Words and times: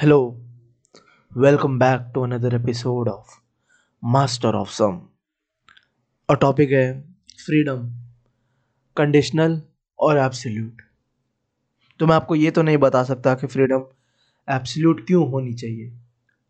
Hello, 0.00 0.34
welcome 1.32 1.78
back 1.78 2.14
to 2.14 2.22
another 2.22 2.50
episode 2.54 3.06
of 3.06 3.32
Master 4.02 4.52
of 4.60 4.70
Some. 4.76 4.96
और 6.28 6.36
topic 6.36 6.70
है 6.72 6.86
freedom 7.44 7.82
conditional 8.96 9.60
और 9.98 10.18
absolute 10.18 10.82
तो 12.00 12.06
मैं 12.06 12.14
आपको 12.16 12.34
ये 12.34 12.50
तो 12.50 12.62
नहीं 12.62 12.78
बता 12.78 13.02
सकता 13.04 13.34
कि 13.34 13.46
फ्रीडम 13.46 13.84
एब्सोल्यूट 14.48 15.06
क्यों 15.06 15.30
होनी 15.30 15.52
चाहिए। 15.54 15.92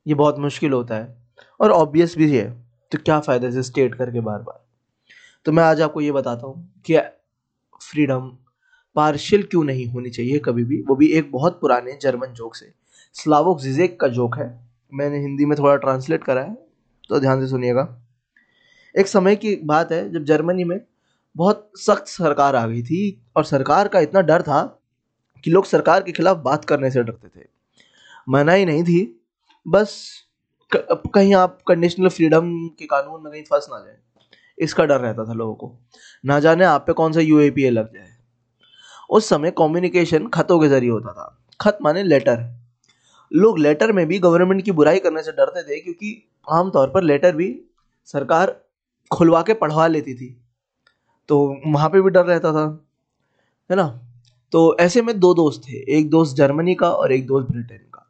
ये 0.07 0.15
बहुत 0.15 0.39
मुश्किल 0.39 0.73
होता 0.73 0.95
है 0.95 1.17
और 1.61 1.71
ऑब्वियस 1.73 2.17
भी 2.19 2.37
है। 2.37 2.49
तो 2.93 2.99
क्या 2.99 3.21
फ़ायदा 3.21 3.51
से 3.51 3.63
स्टेट 3.63 3.95
करके 3.95 4.21
बार 4.21 4.43
बार 4.43 4.65
तो 5.47 5.53
मैं 5.53 5.65
आज 5.65 5.81
आपको 5.81 6.01
ये 6.01 6.13
बताता 6.13 6.47
हूँ 6.47 6.83
कि 6.87 6.99
फ्रीडम 7.83 8.37
पार्शियल 8.97 9.43
क्यों 9.43 9.65
नहीं 9.65 9.87
होनी 9.87 10.11
चाहिए 10.11 10.39
कभी 10.45 10.65
भी। 10.65 10.83
वो 10.83 10.97
भी 10.97 11.13
एक 11.13 11.33
बहुत 11.33 11.61
पुराने 11.61 11.99
जर्मन 12.03 12.33
जोक 12.33 12.57
से। 12.57 12.79
स्लावोक 13.17 13.61
जिजेक 13.61 13.99
का 14.01 14.09
जोक 14.09 14.37
है। 14.39 14.49
मैंने 14.93 15.19
हिंदी 15.19 15.45
में 15.45 15.57
थोड़ा 15.59 15.75
ट्रांसलेट 15.77 16.25
करा 16.25 16.43
है 16.43 16.55
तो 17.11 17.21
ध्यान 17.21 17.41
से 17.41 17.47
सुनिएगा। 17.49 17.87
एक 18.95 19.09
समय 19.09 19.37
की 19.37 19.55
बात 19.65 19.93
है, 19.93 20.11
जब 20.13 20.25
जर्मनी 20.25 20.65
में 20.65 20.81
बहुत 21.37 21.71
सख्त 21.79 22.07
सरकार 22.09 22.57
आ 22.57 22.67
गई 22.67 22.83
थी, 22.83 23.23
और 23.37 23.45
सरकार 23.45 23.89
का 23.89 24.01
इतना 24.01 24.21
डर 24.23 24.43
था 24.43 24.63
कि 25.45 25.51
लोग 25.51 25.65
सरकार 25.67 26.03
के 26.03 26.13
खिलाफ 26.13 26.37
बात 26.39 26.65
करने 26.65 26.91
से 26.91 27.03
डरते 27.03 27.29
थे। 27.31 27.45
मनाही 28.29 28.65
नहीं 28.65 28.83
थी, 28.85 29.23
बस 29.67 30.11
कहीं 30.73 31.35
आप 31.35 31.59
कंडीशनल 31.69 32.09
फ्रीडम 32.09 32.53
के 32.71 32.87
कानून 32.87 33.23
में 33.23 33.33
कहीं 33.33 33.43
फंस 33.43 33.67
ना 33.71 33.79
जाए, 33.79 33.97
इसका 34.59 34.85
डर 34.85 35.01
रहता 35.01 35.25
था 35.25 35.33
लोगों 35.35 35.55
को। 35.55 35.73
ना 36.25 36.39
जाने 36.41 36.65
आप 36.65 36.85
पे 36.87 36.93
कौन 36.93 37.13
सा 37.13 37.21
यूएपीए 37.21 37.71
लग 37.71 37.93
जाए। 37.95 38.09
उस 39.11 39.29
समय 39.29 39.51
कम्युनिकेशन 39.59 40.27
खतों 40.29 40.61
के 40.61 40.69
ज़रिए 40.69 40.91
होता 40.91 41.13
था। 41.13 41.37
खत 41.61 41.79
माने 41.83 42.03
लेटर 42.03 42.49
लोग 43.33 43.59
लेटर 43.59 43.93
में 43.93 44.07
भी 44.07 44.19
गवर्नमेंट 44.19 44.63
की 44.65 44.73
बुराई 44.73 44.99
करने 44.99 45.23
से 45.23 45.33
डरते 45.33 45.63
थे 45.63 45.81
क्योंकि 45.81 46.31
आमतौर 46.51 46.89
पर 46.91 47.03
लेटर 47.03 47.37
भी 47.37 47.61
सरकार 48.05 48.57
खुलवा 49.11 49.43
के 49.43 49.55
पढ़वा 49.55 49.87
लेती 49.87 50.15
थी। 50.15 50.37
तो 51.29 51.63
वहाँ 51.67 51.89
पे 51.89 52.01
भी 52.01 52.11
डर 52.11 52.25
रहता 52.25 52.53
था, 52.53 52.87
है 53.71 53.77
ना? 53.77 53.87
तो 54.53 54.77
ऐसे 54.81 55.03
में 55.03 55.19
दो 55.21 55.35
दोस्त 55.35 55.63
थे, 55.69 55.99
एक 55.99 56.11
दोस्त 56.11 56.37
जर्मनी 56.37 56.75
का 56.75 56.91
और 56.91 57.13
एक 57.13 57.27
दोस्त 57.27 57.51
ब्रिटेन 57.51 57.79
का। 57.79 58.07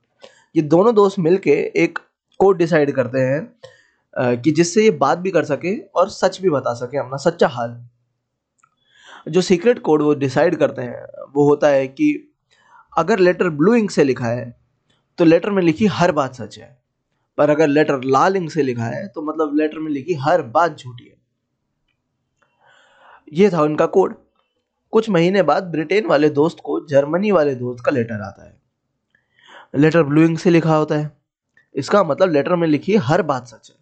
ये 0.57 0.63
दोनों 0.63 0.95
दोस्त 0.95 1.19
मिलके 1.19 1.51
एक 1.77 1.99
कोड 2.39 2.59
डिसाइड 2.59 2.93
करते 2.93 3.19
हैं 3.19 4.41
कि 4.43 4.51
जिससे 4.51 4.85
ये 4.85 4.91
बात 4.91 5.19
भी 5.19 5.31
कर 5.31 5.45
सके 5.45 5.77
और 5.79 6.09
सच 6.09 6.41
भी 6.43 6.51
बता 6.51 6.75
सके 6.75 6.99
अपना, 6.99 7.17
सच्चा 7.17 7.49
हाल। 7.49 7.89
जो 9.29 9.41
सीक्रेट 9.41 9.79
कोड 9.79 10.03
वो 10.03 10.15
डिसाइड 10.15 10.57
करते 10.57 10.83
हैं, 10.83 11.05
वो 11.35 11.49
होता 11.49 11.69
है 11.69 11.87
कि 11.89 12.33
अगर 12.99 13.19
लेटर 13.19 13.49
ब्लू 13.49 13.75
इंक 13.75 13.91
से 13.91 14.05
लिखा 14.05 14.27
है 14.27 14.60
तो 15.19 15.25
लेटर 15.25 15.51
में 15.51 15.63
लिखी 15.63 15.87
हर 15.89 16.13
बात 16.13 16.35
सच 16.35 16.59
है। 16.59 16.77
पर 17.39 17.51
अगर 17.51 17.69
लेटर 17.69 18.05
लाल 18.05 18.37
इंक 18.37 18.51
से 18.51 18.63
लिखा 18.63 18.85
है 18.85 19.07
तो 19.09 19.23
मतलब 19.23 19.57
लेटर 19.57 19.79
में 19.79 19.91
लिखी 19.93 20.15
हर 20.21 20.43
बात 20.45 20.79
झूठी 20.79 21.05
है। 21.05 21.17
ये 23.33 23.51
था 23.51 23.63
उनका 23.63 23.87
कोड 23.89 24.15
कुछ 24.93 25.09
महीने 25.11 25.43
बाद 25.43 25.65
ब्रिटेन 25.65 26.07
वाले 26.07 26.31
दोस्त 26.31 26.59
को 26.65 26.79
जर्मनी 26.87 27.31
वाले 27.31 27.55
दोस्त 27.55 27.85
का 27.85 27.91
लेटर 27.91 28.23
आता 28.23 28.45
है। 28.45 28.59
लेटर 29.75 30.03
ब्लू 30.03 30.23
इंक 30.23 30.39
से 30.39 30.51
लिखा 30.51 30.77
होता 30.77 30.95
है। 30.95 31.11
इसका 31.75 32.03
मतलब 32.05 32.33
लेटर 32.33 32.57
में 32.57 32.67
लिखी 32.69 32.97
हर 32.99 33.23
बात 33.23 33.47
सच 33.47 33.71
है। 33.71 33.77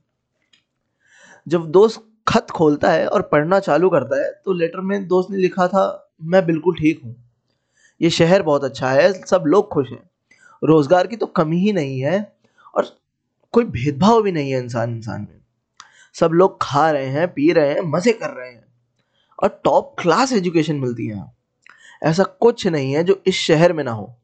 जब 1.46 1.70
दोस्त 1.70 2.04
खत 2.28 2.50
खोलता 2.50 2.90
है 2.92 3.06
और 3.06 3.22
पढ़ना 3.22 3.58
चालू 3.60 3.88
करता 3.90 4.22
है 4.24 4.30
तो 4.34 4.52
लेटर 4.52 4.80
में 4.80 5.06
दोस्त 5.08 5.30
ने 5.30 5.36
लिखा 5.38 5.66
था, 5.68 6.12
मैं 6.22 6.44
बिल्कुल 6.46 6.74
ठीक 6.74 7.00
हूँ। 7.04 7.14
ये 8.00 8.10
शहर 8.10 8.42
बहुत 8.42 8.64
अच्छा 8.64 8.90
है, 8.90 9.12
सब 9.14 9.44
लोग 9.46 9.68
खुश 9.68 9.90
हैं। 9.90 10.07
रोज़गार 10.62 11.06
की 11.06 11.16
तो 11.16 11.26
कमी 11.28 11.58
ही 11.58 11.72
नहीं 11.72 11.98
है 12.00 12.20
और 12.74 12.86
कोई 13.54 13.64
भेदभाव 13.66 14.22
भी 14.22 14.32
नहीं 14.32 14.50
है 14.52 14.58
इंसान 14.58 14.94
इंसान 14.96 15.20
में। 15.20 15.40
सब 16.16 16.30
लोग 16.32 16.56
खा 16.62 16.90
रहे 16.90 17.06
हैं, 17.06 17.26
पी 17.28 17.52
रहे 17.52 17.74
हैं, 17.74 17.80
मज़े 17.86 18.12
कर 18.12 18.30
रहे 18.30 18.50
हैं 18.50 18.64
और 19.38 19.60
टॉप 19.64 19.94
क्लास 19.98 20.32
एजुकेशन 20.32 20.76
मिलती 20.76 21.06
है 21.06 21.14
यहाँ। 21.14 21.34
ऐसा 22.02 22.22
कुछ 22.22 22.66
नहीं 22.66 22.92
है 22.92 23.04
जो 23.04 23.20
इस 23.26 23.34
शहर 23.36 23.72
में 23.72 23.84
ना 23.84 23.92
हो। 23.92 24.14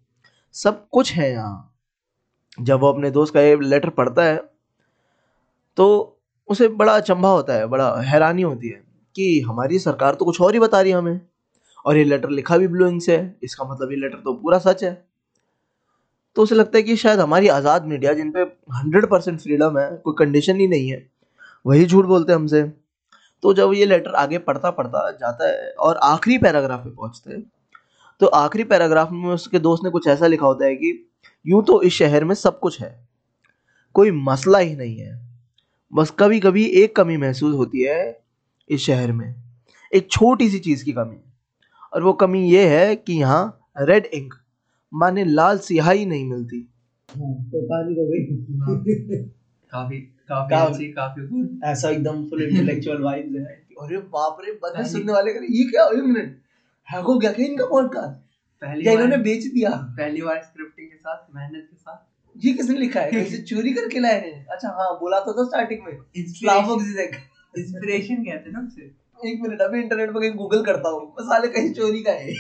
सब 0.55 0.87
कुछ 0.89 1.13
है 1.13 1.31
यहाँ। 1.31 1.71
जब 2.59 2.81
वो 2.81 2.89
अपने 2.89 3.11
दोस्त 3.11 3.35
का 3.35 3.41
ये 3.41 3.57
लेटर 3.63 3.89
पढ़ता 3.91 4.25
है 4.25 4.37
तो 5.77 5.87
उसे 6.49 6.69
बड़ा 6.71 6.93
अचंभा 6.93 7.29
होता 7.29 7.53
है, 7.53 7.67
बड़ा 7.67 7.95
हैरानी 8.03 8.43
होती 8.43 8.69
है 8.69 8.83
कि 9.17 9.41
हमारी 9.41 9.79
सरकार 9.79 10.15
तो 10.15 10.25
कुछ 10.25 10.41
और 10.41 10.55
ही 10.55 10.61
बता 10.61 10.81
रही 10.81 10.93
है 10.93 10.99
हमें। 10.99 11.21
और 11.85 11.97
ये 11.97 12.05
लेटर 12.05 12.31
लिखा 12.31 12.57
भी 12.59 12.69
ब्लू 12.69 12.87
इंक 12.87 13.03
से 13.03 13.17
है। 13.17 13.37
इसका 13.45 13.65
मतलब 13.65 13.91
ये 13.91 13.97
लेटर 13.97 14.19
तो 14.19 14.35
पूरा 14.35 14.59
सच 14.61 14.85
है। 14.85 14.93
तो 16.37 16.43
उसे 16.43 16.55
लगता 16.55 16.79
है 16.79 16.83
कि 16.83 16.97
शायद 16.97 17.21
हमारी 17.21 17.49
आज़ाद 17.51 17.85
मीडिया, 17.87 18.13
जिन 18.13 18.31
पे 18.31 18.41
हंड्रेड 18.73 19.07
परसेंट 19.07 19.41
फ्रीडम 19.41 19.79
है, 19.79 19.91
कोई 19.97 20.15
कंडीशन 20.19 20.61
ही 20.61 20.67
नहीं 20.69 20.89
है। 20.89 21.07
वही 21.65 21.87
झूठ 21.87 22.05
बोलते 22.05 22.33
हैं 22.33 22.39
हमसे। 22.39 22.63
तो 23.43 23.53
जब 23.55 23.73
ये 23.75 23.85
लेटर 23.87 24.15
आगे 24.15 24.39
पढ़ता 24.41 24.71
पढ़ता 24.73 25.11
जाता 25.13 25.49
है 25.49 25.71
और 25.79 25.97
आखिरी 26.05 26.39
पैराग्राफ 26.39 26.85
पे 26.85 26.91
पहुँचते 26.91 27.33
हैं 27.33 27.43
तो 28.21 28.27
आखिरी 28.29 28.65
पैराग्राफ 28.65 29.11
में 29.13 29.29
उसके 29.31 29.59
दोस्त 29.59 29.85
ने 29.85 29.91
कुछ 29.91 30.07
ऐसा 30.09 30.27
लिखा 30.27 30.47
होता 30.47 30.65
है 30.65 30.75
कि, 30.75 31.11
यूँ 31.45 31.63
तो 31.65 31.81
इस 31.83 31.93
शहर 31.93 32.25
में 32.25 32.35
सब 32.35 32.59
कुछ 32.59 32.81
है, 32.81 33.09
कोई 33.95 34.11
मसला 34.11 34.59
ही 34.59 34.75
नहीं 34.77 34.97
है, 34.97 35.19
बस 35.93 36.11
कभी 36.19 36.41
कभी 36.41 36.65
एक 36.75 36.95
कमी 36.97 37.17
महसूस 37.17 37.55
होती 37.57 37.83
है 37.83 38.23
इस 38.71 38.81
शहर 38.81 39.13
में, 39.13 39.35
एक 39.93 40.11
छोटी 40.11 40.49
सी 40.51 40.59
चीज़ 40.59 40.85
की 40.85 40.93
कमी 40.93 41.21
और 41.93 42.03
वो 42.03 42.13
कमी 42.15 42.49
ये 42.51 42.67
है 42.69 42.95
कि 42.97 43.13
यहाँ 43.13 43.73
रेड 43.79 44.07
इंक 44.07 44.35
माने 44.95 45.25
लाल 45.25 45.59
स्याही 45.59 46.07
नहीं 46.07 46.25
मिलती। 46.25 46.61
काफ़ी 49.71 49.99
काफ़ी 49.99 50.57
का- 50.57 50.71
अच्छी 50.71 50.85
काफ़ी। 50.85 51.27
गुड 51.27 51.61
ऐसा 51.65 51.91
एकदम 51.91 52.25
फुल 52.25 52.43
इंटेलेक्चुअल 52.43 53.03
वाइब्स 53.03 53.37
है। 53.37 53.65
अरे 53.83 53.99
बाप 53.99 54.37
रे 54.45 54.53
बंदे 54.53 54.89
सुनने 54.89 55.13
वाले 55.13 55.33
करे 55.33 55.47
ये 55.51 55.65
क्या 55.65 55.85
एक 55.85 56.05
मिनट 56.05 56.41
है 56.91 57.03
को 57.03 57.19
क्या 57.19 57.33
क्या 57.33 57.47
इनका 57.47 57.67
पॉडकास्ट 57.67 58.25
पहली 58.61 58.83
क्या 58.83 58.93
इन्होंने 58.93 59.17
बेच 59.17 59.45
दिया? 59.45 59.71
पहली 59.71 60.23
बार 60.23 60.43
स्क्रिप्टिंग 60.43 60.89
के 60.89 60.97
साथ 60.97 61.37
मेहनत 61.37 61.69
के 61.71 61.77
साथ। 61.77 62.15
ये 62.47 62.53
किसने 62.53 62.79
लिखा 62.79 63.01
है? 63.01 63.11
कैसे 63.11 63.39
चोरी 63.39 63.73
करके 63.73 64.01
लाए 64.01 64.21
हैं। 64.21 64.47
अच्छा 64.47 64.69
हाँ 64.69 64.95
बोला 65.01 65.21
तो 65.21 65.33
था 65.33 65.45
स्टार्टिंग 65.45 65.81
में। 65.87 65.99
इंस्पिरेशन 67.59 68.15
कहते 68.15 68.51
हैं 68.51 68.53
ना 68.53 68.61
उसे। 68.61 68.83
एक 69.31 69.41
मिनट 69.43 69.61
अभी 69.61 69.83
इंटरनेट 69.83 70.11
पर 70.11 70.21
कहीं 70.21 70.35
गूगल 70.35 70.63
करता 70.65 70.89
हूँ। 70.89 71.13
बस 71.13 71.25
साले 71.25 71.49
कहीं 71.49 71.73
चोरी 71.73 72.05
का 72.09 72.13
है। 72.13 72.35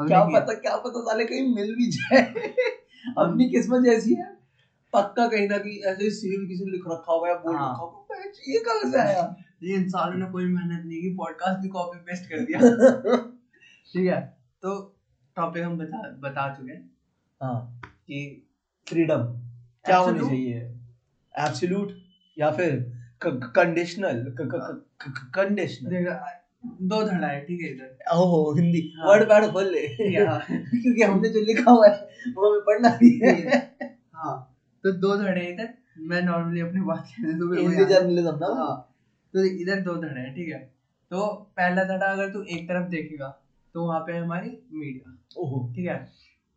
क्या 0.00 0.24
पता 0.24 0.54
क्या 0.54 0.76
पता 0.76 1.00
साले 1.00 1.24
कहीं 1.24 1.54
मिल 1.54 1.74
भी 1.74 1.90
जाए। 1.90 2.22
अपनी 3.18 3.50
किस्मत 3.50 3.84
जैसी 3.84 4.14
है। 4.14 4.42
पक्का 4.92 5.28
कहीं 5.28 5.48
ना 5.48 5.58
कहीं 5.58 5.78
ऐसे 5.78 6.10
सील 6.10 6.48
किसी 6.48 6.64
ने 6.64 6.70
लिख 6.70 6.82
रखा 6.86 7.12
होगा 7.12 7.28
या 7.28 7.34
बोल 7.34 7.56
हाँ। 7.56 7.72
रखा 7.72 7.80
होगा 7.80 8.02
ये 8.48 8.58
कहाँ 8.58 8.92
से 8.92 8.98
आया? 8.98 9.36
ये 9.62 9.74
इंसानों 9.74 10.14
ने 10.14 10.26
कोई 10.26 10.44
मेहनत 10.44 10.84
नहीं 10.86 11.02
की 11.02 11.14
पॉडकास्ट 11.14 11.60
भी 11.60 11.68
कॉपी 11.68 11.98
पेस्ट 11.98 12.30
कर 12.30 12.38
दिया। 12.38 12.60
ठीक 13.92 14.06
है 14.06 14.20
तो 14.62 14.98
टॉपिक 15.36 15.62
हम 15.62 15.78
बता 15.78 16.16
बता 16.20 16.54
चुके 16.54 16.72
हैं 16.72 16.90
हाँ। 17.42 17.80
कि 17.84 18.48
फ्रीडम 18.88 19.22
क्या 19.84 19.96
होनी 19.96 20.20
चाहिए? 20.20 20.58
एब्सोल्यूट 21.38 21.92
या 22.38 22.50
फिर 22.50 22.92
कंडीशनल 23.26 24.34
कंडीशनल 25.10 26.06
दो 26.64 27.02
धड़ा 27.04 27.26
है 27.26 27.40
ठीक 27.44 27.60
है 27.60 27.68
इधर। 27.68 28.14
ओहो 28.14 28.40
हिंदी। 28.54 28.80
हाँ। 28.96 29.08
वर्ड 29.08 29.24
पैड 29.28 29.44
खोल 29.52 29.70
ले। 29.72 29.86
क्योंकि 29.96 31.02
हमने 31.02 31.28
जो 31.28 31.40
लिखा 31.44 31.70
हुआ 31.70 31.88
है 31.88 32.32
वो 32.36 32.50
हमें 32.50 32.60
पढ़ना 32.66 32.88
भी 32.96 33.10
है। 33.22 33.58
हाँ। 34.14 34.34
तो 34.84 34.92
दो 34.92 35.16
धड़े 35.16 35.40
हैं 35.40 35.52
इधर। 35.52 35.68
मैं 36.00 36.20
नॉर्मली 36.22 36.60
अपनी 36.60 36.80
बात 36.80 37.04
तो 37.18 37.54
हिंदी। 37.54 37.84
जर्नलिज्म 37.84 38.34
ना? 38.36 38.46
हाँ 38.58 38.76
तो 39.34 39.44
इधर 39.44 39.80
दो 39.80 39.94
धड़े 39.96 40.20
हैं 40.20 40.34
ठीक 40.34 40.48
है। 40.48 40.58
तो 41.10 41.26
पहला 41.56 41.84
धड़ा 41.84 42.06
अगर 42.06 42.28
तू 42.28 42.42
एक 42.50 42.68
तरफ़ 42.68 42.88
देखेगा 42.88 43.28
तो 43.74 43.86
वहाँ 43.86 44.00
पे 44.00 44.16
हमारी 44.16 44.50
मीडिया 44.72 45.16
ओहो। 45.38 45.72
ठीक 45.76 45.86
है? 45.86 45.96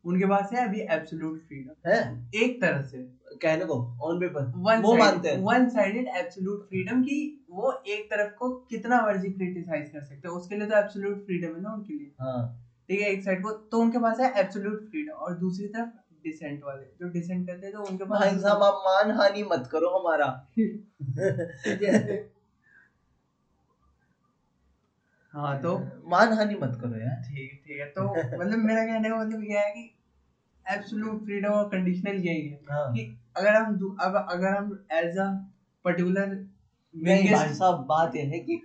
उनके 0.05 0.25
पास 0.25 0.49
है 0.53 0.67
अभी 0.67 0.81
एब्सोल्यूट 0.91 1.39
फ्रीडम 1.47 1.89
है? 1.89 1.99
एक 2.35 2.61
तरह 2.61 2.81
से। 2.81 2.97
कहने 3.41 3.65
को 3.65 3.75
ऑन 4.01 4.19
पेपर 4.19 4.51
वो 4.81 4.95
मानते 4.97 5.29
हैं। 5.29 5.37
वन 5.43 5.67
साइडेड 5.69 6.07
एब्सोल्यूट 6.17 6.67
फ्रीडम 6.69 7.01
की 7.01 7.17
वो 7.49 7.71
एक 7.87 8.05
तरफ़ 8.11 8.33
को 8.33 8.49
कितना 8.69 9.01
मर्ज़ी 9.01 9.31
क्रिटिसाइज 9.31 9.89
कर 9.89 10.01
सकते 10.01 10.27
हैं। 10.27 10.35
उसके 10.35 10.55
लिए 10.55 10.67
तो 10.67 10.75
एब्सोल्यूट 10.75 11.25
फ्रीडम 11.25 11.55
है 11.55 11.61
ना 11.61 11.73
उनके 11.73 11.93
लिए। 11.93 12.11
हाँ। 12.21 12.61
ठीक 12.89 12.99
है 13.01 13.07
एक 13.07 13.23
साइड 13.23 13.41
को 13.43 13.51
तो 13.71 13.79
उनके 13.79 13.99
पास 13.99 14.19
है 14.19 14.31
एब्सोल्यूट 14.39 14.89
फ्रीडम 14.89 15.13
और 15.13 15.37
दूसरी 15.37 15.67
तरफ़ 15.67 15.89
डिसेंट 16.23 16.63
वाले। 16.63 16.85
जो 16.99 17.07
डिसेंट 17.09 17.45
करते 17.47 17.65
हैं 17.65 17.73
तो 17.75 17.83
उनके 17.83 18.03
पास 18.03 18.19
भाई 18.19 18.37
साहब 18.39 18.63
आप 18.63 18.81
मान 18.85 19.11
हानि 19.11 19.43
मत 19.43 19.67
करो 19.71 19.89
हमारा। 19.89 20.27
हाँ 25.33 25.59
तो? 25.61 25.77
मान 26.07 26.33
हानि 26.33 26.55
मत 26.55 26.77
करो 26.81 26.97
यार। 26.97 27.21
ठीक 27.23 27.61
ठीक 27.65 27.79
है। 27.79 27.85
तो 27.87 28.09
मतलब 28.11 28.57
मेरा 28.59 28.83
कहने 28.85 29.09
का 29.09 29.15
मतलब 29.15 29.43
यह 29.43 29.59
है 29.59 29.71
कि 29.71 29.91
एब्सोल्यूट 30.65 31.23
फ्रीडम 31.25 31.49
और 31.49 31.67
कंडीशनल 31.69 32.15
यही 32.17 32.47
है 32.47 32.59
हाँ। 32.69 32.91
कि 32.93 33.03
अगर 33.35 33.55
हम 33.55 33.97
अब 34.01 34.15
अगर 34.29 34.55
हम 34.57 34.71
एज 34.93 35.17
अ 35.17 35.27
पर्टिकुलर 35.85 36.35
साहब 37.53 37.85
बात 37.89 38.15
यह 38.15 38.29
है 38.29 38.39
कि 38.39 38.61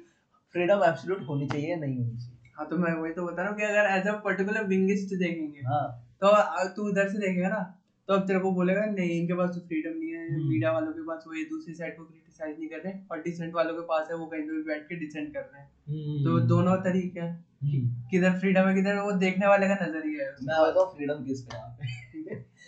फ्रीडम 0.55 0.85
एब्सोल्यूट 0.85 1.27
होनी 1.29 1.47
चाहिए 1.49 1.77
नहीं 1.77 1.97
होनी 1.97 2.17
चाहिए? 2.17 2.53
हाँ 2.57 2.69
तो 2.69 2.77
मैं 2.77 2.93
वही 2.93 3.13
तो 3.13 3.27
बता 3.27 3.43
रहा 3.43 3.51
हूँ 3.51 3.59
कि 3.59 3.65
अगर 3.65 3.91
एज 3.91 4.07
अ 4.07 4.13
पर्टिकुलर 4.25 4.65
विंगिस्ट 4.67 5.15
देखेंगे 5.19 5.61
हाँ। 5.67 5.85
तो 6.23 6.33
तू 6.77 6.89
उधर 6.89 7.09
से 7.09 7.19
देखेगा 7.19 7.49
ना 7.49 7.61
तो 8.09 8.15
अब 8.15 8.27
तेरे 8.27 8.39
को 8.41 8.51
बोलेगा 8.53 8.85
नहीं 8.87 9.21
इनके 9.21 9.35
पास 9.35 9.51
तो 9.51 9.61
फ्रीडम 9.61 9.99
नहीं 9.99 10.11
है 10.11 10.27
हम्म। 10.29 10.49
मीडिया 10.49 10.73
वालों 10.73 10.93
के 10.93 11.03
पास 11.03 11.25
वो 11.27 11.35
ये 11.35 11.45
दूसरी 11.45 11.75
साइड 11.75 11.97
को 11.97 12.05
क्रिटिसाइज 12.05 12.59
नहीं 12.59 12.69
कर 12.69 12.83
रहे 12.85 12.93
और 13.11 13.21
डिसेंट 13.23 13.55
वालों 13.55 13.75
के 13.75 13.83
पास 13.83 14.09
है 14.11 14.17
वो 14.17 14.27
कहीं 14.27 14.43
पे 14.43 14.57
भी 14.57 14.63
बैठ 14.63 14.83
के 14.83 14.97
डिसेंट 14.97 15.33
कर 15.35 15.41
रहे 15.41 15.63
हैं। 15.63 16.25
तो 16.25 16.39
दोनों 16.49 16.77
तरीके 16.83 17.21
हैं 17.21 17.33
हम्म। 17.63 18.09
किधर 18.11 18.39
फ्रीडम 18.39 18.69
है 18.69 18.75
किधर 18.75 18.99
वो 18.99 19.13
देखने 19.19 19.47
वाले 19.47 19.69
का 19.69 19.75
नज़रिया 19.83 20.25
है 20.25 20.33
मैं 20.41 20.61
बताऊँ 20.63 20.95
फ्रीडम 20.97 21.25
किस 21.25 21.43
पे 21.43 21.57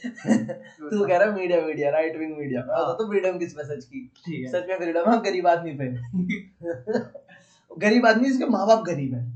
तू 0.90 1.06
कह 1.06 1.16
रहा 1.16 1.32
media 1.32 1.60
media 1.60 1.90
right 1.90 2.16
wing 2.16 2.36
media 2.38 2.60
बताता 2.60 3.02
हूँ 3.02 3.10
फ्रीडम 3.10 3.38
किस 3.38 3.52
पे 3.52 3.64
सच 3.64 3.84
की 3.84 4.46
सच 4.48 4.64
में 4.68 4.76
फ्रीडम 4.78 5.10
है 5.10 5.20
गरीब 5.22 5.46
आदमी 5.46 5.72
पे। 5.72 5.88
गरीब 7.78 8.06
आदमी 8.06 8.28
इसके 8.28 8.46
माँ 8.46 8.66
बाप 8.66 8.82
गरीब 8.82 9.14
है। 9.14 9.30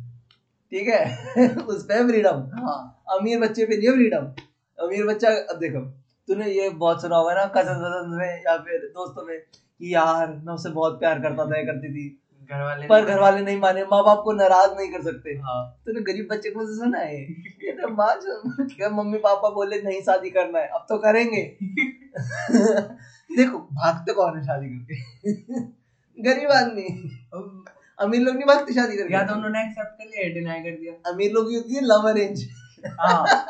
ठीक 0.73 0.89
है? 0.89 1.57
उस 1.57 1.85
पे 1.85 2.07
फ्रीडम 2.09 2.43
हाँ। 2.59 3.05
अमीर 3.09 3.41
बच्चे 3.41 3.65
पे 3.65 3.77
नहीं 3.77 3.89
है 3.89 3.95
फ्रीडम 3.95 4.25
अमीर 4.79 5.07
बच्चा 5.07 5.31
अब 5.31 5.59
देखो 5.59 5.81
तूने 6.29 6.51
ये 6.51 6.71
बहुत 6.71 7.03
सुना 7.03 7.17
होगा 7.17 7.35
ना 7.35 7.45
कज़न 7.47 7.83
वज़न 7.83 8.17
में 8.19 8.43
या 8.43 8.57
फिर 8.57 8.79
दोस्तों 8.79 9.27
में 9.27 9.39
कि 9.39 9.95
यार 9.95 10.27
मैं 10.29 10.55
उससे 10.55 10.71
बहुत 10.71 10.99
प्यार 10.99 11.19
करता 11.19 11.45
था 11.45 11.63
करती 11.63 11.93
थी। 11.93 12.19
घर 12.51 12.63
वाले 12.63 12.87
पर 12.87 13.05
घर 13.05 13.19
वाले 13.19 13.43
नहीं 13.43 13.61
माने 13.61 13.83
माँ 13.83 14.05
बाप 14.05 14.21
को 14.25 14.33
नाराज़ 14.33 14.71
नहीं 14.79 14.93
कर 14.93 15.03
सकते। 15.03 15.31
हाँ। 15.31 15.83
तूने 15.87 16.01
गरीब 16.01 16.29
बच्चे 16.31 16.51
को 16.51 16.67
सुना 16.67 16.99
है। 16.99 17.23
ये 17.23 17.73
तो 17.73 17.89
माँ 17.89 18.15
जो- 18.15 18.73
क्या 18.77 18.91
मम्मी 18.91 19.19
पापा 19.19 19.49
बोले 19.49 19.83
नहीं 19.83 20.01
शादी 20.01 20.31
करना 20.31 20.59
है 20.59 20.69
अब 20.69 20.87
तो 20.89 20.99
करेंगे। 20.99 21.57
देखो 23.37 23.59
भागते 23.59 24.13
कौन 24.13 24.39
है 24.39 24.45
शादी 24.45 24.69
करके? 24.69 24.97
गरीब 26.23 26.51
आदमी। 26.51 26.83
अमीर 27.99 28.21
लोग 28.21 28.35
नहीं 28.35 28.47
भागते 28.47 28.75
शादी 28.75 28.97
करके। 28.97 29.15
या 29.15 29.23
तो 29.23 29.35
उन्होंने 29.35 29.65
एक्सेप्ट 29.65 29.91
कर 29.91 30.05
लिया 30.05 30.35
डिनाई 30.35 30.61
कर 30.61 30.71
दिया। 30.71 31.13
अमीर 31.13 31.33
लोग 31.33 31.51
की 31.51 31.55
होती 31.55 31.75
है 31.75 31.81
लव 31.85 32.09
अरेंज 32.09 32.49
हाँ। 33.01 33.47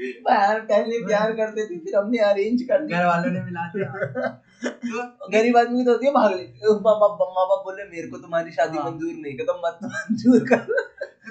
यार 0.00 0.60
पहले 0.60 1.06
प्यार 1.06 1.32
करते 1.32 1.66
थे 1.66 1.78
फिर 1.78 1.96
हमने 1.96 2.18
अरेंज 2.18 2.62
कर 2.62 2.86
घर 2.86 3.06
वालों 3.06 3.32
ने 3.32 3.40
मिला 3.42 3.68
दिया। 3.68 4.42
तो 4.62 5.30
गरीब 5.32 5.56
आदमी 5.56 5.84
तो 5.84 5.90
होती 5.90 6.06
है 6.06 6.12
भाग 6.12 6.32
ले 6.32 6.44
माँ 6.80 6.94
बाप 7.00 7.18
माँ 7.30 7.46
बाप 7.48 7.62
बोले 7.64 7.84
मेरे 7.86 8.08
को 8.08 8.18
तुम्हारी 8.18 8.52
शादी 8.52 8.78
हाँ। 8.78 8.90
मंजूर 8.90 9.14
नहीं 9.16 9.34
कहता 9.36 9.58
मत 9.60 9.78
मंजूर 9.86 10.44
कर 10.48 10.66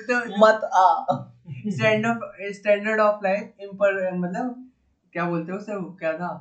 तो 0.07 0.19
मत 0.39 0.69
आ 0.75 0.87
stand 1.69 2.05
of 2.05 2.25
standard 2.53 2.99
of 3.01 3.23
life 3.23 3.61
impure 3.61 4.01
मतलब 4.15 4.55
क्या 5.13 5.25
बोलते 5.25 5.51
हैं 5.51 5.59
उसे 5.59 5.79
क्या 5.99 6.13
था 6.15 6.33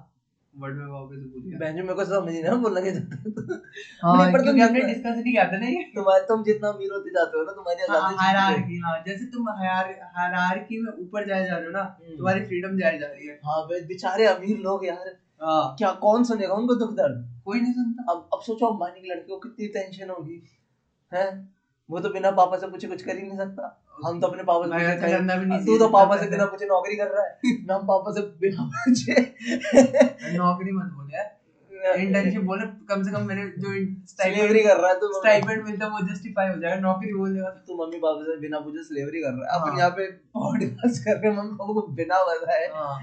वर्ड 0.52 0.76
में 0.76 0.86
वापस 0.86 1.14
से 1.14 1.26
भूल 1.28 1.42
गया 1.44 1.58
बहन 1.58 1.80
मेरे 1.82 1.94
को 1.94 2.04
समझ 2.04 2.32
नहीं 2.32 2.42
ना 2.42 2.54
बोलना 2.56 2.80
क्या 2.80 2.92
चाहते 2.92 3.30
हो। 3.30 3.56
हाँ 4.02 4.26
पर 4.32 4.40
तुम 4.40 4.48
हमने 4.50 4.66
जितना- 4.66 4.86
डिस्कस 4.88 5.16
नहीं 5.16 5.32
किया 5.32 5.44
था 5.44 5.56
ना 5.58 5.66
ये 5.66 5.82
तुम्हारे 5.94 6.24
तुम 6.24 6.42
जितना 6.42 6.68
अमीर 6.68 6.92
होते 6.92 7.10
जाते 7.10 7.38
हो 7.38 7.42
ना 7.44 7.52
तुम्हारी 7.52 7.82
आज़ादी 7.82 8.14
छीनती 8.14 8.24
है। 8.24 8.34
हायरार्की 8.36 8.78
हाँ 8.84 8.98
जैसे 9.06 9.24
तुम 9.32 9.48
हायरार्की 9.50 10.78
में 10.82 10.90
ऊपर 10.92 11.26
जाए 11.26 11.44
जा 11.44 11.56
रहे 11.56 11.64
हो 11.64 11.70
ना 11.72 11.80
हम्म। 11.80 12.16
तुम्हारी 12.16 12.40
फ्रीडम 12.42 12.76
जाए 12.78 12.98
जा 12.98 13.06
रही 13.08 13.26
है 13.26 13.38
हाँ 13.44 13.62
बेचारे 13.70 14.26
अमीर 14.26 14.56
लोग 14.60 14.86
यार 14.86 15.06
हाँ 15.06 15.14
क्या 15.40 15.90
कौन 16.00 16.24
सुनेगा? 16.24 16.54
उनको 16.54 16.74
दुख 16.76 16.92
दर्द 16.94 17.24
कोई 17.44 17.60
नहीं 17.60 17.72
सुनता। 17.72 18.12
अब 18.12 18.28
अब 18.32 18.40
सोचो 18.42 18.66
अंबानी 18.66 19.00
की 19.00 19.10
लड़की 19.10 19.28
को 19.28 19.38
कितनी 19.38 19.66
टेंशन 19.70 20.10
होगी 20.10 20.42
हैं? 21.12 21.30
वो 21.88 22.00
तो 22.00 22.08
बिना 22.10 22.30
पापा 22.32 22.56
से 22.58 22.66
पूछे 22.66 22.88
कुछ 22.88 23.02
कर 23.02 23.16
ही 23.16 23.22
नहीं 23.22 23.38
सकता। 23.38 23.70
हम 24.04 24.20
तो 24.20 24.26
अपने 24.26 24.42
पापा 24.42 24.66
से 24.66 24.96
पूछे 24.96 25.64
तू 25.66 25.78
तो 25.78 25.88
पापा 25.90 26.16
से 26.16 26.28
बिना 26.30 26.44
पूछे 26.46 26.66
नौकरी 26.66 26.96
कर 26.96 27.08
रहा 27.08 27.24
है। 27.24 27.30
हम 27.70 27.86
पापा 27.86 28.12
से 28.12 28.20
बिना 28.40 28.64
पूछे। 28.68 29.20
नौकरी 30.36 30.72
मत 30.72 30.92
बोले 30.92 31.16
यार। 31.16 31.32
इंटर्नशिप 31.96 32.42
बोले 32.42 32.66
कम 32.88 33.02
से 33.02 33.10
कम 33.12 33.26
मेरे 33.28 33.42
जो 33.58 33.72
स्लेवरी 34.08 34.62
कर 34.62 34.76
रहा 34.76 34.90
है 34.90 34.98
तू 35.00 35.12
स्टाइपेंड 35.12 35.64
मिलता 35.64 35.84
है 35.84 35.90
वो 35.90 36.00
जस्टिफाई 36.08 36.48
हो 36.48 36.56
जाएगा 36.60 36.80
नौकरी 36.80 37.12
बोलेगा 37.14 37.50
तो 37.50 37.60
तू 37.66 37.82
मम्मी 37.82 37.98
पापा 37.98 38.22
से 38.24 38.36
बिना 38.40 38.60
पूछे 38.60 38.84
स्लेवरी 38.84 39.20
कर 39.22 39.32
रहा 39.32 39.42
है। 39.44 39.60
अपन 39.60 39.70
हाँ। 39.70 39.78
यहाँ 39.78 39.90
पे 39.90 40.06
पॉडकास्ट 40.38 41.04
कर 41.04 41.16
रहे 41.16 41.30
हैं 41.30 41.36
मम्मी 41.38 41.56
पापा 41.56 41.72
को 41.72 41.86
बिना 41.94 42.22
बताए। 42.24 42.66
हाँ। 42.74 42.96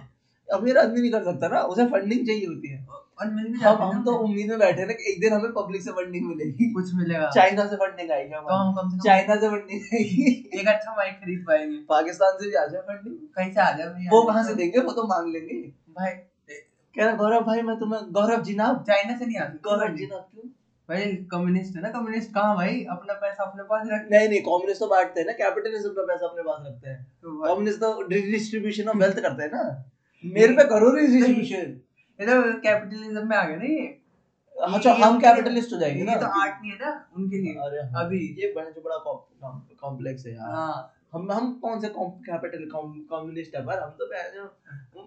अमीर 0.49 0.77
आदमी 0.77 1.01
नहीं 1.01 1.11
कर 1.11 1.23
सकता 1.23 1.47
ना 1.47 1.61
उसे 1.71 1.85
फंडिंग 1.87 2.25
चाहिए 2.27 2.45
होती 2.45 2.67
है। 2.67 2.79
हम 3.21 3.81
हम 3.81 4.03
तो 4.03 4.11
उम्मीद 4.17 4.49
में 4.49 4.59
बैठे 4.59 4.85
ना 4.85 4.93
कि 4.93 5.11
एक 5.11 5.19
दिन 5.21 5.33
हमें 5.33 5.51
पब्लिक 5.53 5.81
से 5.81 5.91
फंडिंग 5.91 6.27
मिलेगी। 6.27 6.71
कुछ 6.73 6.93
मिलेगा। 6.95 7.29
चाइना 7.29 7.65
से 7.65 7.75
फंडिंग 7.75 8.11
आएगी 8.11 8.29
तो 8.29 8.55
हम 8.55 8.73
कम 8.75 8.89
से 8.89 8.97
कम। 8.97 9.03
चाइना 9.03 9.35
से 9.35 9.49
फंडिंग 9.49 9.81
आएगी। 9.93 10.31
एक 10.59 10.67
अच्छा 10.67 10.95
माइक 10.95 11.13
खरीद 11.15 11.43
पाएँगे। 11.47 11.77
पाकिस्तान 11.89 12.37
से 12.37 12.49
भी 12.49 12.55
आ 12.55 12.65
जाए 12.65 12.81
फंडिंग 12.81 13.15
कहीं 13.37 13.51
से 13.53 13.61
आ 13.61 13.71
जाए 13.71 14.07
वो 14.11 14.23
कहाँ 14.23 14.43
से 14.43 14.55
देंगे 14.55 14.79
वो 14.79 14.91
तो 14.91 15.03
मांग 15.07 15.31
लेंगे। 15.33 15.61
भाई 15.99 16.11
कह 16.95 17.05
रहा 17.05 17.15
गौरव 17.15 17.43
भाई 17.43 17.61
मैं 17.61 17.77
तुम्हें 17.79 18.01
गौरव 18.11 18.41
जिनाब 18.43 18.83
चाइना 18.87 19.17
से 19.17 19.25
नहीं 19.25 19.37
आ 19.37 19.45
सकते 19.45 19.69
गौरव 19.69 19.95
जिनाब 19.97 20.25
क्यों? 20.31 20.49
भाई 20.89 21.13
कम्युनिस्ट 21.31 21.75
है 21.75 21.81
ना 21.81 21.89
कम्युनिस्ट 21.89 22.33
कहाँ 22.33 22.55
भाई? 22.55 22.81
अपना 22.91 23.13
पैसा 23.21 23.43
अपने 23.43 23.63
पास 23.63 23.87
रख। 23.91 24.07
नहीं 24.11 24.27
नहीं 24.29 24.41
कम्युनिस्ट 24.41 24.79
तो 24.79 24.87
बांटते 24.87 25.19
हैं 25.19 25.27
ना 25.27 25.33
कैपिटलिज्म 25.35 25.89
का 25.89 26.03
पैसा 26.03 26.25
अपने 26.27 26.43
पास 26.43 26.65
रखते 26.67 26.89
हैं। 26.89 26.99
कम्युनिस्ट 27.23 27.79
तो 27.79 28.01
डिस्ट्रीब्यूशन 28.09 28.89
ऑफ़ 28.89 28.97
वेल्थ 28.97 29.19
करते 29.19 29.43
हैं 29.43 29.51
ना। 29.53 29.63
मेरे 30.23 30.53
पे 30.53 30.63
करो 30.63 30.91
डिस्ट्रीब्यूशन 30.95 31.79
ये 32.19 32.25
तो 32.27 32.41
कैपिटलिज्म 32.61 33.27
में 33.27 33.35
आ 33.37 33.43
गया 33.43 33.57
ना 33.57 33.65
ये। 33.65 33.85
अच्छा 34.55 34.93
हम 34.93 35.19
कैपिटलिस्ट 35.19 35.73
हो 35.73 35.77
जाएँगे 35.79 35.99
ये 35.99 36.05
ना। 36.05 36.15
तो 36.15 36.25
आर्ट 36.41 36.61
नहीं 36.61 36.71
है 36.71 36.77
ना 36.81 36.89
उनके 37.17 37.37
लिए। 37.37 37.53
अरे 37.55 37.81
हाँ, 37.83 38.05
अभी। 38.05 38.19
ये 38.39 38.51
बड़ा 38.55 38.69
जो 38.69 38.81
बड़ा 38.81 38.97
कॉम्प्लेक्स 39.81 40.25
है 40.25 40.33
यार। 40.33 40.51
हाँ। 40.51 40.93
हम 41.13 41.31
हम 41.31 41.53
कौन 41.59 41.79
से 41.79 41.87
कैपिटल 41.97 42.67
कम्युनिस्ट 42.73 43.55
है 43.55 43.65
पर? 43.65 43.79
हम 43.79 43.89
तो 44.01 44.05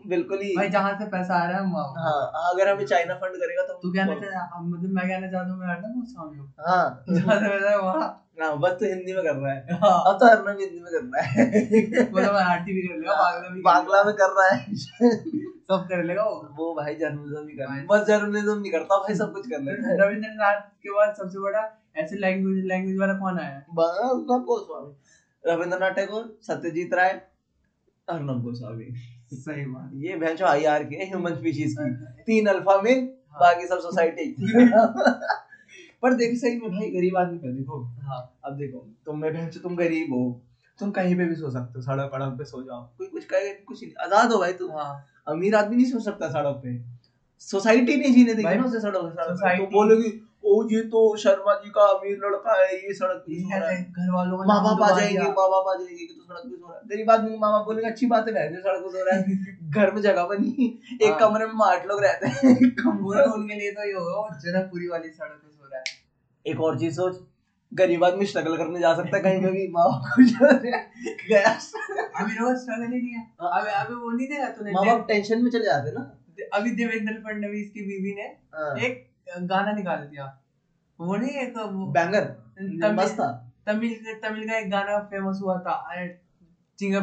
बिल्कुल 0.04 0.40
ही। 0.40 0.52
भाई 0.56 0.68
जहाँ 0.68 0.92
से 0.98 1.06
पैसा 1.10 1.34
आ 1.34 1.44
रहा 1.46 1.58
है 1.58 1.64
हम 1.64 1.76
हाँ 1.98 2.50
अगर 2.50 2.68
हमें 2.68 2.84
चाइना 2.86 3.14
फंड 3.14 3.36
करेगा 3.36 3.62
तो 3.62 3.78
तू 3.82 3.92
कहना 3.92 4.14
चाह 4.20 4.56
हम 4.56 4.68
मतलब 4.68 4.90
मैं 4.90 5.06
कहना 5.08 5.30
चाहता 5.30 5.50
हूँ 5.50 5.58
मैं 5.60 5.66
हरना 5.68 5.88
बहुत 5.88 6.10
स्वामी 6.10 6.38
हूँ 6.38 6.52
हाँ। 6.66 7.04
जहाँ 7.10 7.38
से 7.40 7.48
पैसा 7.48 7.76
वहाँ। 7.76 8.10
हाँ 8.40 8.58
बस 8.60 8.72
तो 8.80 8.86
हिंदी 8.86 9.12
में 9.12 9.22
कर 9.24 9.34
रहा 9.34 9.52
है। 9.52 9.76
हाँ। 9.82 10.02
अब 10.06 10.18
तो 10.20 10.26
हरना 10.26 10.52
भी 10.54 10.64
हिंदी 10.64 10.80
में 10.80 10.90
कर 10.92 11.04
रहा 11.04 11.22
है। 11.22 12.04
बोलो 12.12 12.32
मराठी 12.32 12.72
भी 12.72 12.82
कर 12.88 12.96
लेगा 12.96 13.14
बांग्ला 13.14 13.48
भी 13.50 13.60
बांग्ला 13.62 14.02
में 14.04 14.14
कर 14.14 14.30
रहा 14.30 14.48
है। 14.48 14.74
सब 14.76 15.86
कर 15.88 16.02
लेगा 16.04 16.24
वो। 16.24 16.40
वो 16.56 16.74
भाई 16.74 16.94
जर्नलिज्म 16.94 17.46
ही 17.48 17.56
कर 17.56 17.64
रहा 17.64 17.74
है। 17.74 17.86
बस 17.86 18.06
जर्नलिज्म 18.06 18.58
नहीं 18.58 18.72
करता 18.72 18.98
भाई 18.98 19.14
सब 19.14 19.32
कुछ 19.32 19.46
कर 19.46 19.60
लेता 19.60 19.88
है। 19.88 19.96
रविंद्रनाथ 20.00 20.60
के 20.82 20.90
बाद 20.90 21.14
सबसे 21.14 21.38
बड़ा 21.38 21.62
ऐसे 21.96 22.16
लैंग्वेज 22.16 22.64
लैंग्वेज 22.66 22.98
वाला 22.98 23.14
कौन 23.14 23.38
आया? 23.38 23.62
बांग्ला 23.70 24.38
गोस्वामी 24.44 24.94
रविंद्रनाथ 25.44 25.90
टैगोर 25.90 26.28
सत्यजीत 26.42 26.94
राय 26.94 27.10
अर्नब 28.08 28.42
गोस्वामी। 28.42 28.92
सही 29.34 29.64
बात। 29.64 29.90
ये 29.94 30.16
भैंसो 30.16 30.44
आई 30.44 30.64
आर 30.64 30.84
के 30.84 31.04
ह्यूमन 31.04 31.34
स्पीशीज 31.34 31.74
की। 31.80 32.22
तीन 32.22 32.46
अल्फ़ा 32.46 32.80
में 32.82 32.94
हाँ। 32.94 33.40
बाकी 33.40 33.66
सब 33.66 33.78
सोसाइटी 33.78 34.34
पर 36.02 36.14
देखो 36.14 36.36
सही 36.36 36.60
में 36.60 36.70
भाई 36.70 36.90
गरीब 36.90 37.16
आदमी 37.16 37.38
का 37.38 37.50
देखो। 37.50 37.82
हाँ। 38.02 38.20
अब 38.44 38.56
देखो 38.56 38.78
तुम 39.06 39.20
में 39.20 39.32
भैंसो 39.32 39.60
तुम 39.60 39.76
गरीब 39.76 40.12
हो। 40.12 40.40
तुम 40.78 40.90
कहीं 40.90 41.16
पे 41.16 41.24
भी 41.24 41.34
सो 41.34 41.50
सकते 41.50 41.78
हो 41.78 41.82
सड़क 41.82 42.10
वड़क 42.14 42.38
पे 42.38 42.44
सो 42.44 42.62
जाओ। 42.62 42.82
कोई 42.98 43.06
कुछ 43.06 43.24
कहे 43.24 43.52
कुछ 43.54 43.82
नहीं। 43.82 43.92
आज़ाद 44.04 44.32
हो 44.32 44.38
भाई 44.38 44.52
तुम। 44.52 44.70
हाँ। 44.72 45.06
अमीर 45.28 45.54
आदमी 45.54 45.76
नहीं 45.76 45.86
सो 45.86 46.00
सकता 46.00 46.28
सड़क 46.28 46.60
पे। 46.64 46.78
सोसाइटी 47.40 47.96
नहीं 47.96 48.12
जीने 48.14 48.34
देगी। 48.34 48.54
ना 48.54 48.64
उसे 48.64 48.80
सड़क 48.80 48.94
तो 48.96 49.66
बोलोगी 49.70 50.10
ओ 50.44 50.54
ये 50.70 50.80
तो 50.92 51.00
शर्मा 51.16 51.54
जी 51.54 51.70
का 51.70 51.82
अमीर 51.88 52.16
लड़का 52.24 52.54
है 52.56 52.74
ये 52.76 52.94
सड़क 52.94 53.22
पे 53.26 53.40
सो 53.42 53.58
रहा 53.58 53.68
है। 53.68 53.82
घर 53.82 54.10
वालों 54.14 54.38
का 54.38 54.46
माँ 54.46 54.62
बाप 54.64 54.82
आ 54.82 54.88
जाएँगे। 54.98 55.18
माँ 55.18 55.48
बाप 55.52 55.68
आ 55.68 55.74
जाएँगे 55.74 55.94
कि 55.96 56.14
तू 56.14 56.22
सड़क 56.24 56.42
पे 56.44 56.56
सो 56.56 56.66
रहा 56.68 56.76
है। 56.76 56.82
गरीब 56.88 57.10
आदमी 57.10 57.38
माँ 57.38 57.50
बाप 57.52 57.64
बोलेंगे 57.66 57.90
अच्छी 57.90 58.06
बात 58.06 58.28
है 58.28 58.34
बहन 58.34 58.60
सड़क 58.60 58.82
पे 58.84 58.90
सो 58.90 59.04
रहा 59.04 59.16
है। 59.18 59.70
घर 59.76 59.92
में 59.94 60.00
जगह 60.02 60.24
बनी 60.24 60.50
एक 61.02 61.10
हाँ। 61.10 61.18
कमरे 61.20 61.46
में 61.46 61.64
आठ 61.66 61.86
लोग 61.86 62.02
रहते 62.04 62.26
हैं 62.28 62.70
कमरे। 62.82 63.24
उनके 63.30 63.54
लिए 63.54 63.70
तो 63.70 63.86
ये 63.86 63.92
होगा 63.92 64.18
वो 64.18 64.28
जनकपुरी 64.44 64.88
वाली 64.88 65.08
सड़क 65.10 65.40
पे 65.44 65.52
सो 65.52 65.68
रहा 65.72 65.78
है। 65.78 66.52
एक 66.52 66.60
और 66.60 66.78
चीज़ 66.80 66.94
सोच 66.96 67.22
गरीब 67.72 68.04
आदमी 68.04 68.26
स्ट्रगल 68.26 68.56
करने 68.56 68.80
जा 68.80 68.94
सकता 68.94 69.16
है 69.16 69.22
कहीं 69.22 69.40
पे 69.42 69.50
भी 69.52 69.66
माँ 69.68 69.84
बाप 69.84 70.02
को 70.08 70.22
गया। 71.28 71.48
अभी 72.20 72.34
रोज 72.34 72.56
स्ट्रगल 72.56 72.92
ही 72.92 73.00
नहीं 73.00 73.14
है। 73.14 73.24
अभी 73.52 73.70
अभी 73.80 73.94
वो 73.94 74.10
नहीं 74.10 74.28
देखा 74.28 74.48
तूने 74.58 74.72
माँ 74.72 74.84
बाप 74.86 75.06
टेंशन 75.08 75.42
में 75.44 75.50
चले 75.50 75.64
जाते 75.64 75.92
ना। 75.92 76.04
अभी 76.54 76.70
देवेंद्र 76.76 77.12
फडणवीस 77.24 77.70
की 77.70 77.82
बीवी 77.86 78.14
ने 78.14 78.22
हाँ। 78.54 78.76
एक 78.86 79.02
गाना 79.40 79.72
निकाल 79.72 79.96
दिया। 79.96 80.40
वो 81.00 81.16
नहीं 81.16 81.30
एक 81.30 81.58
बैंगर 81.58 82.24
तमिल 82.82 83.08
था। 83.08 83.52
तमिल 83.66 84.20
तमिल 84.22 84.48
का 84.48 84.58
एक 84.58 84.70
गाना 84.70 84.98
फ़ेमस 84.98 85.38
हुआ 85.42 85.58
था 85.58 85.70
अरे, 85.70 86.20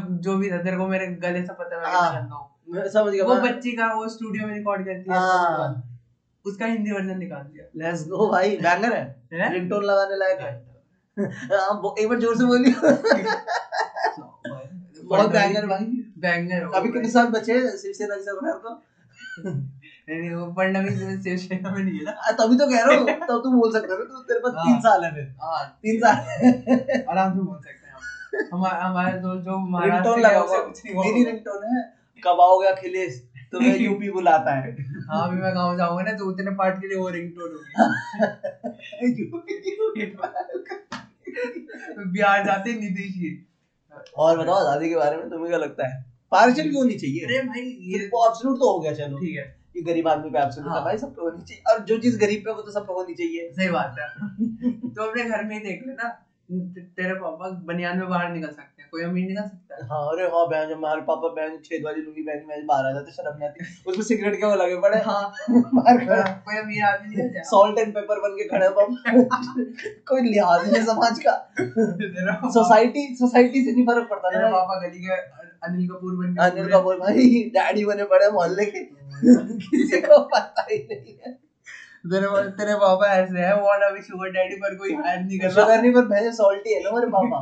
जो 0.10 0.38
भी 0.38 0.51
था 0.51 0.58
तेरे 0.58 0.78
को 0.78 0.88
मेरे 0.88 1.08
गले 1.08 1.46
से 1.46 1.54
पता 1.54 1.75
है 1.75 1.82
मैं 1.82 1.90
हाँ। 1.90 2.13
जानता 2.13 2.36
हूँ। 2.36 2.90
समझ 2.90 3.13
गया 3.13 3.25
वो 3.25 3.36
बच्ची 3.36 3.72
का 3.72 3.94
वो 3.94 4.08
स्टूडियो 4.08 4.48
में 4.48 4.56
रिकॉर्ड 4.56 4.86
करती 4.86 5.12
है 5.12 5.18
हाँ। 5.18 5.98
उसका। 6.46 6.66
हिंदी 6.66 6.92
वर्जन 6.92 7.18
निकाल 7.18 7.44
दिया। 7.44 7.66
लेट्स 7.75 8.08
गो 8.08 8.32
भाई 8.32 8.58
बैंगर 8.58 8.94
है। 8.94 9.28
है? 9.34 9.54
रिंगटोन 9.54 9.84
लगाने 9.84 10.18
लायक 10.18 10.40
है। 10.40 10.72
हाँ, 11.30 11.82
वो- 11.82 12.00
एक 12.00 12.10
बार 12.10 12.20
ज़ोर 12.20 12.38
से 12.38 12.46
बोलिए 12.46 12.74
बहुत 15.04 15.32
बैंगर 15.32 15.66
भाई। 15.66 15.86
बैंगर 16.18 16.72
अभी 16.75 16.90
कितने 16.90 17.10
साल 17.10 17.28
बचे 17.28 17.54
हैं 17.54 17.78
शिवसेना 17.78 18.16
जी 18.16 18.22
सरकार 18.22 18.54
को 18.54 18.80
नहीं 20.12 20.22
नहीं 20.22 20.32
वो 20.32 20.46
में 20.56 21.22
शिवसेना 21.22 21.72
में 21.72 21.84
नहीं 21.84 21.98
है 21.98 22.03
ना। 22.03 22.32
तभी 22.32 22.56
तो 22.58 22.68
कह 22.68 22.84
रहा 22.84 22.98
हूँ। 22.98 23.06
तब 23.08 23.41
तू 23.44 23.51
बोल 23.51 23.72
सकता 23.74 23.94
है 23.94 24.00
तू 24.00 24.22
तेरे 24.22 24.39
पास 24.39 24.53
हाँ। 24.56 24.65
तीन 24.65 24.80
साल 24.80 25.03
है। 25.03 25.12
फिर 25.15 25.36
हाँ। 25.41 25.80
तीन 25.82 26.00
साल 26.00 26.15
आराम 27.10 27.34
से 27.34 27.41
बोल 27.41 27.58
सकते 27.58 27.88
हैं 27.88 27.94
हम। 27.94 28.65
हमारे 28.65 29.20
जो 29.20 29.36
जो 29.41 29.58
महाराष्ट्र 29.58 30.20
लगा 30.20 30.39
हुआ 30.39 30.58
कुछ 30.58 30.86
नहीं 30.86 30.96
मेरी 30.96 31.24
रिंगटोन 31.24 31.63
है। 31.63 31.94
कब 32.24 32.41
आओगे 32.41 32.68
अखिलेश? 32.68 33.27
तुम्हें 33.51 33.77
यूपी 33.82 34.12
बुलाता 34.12 34.56
है। 34.56 34.72
हाँ 34.82 35.27
अभी 35.27 35.41
मैं 35.41 35.56
गाँव 35.56 35.77
जाऊँगा 35.77 36.03
ना 36.03 36.12
तो 36.12 36.25
उतने 36.25 36.51
पार्ट 36.51 36.75
के 36.75 36.88
लिए 36.88 36.98
वो 36.98 37.10
रिंगटोन 37.10 37.51
होगी। 37.51 37.72
बिहार 42.12 42.46
जाते 42.46 42.70
ही 42.70 42.80
नीतीश 42.80 43.13
जी। 43.13 43.48
और 44.18 44.38
बताओ 44.38 44.56
आज़ादी 44.56 44.89
के 44.89 44.96
बारे 44.96 45.18
में 45.18 45.30
तुम्हें 45.30 45.48
क्या 45.48 45.58
लगता 45.58 45.88
है? 45.88 46.06
पार्शियल 46.32 46.70
क्यों 46.70 46.84
नहीं 46.84 46.98
चाहिए? 46.98 47.25
अरे 47.25 47.39
भाई 47.39 47.62
ये 47.62 48.00
एब्सोल्यूट 48.00 48.60
तो 48.60 48.74
हो 48.74 48.80
गया 48.80 48.94
चलो। 48.94 49.18
ठीक 49.18 49.38
है। 49.38 49.61
ये 49.75 49.82
गरीब 49.82 50.08
आदमी 50.08 50.30
पे 50.30 50.40
एब्सोल्यूट 50.40 50.74
हाँ। 50.74 50.84
भाई 50.84 50.98
सब 50.98 51.16
होनी 51.22 51.44
चाहिए। 51.44 51.63
और 51.74 51.80
जो 51.86 51.98
चीज़ 51.98 52.20
गरीब 52.20 52.42
पे 52.46 52.51
वो 52.51 52.62
तो 52.62 52.72
सब 52.72 52.88
होनी 52.90 53.13
चाहिए। 53.13 53.51
सही 53.51 53.70
बात 53.70 53.96
है। 54.00 54.08
तो 54.90 55.10
अपने 55.10 55.24
घर 55.24 55.44
में 55.44 55.56
ही 55.56 55.62
देख 55.62 55.84
लेना। 55.88 56.10
तेरे 56.96 57.13
पापा 57.13 57.50
बनियान 57.50 57.98
में 57.98 58.10
बाहर 58.10 58.32
निकल 58.32 58.48
सकते 58.48 58.82
हैं। 58.82 58.90
कोई 58.92 59.04
अमीर 59.04 59.28
निकल 59.28 59.42
सकता 59.42 59.75
है। 59.75 59.82
हाँ 59.88 60.00
अरे 60.08 60.24
हाँ 60.24 60.48
बहन 60.50 60.70
जब 60.70 60.75
हमारे 60.78 61.01
पापा 61.01 61.28
बहन 61.28 61.58
छेद 61.66 61.84
वाली 61.86 62.01
लुंगी 62.01 62.24
बहन 62.24 62.44
में 62.48 62.66
बाहर 62.68 62.86
आ 62.86 62.92
जाते 62.92 63.12
शर्म 63.12 63.38
नहीं 63.38 63.50
आती। 63.50 63.66
उसमें 63.92 64.04
सिगरेट 64.06 64.36
के 64.36 64.46
वो 64.46 64.56
लगे 64.56 64.75
पड़े? 64.82 64.98
हाँ। 65.00 65.34
बाहर 65.50 66.06
खड़ा। 66.06 66.22
कोई 66.48 66.58
अमीर 66.58 66.84
आदमी 66.84 67.16
निकल 67.16 67.30
जाए। 67.30 67.44
सॉल्ट 67.44 67.80
एंड 67.80 67.94
पेपर 67.94 68.20
बन 68.20 68.36
के 68.36 68.48
खड़े 68.48 68.66
हैं 68.66 68.74
पापा। 68.74 69.54
कोई 70.08 70.22
लिहाज 70.22 70.72
नहीं 70.74 70.84
समाज 70.84 71.20
का। 71.28 71.54
सोसाइटी 72.50 73.16
सोसाइटी 73.16 73.63
से 73.66 73.72
नहीं 73.72 73.86
फ़र्क 73.86 74.10
पड़ता 74.10 74.30
तेरा 74.30 74.50
पापा 74.51 74.80
गली 74.80 75.00
के 75.00 75.16
अनिल 75.63 75.88
कपूर 75.88 76.15
बन 76.15 76.36
अनिल 76.36 76.72
कपूर 76.72 76.96
भाई 76.98 77.44
डैडी 77.56 77.86
बने 77.86 78.03
पड़े 78.03 78.30
मोहल्ले 78.30 78.65
के। 78.65 78.80
किसी 79.56 80.01
को 80.01 80.20
पता 80.20 80.65
ही 80.72 80.77
नहीं 80.77 81.13
है। 81.13 81.32
तेरे 82.12 82.27
तेरे 82.50 82.75
पापा 82.75 83.08
ऐसे 83.08 83.39
है 83.39 83.56
वो 83.58 83.68
अभी 83.68 84.01
शुगर 84.01 84.30
डैडी 84.30 84.56
पर 84.56 84.75
कोई 84.75 84.94
हायर 84.94 85.20
नहीं 85.20 85.39
कर 85.39 85.51
रहा। 85.51 85.62
शुगर 85.62 85.82
नहीं 85.82 85.94
पर 85.94 86.01
भैंस 86.01 86.38
सॉल्टी 86.38 86.74
है 86.74 86.84
ना 86.84 86.89
हमारे 86.89 87.08
पापा। 87.08 87.38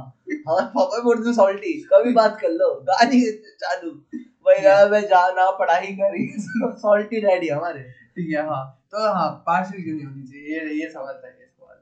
हमारे 0.50 0.66
पापा 0.66 1.02
बोलते 1.04 1.28
हैं 1.30 1.36
सॉल्टी 1.36 1.74
कभी 1.94 2.14
बात 2.14 2.38
कर 2.42 2.50
लो 2.50 2.74
गाली 2.82 3.32
चालू। 3.62 3.92
भाई 4.18 4.64
यार 4.64 4.90
मैं 4.90 5.02
जा 5.02 5.32
ना 5.32 5.52
पढ़ाई 5.52 5.88
करी। 5.88 6.34
सॉल्टी 6.66 7.22
डैडी 7.22 7.48
हमारे। 7.48 7.80
ठीक 7.84 8.36
है 8.36 8.46
हाँ। 8.48 8.76
तो 8.92 9.14
हाँ 9.14 9.30
पार्सल 9.48 9.84
क्यों 9.84 9.96
नहीं 9.96 10.06
होनी 10.06 10.24
चाहिए? 10.24 10.60
ये 10.60 10.84
ये 10.84 10.90
सवाल 10.90 11.14
था 11.14 11.28
ये 11.28 11.46
सवाल 11.46 11.76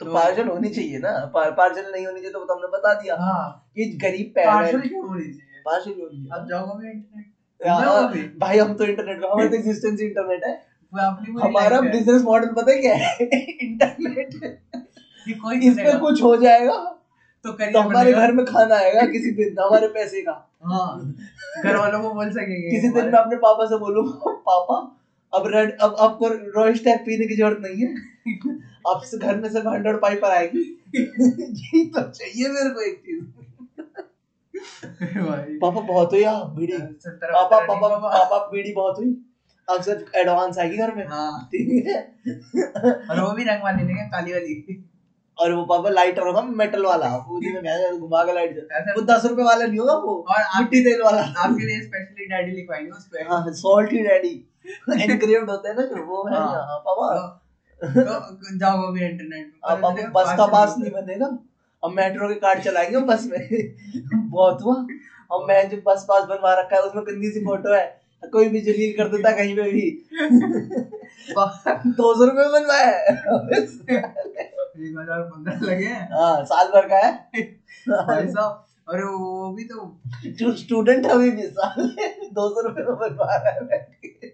तो 0.00 0.06
तो- 0.06 0.14
पार्सल 0.14 0.48
होनी 0.48 0.68
चाहिए 0.68 0.98
ना। 0.98 1.32
पार्सल 1.36 1.92
नहीं 1.92 2.06
होनी 2.06 2.20
चाहिए 2.20 2.32
तो 2.32 2.44
तो 2.44 2.54
हमने 2.54 2.68
बता 2.68 2.94
दिया। 2.94 3.16
हाँ। 3.16 3.70
ये 3.78 3.84
गरीब 3.84 4.32
पैर 4.34 4.46
पार्सल 4.46 4.80
क्यों 4.80 5.08
होनी 5.08 5.24
चाहिए? 5.24 5.53
अब 5.66 6.46
जाओगे 6.48 6.78
भी 6.78 6.90
इंटरनेट 6.90 7.32
हाँ, 7.60 8.38
भाई 8.38 8.58
हम 8.58 8.74
तो 8.74 8.84
इंटरनेट 8.84 9.20
पे 9.20 9.26
हमारा 9.26 9.48
तो 9.48 9.56
एग्जिस्टेंस 9.56 10.00
इंटरनेट 10.00 10.44
है 10.44 10.54
अपनी 10.92 11.32
पूरी 11.32 11.48
हमारा 11.48 11.80
बिज़नेस 11.82 12.22
मॉडल 12.22 12.48
पता 12.52 12.72
है 12.72 12.80
क्या 12.80 12.94
है 12.96 13.28
इंटरनेट 13.60 14.34
ये 15.26 15.34
कोई 15.34 15.60
इस 15.68 15.78
पे 15.78 15.98
कुछ 16.00 16.22
हो 16.22 16.36
जाएगा 16.36 16.76
तो 17.44 17.52
तो 17.52 17.80
हमारे 17.80 18.12
घर 18.14 18.32
में 18.32 18.44
खाना 18.46 18.76
आएगा 18.76 19.06
किसी 19.06 19.30
दिन 19.32 19.56
हमारे 19.60 19.88
पैसे 19.88 20.22
का 20.22 20.32
हाँ 20.64 21.14
घर 21.64 21.76
वालों 21.76 22.00
को 22.02 22.12
बोल 22.14 22.30
सकेंगे 22.30 22.70
किसी 22.70 22.88
दिन 22.88 23.04
मैं 23.04 23.18
अपने 23.18 23.36
पापा 23.38 23.66
से 23.66 23.78
बोलूँगा 23.78 24.32
पापा 24.46 24.78
अब 25.32 25.46
रेड 25.46 25.76
अब 25.78 25.96
आपको 26.00 26.28
रॉयल 26.28 26.74
स्टैग 26.74 27.00
पीने 27.00 27.26
की 27.26 27.36
ज़रूरत 27.36 27.60
नहीं 27.62 27.86
है 27.86 28.56
आपसे 28.86 29.18
घर 29.18 29.36
में 29.36 29.48
सिर्फ़ 29.48 29.68
हंड्रेड 29.68 30.00
पाइपर 30.00 30.30
आएगी 30.30 30.60
यही 30.96 31.84
तो 31.88 32.02
चाहिए 32.10 32.48
मेरे 32.48 32.70
को 32.70 32.80
एक 32.80 33.00
चीज़ 33.00 33.22
पापा 35.60 35.80
बहुत 35.80 36.12
हुई 36.12 36.20
यार 36.20 36.44
बीड़ी? 36.44 36.72
पापा 36.76 37.58
पापा 37.58 37.88
पापा 37.88 38.38
बीड़ी 38.52 38.72
बहुत 38.72 38.98
हुई? 38.98 39.16
अब 39.70 39.82
सिर्फ़ 39.82 40.16
एडवांस 40.16 40.58
आएगी 40.58 40.76
घर 40.76 40.94
में? 40.94 41.06
हाँ। 41.06 41.44
ठीक 41.44 41.86
है। 41.86 42.00
और 43.10 43.20
वो 43.20 43.30
भी 43.32 43.44
रंग 43.44 43.62
वाली 43.62 43.82
नहीं 43.82 43.96
काली 43.96 44.32
वाली। 44.32 44.84
और 45.38 45.52
वो 45.52 45.64
पापा 45.64 45.88
लाइटर 45.88 46.22
होगा 46.22 46.42
मेटल 46.42 46.84
वाला। 46.86 47.16
वो 47.16 47.40
जिसमें 47.40 47.62
मैं 47.62 47.98
घुमा 47.98 48.24
के 48.24 48.32
लाइट 48.32 48.58
वो 48.96 49.02
दस 49.02 49.24
रुपए 49.24 49.42
वाला 49.42 49.66
नहीं 49.66 49.78
होगा 49.78 49.94
वो? 49.94 50.24
और 50.30 50.60
मिट्टी 50.60 50.80
तेल 50.80 51.02
वाला। 51.02 51.22
आपके 51.22 51.66
लिए 51.66 51.80
स्पेशली 51.82 52.26
डैडी 52.26 52.50
लिखवाएँगे 52.50 52.90
उस 52.90 53.06
पे। 53.06 53.22
हाँ 53.22 53.52
सॉल्टी 53.52 53.98
डैडी 53.98 54.50
एनग्रेव्ड 55.02 55.50
होते 55.50 55.68
हैं 55.68 55.76
ना 55.76 55.82
जो 55.82 56.04
वो 56.06 56.28
है 56.28 56.34
हाँ। 56.34 56.46
हाँ, 56.46 56.78
पापा। 56.78 57.40
तो 57.82 58.20
तो 58.20 58.58
जाओगे 58.58 59.00
भी 59.00 59.06
इंटरनेट 59.06 59.52
पे। 59.52 59.72
अब 59.72 59.84
अब 59.84 60.12
बस 60.12 60.36
का 60.36 60.46
पास 60.46 60.74
नहीं 60.78 60.92
बनेगा 60.92 61.38
अब 61.84 61.90
मेट्रो 61.90 62.28
के 62.28 62.34
कार्ड 62.34 62.62
चलाएँगे 62.62 62.98
बस 62.98 63.26
में। 63.30 63.38
बहुत 64.30 64.62
हुआ। 64.62 64.74
अब 65.32 65.44
मैं 65.48 65.68
जो 65.68 65.76
बस 65.76 66.06
पास 66.08 66.24
बनवा 66.24 66.54
रखा 66.60 66.76
है 66.76 66.82
उसमें 66.82 67.04
गंदी 67.06 67.30
सी 67.30 67.40
फ़ोटो 67.40 67.74
है। 67.74 67.84
कोई 68.32 68.48
भी 68.48 68.60
जलील 68.60 68.96
कर 68.96 69.08
देता 69.08 69.30
कहीं 69.32 69.56
पे 69.56 69.62
भी। 69.62 69.90
दो 71.86 72.14
सौ 72.14 72.24
रुपये 72.24 72.48
बनवाया 72.48 72.86
है। 72.86 73.12
एक 74.76 74.94
हज़ार 74.98 75.20
पंद्रह 75.22 75.58
लगे 75.66 75.86
हाँ। 75.86 76.44
साल 76.44 76.68
भर 76.68 76.86
का 76.86 76.96
है। 76.96 77.10
अरे 78.88 79.04
वो 79.04 79.52
भी 79.54 79.64
तो 79.64 80.00
जो 80.26 80.56
स्टूडेंट 80.56 81.06
अभी 81.06 81.30
भी 81.30 81.46
साल 81.46 81.94
दो 82.32 82.48
सौ 82.48 82.68
रुपये 82.68 82.84
में 82.84 82.96
बनवा 82.96 83.34
रहा 83.36 83.54
है 83.54 83.64
बैठ 83.64 83.88
के। 84.04 84.32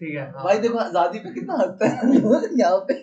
ठीक 0.00 0.14
है। 0.16 0.30
हाँ। 0.32 0.44
भाई 0.44 0.58
देखो 0.58 0.78
आज़ादी 0.78 1.18
पे 1.18 1.30
कितना 1.34 1.54
हँसते 1.54 1.86
हैं 1.86 2.58
यहाँ 2.58 2.78
पे। 2.78 2.94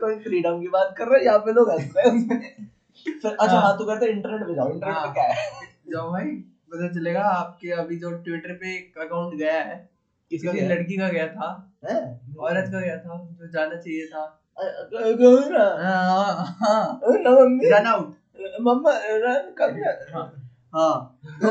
कोई 0.00 0.18
फ्रीडम 0.18 0.60
की 0.60 0.68
बात 0.68 0.94
कर 0.98 1.08
रहे 1.08 1.18
हैं 1.18 1.26
यहाँ 1.26 1.38
पे 1.38 1.52
लोग 1.52 1.70
हंस 1.70 1.92
रहे 1.96 2.10
हैं 2.10 2.68
फिर 3.06 3.30
अच्छा 3.40 3.52
हाँ। 3.54 3.62
हाँ 3.62 3.76
तो 3.78 3.84
कहते 3.84 4.06
हैं 4.06 4.12
इंटरनेट 4.12 4.46
पे 4.46 4.54
जाओ 4.54 4.70
इंटरनेट 4.70 4.94
पे 4.94 5.00
हाँ। 5.00 5.12
क्या 5.12 5.24
है? 5.24 5.44
जाओ 5.92 6.10
भाई 6.12 6.24
पता 6.72 6.88
चलेगा 6.88 7.22
आपके 7.22 7.70
अभी 7.72 7.98
जो 7.98 8.10
ट्विटर 8.10 8.52
पे 8.52 8.74
एक 8.76 8.98
अकाउंट 8.98 9.34
गया 9.38 9.52
है 9.52 9.76
किसी 10.30 10.48
गया 10.48 10.68
लड़की 10.68 10.96
का 10.96 11.08
गया 11.08 11.26
था 11.26 11.48
हैं? 11.84 12.34
औरत 12.36 12.70
का 12.72 12.80
गया 12.80 12.96
था 12.96 13.18
जो 13.40 13.46
जाना 13.48 13.74
चाहिए 13.76 14.06
था। 14.06 14.24
अ- 14.58 14.88
ग- 14.92 15.16
ग- 15.20 15.52
ना 15.52 15.64
हाँ 15.88 16.56
हाँ। 16.60 17.00
ना 17.04 17.30
mummy. 17.30 17.70
Run 17.70 17.86
out 17.86 18.14
mamma 18.60 18.92
run 19.04 19.54
कब 19.58 19.76
हाँ। 20.72 21.18
तो 21.42 21.50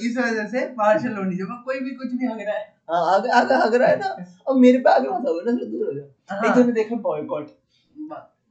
इस 0.00 0.16
वजह 0.18 0.46
से 0.46 0.66
पार्शल 0.74 1.16
होनी 1.16 1.36
चाहिए 1.36 1.62
कोई 1.64 1.80
भी 1.80 1.90
कुछ 1.94 2.12
भी 2.12 2.26
हग 2.26 2.40
रहा 2.40 2.56
है। 2.56 2.66
हाँ 2.90 3.14
आगे 3.14 3.28
आगे 3.30 3.54
आगे 3.54 3.78
रहा 3.78 3.88
है 3.88 3.98
ना 3.98 4.26
और 4.46 4.58
मेरे 4.58 4.78
पे 4.78 4.90
आगे 4.90 5.08
मत 5.08 5.26
आओ 5.28 5.40
ना 5.40 5.52
दूर 5.52 5.86
हो 5.86 5.92
जाओ। 5.92 6.04
एक 6.04 6.44
हाँ। 6.46 6.54
तो 6.56 6.72
देखा 6.72 6.96
बॉयकॉट 7.02 7.56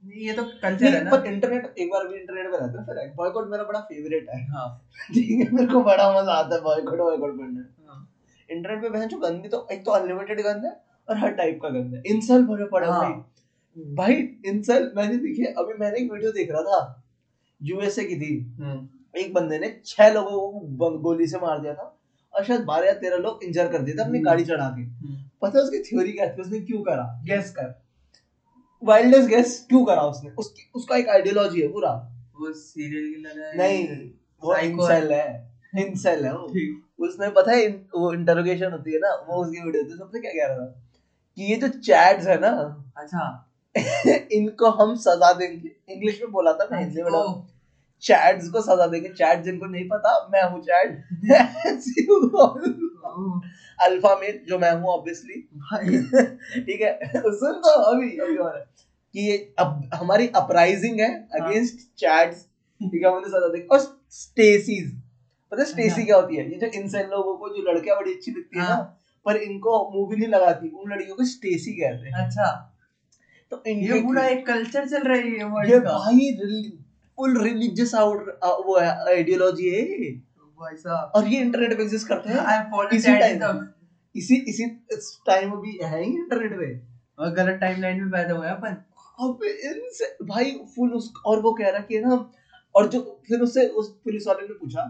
ये 0.04 0.32
तो 0.32 0.42
कल्चर 0.62 0.94
है 0.94 1.02
ना। 1.04 1.10
पर 1.10 1.26
इंटरनेट 1.26 1.74
एक 1.78 1.88
बार 1.90 2.06
भी 2.08 2.14
इंटरनेट 2.14 2.50
पे 2.50 2.58
रहता 2.58 2.80
है 2.80 2.84
फिर 2.86 3.14
बॉयकॉट 3.16 3.48
मेरा 3.50 3.64
बड़ा 3.64 3.80
फेवरेट 3.80 4.28
है। 4.30 4.44
हाँ। 4.50 4.68
ठीक 5.14 5.30
है 5.30 5.50
मेरे 5.52 5.66
को 5.66 5.82
बड़ा 5.82 6.10
मज़ा 6.12 6.32
आता 6.32 6.54
है 6.54 6.60
बॉयकॉट 6.62 6.98
बॉयकॉट 6.98 7.38
पढ़ने 7.38 7.60
हाँ। 7.86 7.98
इंटरनेट 8.48 8.82
पे 8.82 8.88
बहन 8.88 9.08
जो 9.08 9.18
गंदी 9.18 9.48
तो 9.48 9.66
एक 9.72 9.84
तो 9.84 9.90
अनलिमिटेड 9.90 10.40
गंद 10.40 10.64
है 10.64 10.76
और 11.08 11.16
हर 11.16 11.30
टाइप 11.32 11.58
का 11.62 11.68
गंद 11.68 11.94
है। 11.94 12.02
इंसल 12.06 12.42
भरे 12.42 12.64
पड़े 12.66 12.86
हाँ। 12.86 13.10
भाई। 13.96 14.14
इंसल 14.46 14.90
मैंने 14.96 15.16
देखी 15.16 15.44
अभी 15.44 15.74
मैंने 15.78 15.98
एक 15.98 16.12
वीडियो 16.12 16.32
देख 16.32 16.50
रहा 16.52 16.62
था 16.62 17.02
यूएसए 17.60 18.04
की 18.04 18.16
थी। 18.16 18.32
एक 19.16 19.34
बंदे 19.34 19.58
ने 19.58 19.80
छह 19.86 20.12
लोगों 20.12 20.30
को 20.30 20.98
गोली 20.98 21.26
से 21.26 21.38
मार 21.38 21.60
दिया 21.60 21.74
था 21.74 21.98
और 22.34 22.44
शायद 22.44 22.60
बारह 22.60 22.86
या 22.86 22.92
तेरह 22.92 23.16
लोग 23.16 23.44
इंजर 23.44 23.68
कर 23.68 23.78
दिए 23.78 23.94
थे 23.94 24.02
अपनी 24.02 24.18
हम्म। 24.18 24.28
गाड़ी 24.28 24.44
चढ़ा 24.44 24.68
के। 24.68 24.82
हम्म। 24.82 25.16
पता 25.42 25.58
है 25.58 25.64
उसकी 25.64 25.78
थ्योरी 25.78 26.12
क्या 26.12 26.26
थी? 26.26 26.42
उसने 26.42 26.60
क्यों 26.60 26.82
करा? 26.82 27.22
गेस 27.24 27.50
कर। 27.50 27.82
वाइल्डेस्ट 28.84 29.28
गेस 29.28 29.66
क्यों 29.68 29.84
करा 29.84 30.02
उसने? 30.02 30.30
उसकी 30.30 30.70
उसका 30.74 30.96
एक 30.96 31.08
आइडियोलॉजी 31.08 31.62
है 31.62 31.68
पूरा। 31.68 31.90
वो 32.40 32.52
सीरियल 32.52 33.14
किलर 33.14 33.46
है 33.46 33.58
नहीं 33.58 34.10
वो 34.42 34.56
इंसेल 34.56 35.12
है? 35.12 35.52
इंसेल 35.78 36.24
है। 36.24 36.32
वो। 36.32 36.44
उसने 37.06 37.30
पता 37.30 37.52
है 37.52 37.68
वो 37.68 38.12
इंटरोगेशन 38.12 38.72
होती 38.72 38.92
है 38.92 38.98
ना 38.98 39.26
वो 39.28 39.44
उसकी 39.44 39.60
वीडियो 39.60 39.84
थी 39.84 39.98
सबसे 39.98 40.20
क्या 40.20 40.30
कह 40.32 40.54
रहा 40.54 40.66
था? 40.66 40.82
कि 41.36 41.44
ये 41.44 41.56
जो 41.56 41.68
चैट्स 41.68 42.26
है 42.26 42.40
ना 42.40 42.84
अच्छा। 42.96 43.44
इनको 44.32 44.70
हम 44.70 44.96
सजा 44.96 45.32
देंगे। 45.32 45.70
इंग्लिश 45.88 46.20
में 46.22 46.32
बोला 46.32 46.52
था 46.52 46.68
मैं 46.72 46.78
हिंदी 46.80 47.02
में 47.02 47.10
चैट्स 48.02 48.48
को 48.48 48.60
सजा 48.60 48.86
देंगे। 48.86 49.08
चैट 49.08 49.42
जिनको 49.42 49.66
नहीं 49.66 49.88
पता 49.88 50.28
मैं 50.32 50.42
हूँ 50.42 50.62
चैट। 50.62 51.04
अल्फ़ा 53.80 54.14
मेल 54.14 54.40
जो 54.48 54.58
मैं 54.58 54.72
हूँ 54.72 54.84
ऑब्वियसली 54.84 55.48
भाई। 55.56 55.86
ठीक 56.62 56.80
है? 56.80 56.98
सुन 57.16 57.52
तो 57.52 57.70
अभी 57.70 58.18
अभी 58.18 58.36
और 58.36 58.70
कि 59.12 59.20
ये 59.20 59.54
अब 59.58 59.90
हमारी 59.94 60.28
अपराइजिंग 60.28 61.00
है 61.00 61.10
हाँ। 61.10 61.50
अगेंस्ट 61.50 61.98
चैट्स 61.98 62.46
ठीक 62.80 63.04
है 63.04 63.10
उन्हें 63.10 63.30
सजा 63.30 63.48
देंगे। 63.48 63.66
और 63.66 64.00
स्टेसीज 64.10 65.00
पता 65.52 65.62
है 65.62 65.68
स्टेसी 65.68 65.90
अच्छा। 65.90 66.04
क्या 66.04 66.16
होती 66.16 66.36
है? 66.36 66.52
ये 66.52 66.58
जो 66.58 66.66
इंसान 66.66 67.04
लोगों 67.04 67.36
को 67.36 67.48
जो 67.48 67.72
लड़कियाँ 67.72 67.98
बड़ी 67.98 68.14
अच्छी 68.14 68.30
दिखती 68.30 68.58
है 68.58 68.64
ना 68.64 68.70
हाँ। 68.70 68.98
पर 69.26 69.36
इनको 69.36 69.90
मूवी 69.94 70.16
नहीं 70.16 70.28
लगाती 70.28 70.68
उन 70.68 70.92
लड़कियों 70.92 71.16
को 71.16 71.24
स्टेसी 71.24 71.72
कहते 71.72 72.08
हैं। 72.08 72.26
अच्छा। 72.26 72.74
तो 73.50 73.62
ये 73.68 74.02
पूरा 74.02 74.26
एक 74.26 74.46
कल्चर 74.46 74.88
चल 74.88 75.02
रही 75.02 75.20
है 75.20 75.70
ये 75.70 75.80
भाई 75.80 76.32
फुल 77.18 77.42
रिलीजियस 77.42 77.94
आउट 77.94 78.28
वो 78.66 78.76
आइडियोलॉजी 78.78 79.68
है। 79.70 79.82
भाई 80.58 80.76
साहब 80.76 81.12
और 81.14 81.26
ये 81.28 81.40
इंटरनेट 81.40 81.76
पे 81.76 81.82
एग्जिस्ट 81.82 82.08
करते 82.08 82.30
हैं। 82.30 82.38
आई 82.38 82.58
एम 82.58 82.70
फॉलोइंग 82.70 82.94
इसी 82.94 83.18
टाइम 83.18 83.66
इसी 84.16 84.36
इसी 84.36 84.66
टाइम 85.26 85.50
भी 85.50 85.78
है 85.82 86.04
ही 86.04 86.10
इंटरनेट 86.10 86.52
पे। 86.52 86.88
और 87.18 87.30
गलत 87.30 87.58
टाइमलाइन 87.60 88.00
में 88.00 88.10
पैदा 88.10 88.34
हुआ 88.34 88.50
अपन। 88.50 88.76
अब 89.20 89.44
इनसे 89.44 90.24
भाई 90.24 90.50
फुल 90.76 90.90
उस 90.90 91.12
और 91.26 91.40
वो 91.40 91.52
कह 91.52 91.70
रहा 91.70 91.80
कि 91.80 92.00
ना 92.00 92.30
और 92.74 92.88
जो 92.88 93.00
फिर 93.28 93.40
उससे 93.40 93.66
उस 93.66 93.88
पुलिस 94.04 94.26
वाले 94.26 94.48
ने 94.48 94.54
पूछा 94.54 94.82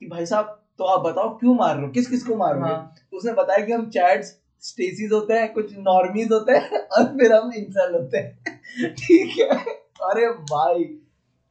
कि 0.00 0.06
भाई 0.06 0.26
साहब 0.26 0.64
तो 0.78 0.84
आप 0.84 1.00
बताओ 1.00 1.38
क्यों 1.38 1.54
मार 1.54 1.74
रहे 1.76 1.84
हो? 1.84 1.90
किस 1.90 2.06
किस 2.06 2.22
को 2.22 2.36
मार 2.36 2.54
रहे 2.54 2.62
हो? 2.62 2.68
हाँ। 2.68 2.94
उसने 3.12 3.32
बताया 3.32 3.64
कि 3.66 3.72
हम 3.72 3.90
चैट्स 3.90 4.28
स्टेसीज 4.62 5.12
होते 5.12 5.34
हैं 5.34 5.52
कुछ 5.52 5.72
नॉर्मीज 5.78 6.32
होते 6.32 6.52
हैं 6.52 6.78
और 6.78 7.04
फिर 7.04 7.32
हम 7.32 7.52
इंसान 7.52 7.94
होते 7.94 8.18
हैं। 8.18 8.58
ठीक 8.94 9.38
है? 9.38 9.58
अरे 10.02 10.28
भाई 10.30 10.84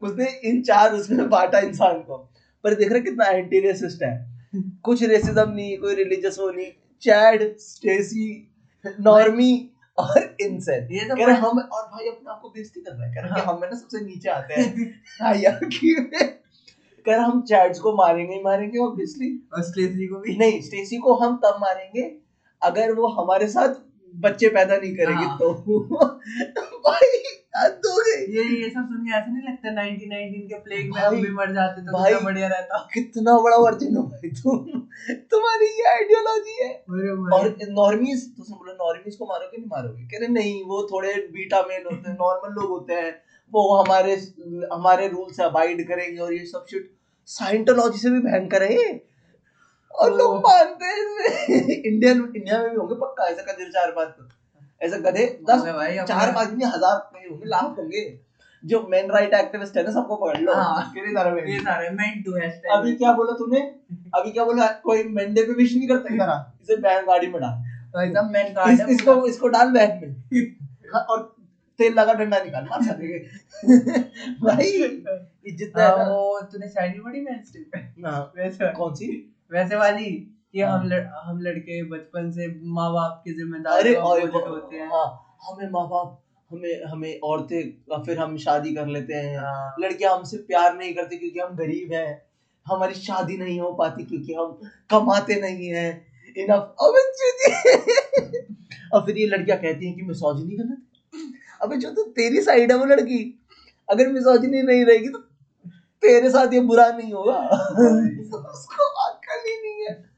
उसने 0.02 0.40
इन 0.50 0.62
चार 0.62 0.94
उसमें 0.94 1.30
बांटा 1.30 1.60
इंसान 1.60 1.94
को। 1.94 2.30
पर 2.64 2.74
देख 2.74 2.92
रहे 2.92 3.02
कितना 3.02 3.26
एंटी 3.26 3.60
रेसिस्ट 3.60 4.04
है। 4.04 4.38
कुछ 4.56 5.04
रेसिज्म 5.04 5.50
नहीं 5.50 5.78
कोई 5.78 5.96
रिलीजियस 5.96 6.40
वो 6.40 6.52
नहीं। 6.52 6.68
चैड 7.02 7.58
स्टेसी 7.58 8.54
नॉर्मी 9.02 9.72
और 9.98 10.36
इनसेन 10.42 10.88
ये 10.92 11.00
सब 11.00 11.22
हम 11.22 11.60
और 11.60 11.84
भाई 11.84 12.08
अपने 12.08 12.32
आप 12.32 12.40
को 12.42 12.50
बेइज्जती 12.50 12.80
कर 12.80 12.92
रहा 12.92 13.08
है। 13.08 13.16
कह 13.16 13.22
रहे 13.22 13.30
हाँ। 13.30 13.54
हम 13.54 13.60
ना 13.64 13.78
सबसे 13.78 14.06
नीचे 14.06 14.30
आते 14.30 14.54
हैं। 14.54 15.02
हायरार्की 15.22 16.02
में 16.02 16.30
कह 17.06 17.16
रहा 17.16 17.26
हम 17.26 17.42
चैट्स 17.42 17.80
को 17.80 17.96
मारेंगे 17.96 18.36
ही 18.36 18.44
मारेंगे 18.44 18.80
ऑब्वियसली 18.80 19.50
और 19.54 19.62
स्लेसी 19.64 20.08
को 20.08 20.20
भी। 20.20 20.38
नहीं 20.38 20.62
स्टेसी 20.62 20.98
को 20.98 21.16
हम 21.16 21.36
तब 21.38 21.58
मारेंगे 21.62 22.18
अगर 22.64 22.92
वो 22.92 23.08
हमारे 23.08 23.48
साथ 23.48 23.76
बच्चे 24.16 24.50
पैदा 24.50 24.78
नहीं 24.78 24.96
करेगी 24.96 25.24
हाँ। 25.24 25.38
तो। 25.38 25.54
भाई 26.88 27.10
हद 27.58 27.82
हो। 27.86 27.96
गई 27.98 28.26
ये 28.34 28.44
ये 28.64 28.70
सब 28.70 28.88
सुन 28.90 29.06
के 29.06 29.16
ऐसे 29.18 29.32
नहीं 29.32 29.44
लगता 29.48 29.72
1919 29.76 30.48
के 30.50 30.60
प्लेग 30.60 30.92
में 30.96 31.00
हम 31.02 31.16
भी 31.22 31.30
मर 31.30 31.54
जाते 31.54 31.82
तो 31.82 31.94
भाई, 31.94 32.14
बढ़िया 32.26 32.48
रहता। 32.48 32.78
कितना 32.94 33.38
बड़ा 33.40 33.58
वर्जिन 33.58 33.96
हो 33.98 34.04
भाई 34.04 34.30
तुम 34.42 34.82
तुम्हारी 35.32 35.66
ये 35.80 35.88
आइडियोलॉजी 35.90 36.58
है। 36.64 36.70
और 37.38 37.56
नॉर्मीज 37.70 38.26
तो 38.38 38.44
बोलो 38.56 38.74
नॉर्मीज 38.74 39.16
को 39.16 39.26
मारोगे 39.26 39.58
नहीं 39.58 39.68
मारोगे? 39.68 40.04
कह 40.04 40.18
रहे 40.18 40.28
नहीं 40.28 40.64
वो 40.66 40.84
थोड़े 40.92 41.14
बीटा 41.34 41.62
मेल 41.62 41.84
होते 41.92 42.10
हैं 42.10 42.16
नॉर्मल 42.16 42.54
लोग 42.54 42.70
होते 42.70 42.94
हैं। 42.94 43.12
वो 43.54 43.76
हमारे 43.84 44.14
हमारे 44.74 45.08
रूल 45.08 45.32
से 45.34 45.44
अबाइड 45.44 45.88
करेंगे 45.88 46.20
और 46.22 46.34
ये 46.34 46.46
सब 46.46 46.66
शिट 46.72 46.92
साइंटोलॉजी 47.30 48.00
से 48.00 48.10
भी 48.10 48.20
भयंकर 48.20 48.64
है 48.64 48.74
ये 48.74 48.90
और 49.92 50.16
लोग 50.18 50.36
मानते 50.38 50.86
हैं। 50.86 51.48
इंडियन 51.86 52.34
इंडिया 52.36 52.58
में 52.62 52.70
भी 52.70 52.76
होंगे 52.76 52.96
पक्का 52.96 53.28
ऐसा 53.28 53.52
गधे 53.52 53.70
चार 53.70 53.92
पाँच 53.92 54.10
तो। 54.10 54.30
ऐसा 54.82 54.98
गधे 55.02 55.26
दस 55.50 55.64
चार 56.08 56.32
पाँच 56.34 56.50
नहीं 56.50 56.68
हज़ार 56.68 56.98
होंगे 57.26 57.50
लाख 57.50 57.76
होंगे। 57.78 58.04
जो 58.64 58.82
मेन 58.90 59.12
राइट 59.12 59.34
एक्टिविस्ट 59.34 59.78
है 59.78 59.84
ना 59.84 59.92
सबको 59.92 60.16
पकड़ 60.16 60.42
लो। 60.42 60.54
हाँ। 60.54 60.94
में 61.32 61.48
ये 61.48 61.60
सारे 61.60 61.90
मेंट 61.92 62.24
टू 62.26 62.34
हैशटैग 62.36 62.72
अभी 62.74 62.94
क्या 62.96 63.12
बोला 63.14 63.34
तूने? 63.38 63.60
अभी 64.16 64.32
क्या 64.32 64.46
बोला? 64.46 64.68
कोई 64.84 65.04
मंडे 65.10 65.44
पे 65.44 65.54
विश 65.54 65.76
नहीं 65.76 65.88
करता 65.88 66.14
इधर 66.14 66.32
इसे 66.64 66.76
बैन 66.82 67.06
गाड़ी 67.06 67.28
में 67.28 67.40
डाल। 67.42 67.52
भाई 67.94 68.12
साहब 68.14 68.32
मेन 68.32 68.48
इस, 68.72 68.82
इसको 68.90 69.26
इसको 69.28 69.48
डाल 69.50 69.72
बैग 69.72 70.02
में। 70.02 70.12
हाँ, 70.94 71.02
और 71.02 71.36
तेल 71.80 71.94
लगा 71.94 72.14
डंडा 72.14 72.40
निकाल 72.44 72.64
मार 72.64 72.82
सकेंगे 72.84 73.20
भाई 74.42 74.68
इज़्ज़त 75.48 75.78
है। 75.78 75.90
वो 76.10 76.40
तूने 76.52 76.68
शायरी 76.70 77.00
पढ़ी 77.00 77.22
मेन 77.22 77.44
स्ट्रीट 77.44 78.06
हाँ, 78.06 78.20
वैसे 78.38 78.72
कौन 78.74 78.94
सी? 78.96 79.08
वैसे 79.52 79.76
वाली। 79.76 80.10
कि 80.58 80.64
हाँ। 80.64 80.80
हम 80.80 80.88
लड़, 80.88 81.04
हम 81.24 81.40
लड़के 81.42 81.84
बचपन 81.84 82.32
से 82.32 82.48
माँ 82.66 82.92
बाप 82.94 83.22
की 83.26 83.34
ज़िम्मेदारी 83.34 83.80
अरे 83.80 83.94
और 83.94 84.22
होते 84.50 84.78
हैं। 84.78 84.88
हाँ 84.88 85.38
हमें 85.50 85.70
माँ 85.70 85.88
बाप 85.88 86.18
हमें 86.52 86.84
हमें 86.92 87.20
औरतें 87.24 88.02
फिर 88.06 88.20
हम 88.20 88.38
शादी 88.38 88.74
कर 88.74 88.88
लेते 88.88 89.14
हैं। 89.14 89.38
हाँ। 89.38 89.76
लड़कियाँ 89.80 90.16
हमसे 90.18 90.38
प्यार 90.38 90.76
नहीं 90.76 90.94
करती 90.94 91.18
क्योंकि 91.18 91.40
हम 91.40 91.56
गरीब 91.56 91.94
हैं। 91.94 92.22
हमारी 92.66 92.94
शादी 92.94 93.38
नहीं 93.38 93.60
हो 93.60 93.72
पाती 93.74 94.04
क्योंकि 94.04 94.34
हम 94.34 94.58
कमाते 94.90 95.40
नहीं 95.42 95.68
हैं। 95.68 96.04
इनफ 96.38 96.74
अबे 96.82 97.04
और 98.94 99.02
फिर 99.02 99.18
ये 99.18 99.26
लड़कियाँ 99.26 99.58
कहती 99.60 99.86
हैं 99.86 99.96
कि 99.96 100.02
मिसोजिनी 100.02 100.56
गलत 100.56 100.70
है। 100.70 101.22
अबे 101.62 101.78
जो 101.78 101.90
तो 101.90 102.04
तेरी 102.04 102.42
साइड 102.42 102.72
है 102.72 102.78
वो 102.78 102.86
लड़की। 102.86 103.36
अगर 103.90 104.08
मिसोजिनी 104.08 104.62
नहीं 104.62 104.86
रहेगी 104.86 105.10
तो 105.10 105.20
तेरे 106.04 106.30
साथ 106.30 106.54
ये 106.54 106.60
बुरा 106.60 106.92
नहीं 106.92 107.14
होगा। 107.14 107.38
उसको 108.52 108.86
अक्ल 109.10 109.40
ही 109.48 109.56
नहीं 109.62 109.86
है। 109.90 110.17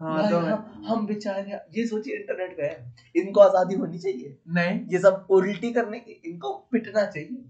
हाँ 0.00 0.28
तो 0.30 0.36
हम, 0.38 0.84
हम 0.86 1.06
बेचारे 1.06 1.58
ये 1.76 1.86
सोचिए 1.86 2.16
इंटरनेट 2.16 2.56
पे 2.56 2.62
है। 2.62 2.94
इनको 3.16 3.40
आज़ादी 3.40 3.74
होनी 3.74 3.98
चाहिए। 3.98 4.36
नहीं। 4.50 4.78
ये 4.92 4.98
सब 4.98 5.26
उल्टी 5.30 5.72
करने 5.72 5.98
की 5.98 6.20
इनको 6.26 6.52
पिटना 6.72 7.04
चाहिए। 7.06 7.44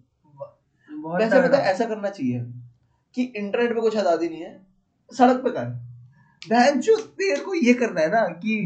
वैसे 0.91 1.43
पता 1.43 1.59
ऐसा 1.71 1.85
करना 1.85 2.09
चाहिए 2.09 2.41
कि 3.15 3.23
इंटरनेट 3.37 3.75
पे 3.75 3.81
कुछ 3.81 3.97
आज़ादी 3.97 4.29
नहीं 4.29 4.43
है 4.43 4.53
सड़क 5.11 5.43
पे 5.45 5.51
कर। 5.51 5.65
बहन 6.43 6.81
तेरे 6.81 7.41
को 7.45 7.55
ये 7.57 7.73
करना 7.75 8.01
है 8.01 8.11
ना 8.11 8.23
कि 8.45 8.61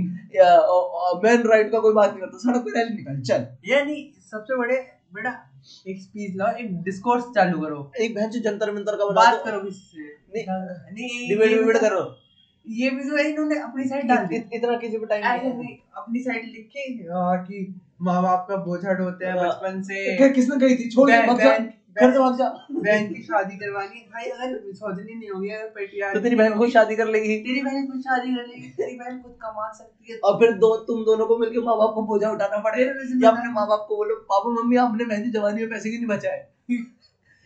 मैन 1.24 1.46
राइट 1.48 1.70
का 1.72 1.78
कोई 1.78 1.94
बात 1.94 2.10
नहीं 2.10 2.20
करता 2.20 2.38
सड़क 2.38 2.64
पे 2.64 2.78
रैली 2.78 2.96
निकाल 2.96 3.20
चल। 3.22 3.46
ये 3.70 3.84
नहीं 3.84 4.04
सबसे 4.30 4.58
बड़े 4.58 4.76
बेटा 5.14 5.30
एक 5.88 6.00
स्पीच 6.02 6.36
लाओ 6.36 6.52
एक 6.54 6.82
डिस्कोर्स 6.82 7.24
चालू 7.34 7.60
करो। 7.60 7.92
एक 8.00 8.14
बहन 8.14 8.30
जो 8.30 8.40
जंतर 8.40 8.72
मंतर 8.74 8.96
का 8.96 9.12
बात 9.14 9.42
करो 9.44 9.60
किससे? 9.60 10.12
नहीं, 10.34 11.28
डिबेट 11.28 11.58
डिबेट 11.58 11.76
करो। 11.80 12.02
ये 12.68 12.90
भी 12.90 13.10
तो 13.10 13.16
है 13.16 13.30
इन्होंने 13.30 13.58
अपनी 13.58 13.84
साइड 13.84 14.06
डाल 14.06 14.26
दी। 14.26 14.36
इत- 14.36 14.52
इतना 14.52 14.76
किसी 14.78 14.98
पे 14.98 15.06
टाइम 15.06 15.24
ऐसे 15.24 15.52
नहीं 15.52 15.76
अपनी 15.96 16.20
साइड 16.20 16.44
लिख 16.44 16.70
के 16.72 16.80
हाँ, 16.80 17.44
कि 17.44 17.80
माँ 18.02 18.22
बाप 18.22 18.46
का 18.48 18.56
बोझ 18.56 18.86
हटोते 18.86 19.26
हैं 19.26 19.38
हाँ। 19.38 19.48
बचपन 19.48 19.82
से। 19.82 20.28
किसने 20.30 20.66
कही 20.66 20.76
थी? 20.76 20.90
छोड़ 20.90 21.10
दे 21.10 21.22
बहन- 21.22 21.38
जा। 21.38 21.58
घर 22.00 22.12
से 22.12 22.18
भाग 22.18 22.38
जा। 22.38 22.66
बहन 22.72 23.12
की 23.12 23.22
शादी 23.22 23.56
करवानी। 23.56 24.00
भाई 24.00 24.24
अगर 24.24 24.62
मिसोजिनी 24.66 25.14
नहीं 25.18 25.30
होगी 25.30 25.48
अगर 25.48 25.66
पेट्रियार्की 25.66 26.18
तो 26.18 26.22
तेरी 26.22 26.36
बहन 26.36 26.58
को 26.58 26.70
शादी 26.70 26.96
कर 26.96 27.08
लेगी। 27.08 27.36
तेरी 27.36 27.62
बहन 27.62 27.86
खुद 27.86 28.00
शादी 28.00 28.34
कर 28.34 28.46
लेगी 28.46 28.68
तेरी 28.68 28.96
बहन 28.96 29.22
खुद 29.22 29.32
कमा 29.32 29.72
सकती 29.72 30.12
है। 30.12 30.18
और 30.18 30.34
फिर 30.36 30.52
दो 30.52 30.76
तुम 30.76 31.04
दोनों 31.04 31.26
को 31.26 31.38
मिलकर 31.38 31.64
माँ 31.64 31.78
बाप 31.78 31.92
को 31.94 32.02
बोझा 32.02 32.30
उठाना 32.30 32.58
पड़ेगा। 32.58 32.92
या 33.24 33.30
अपने 33.30 33.52
माँ 33.52 33.68
बाप 33.68 33.86
को 33.88 33.96
बोलो 33.96 34.14
पापा 34.16 34.62
मम्मी 34.62 34.76
आपने 34.76 35.04
मेहंदी 35.04 35.30
जवानी 35.30 35.60
में 35.60 35.70
पैसे 35.70 35.90
क्यों 35.90 36.00
नहीं 36.00 36.18
बचाए। 36.18 36.46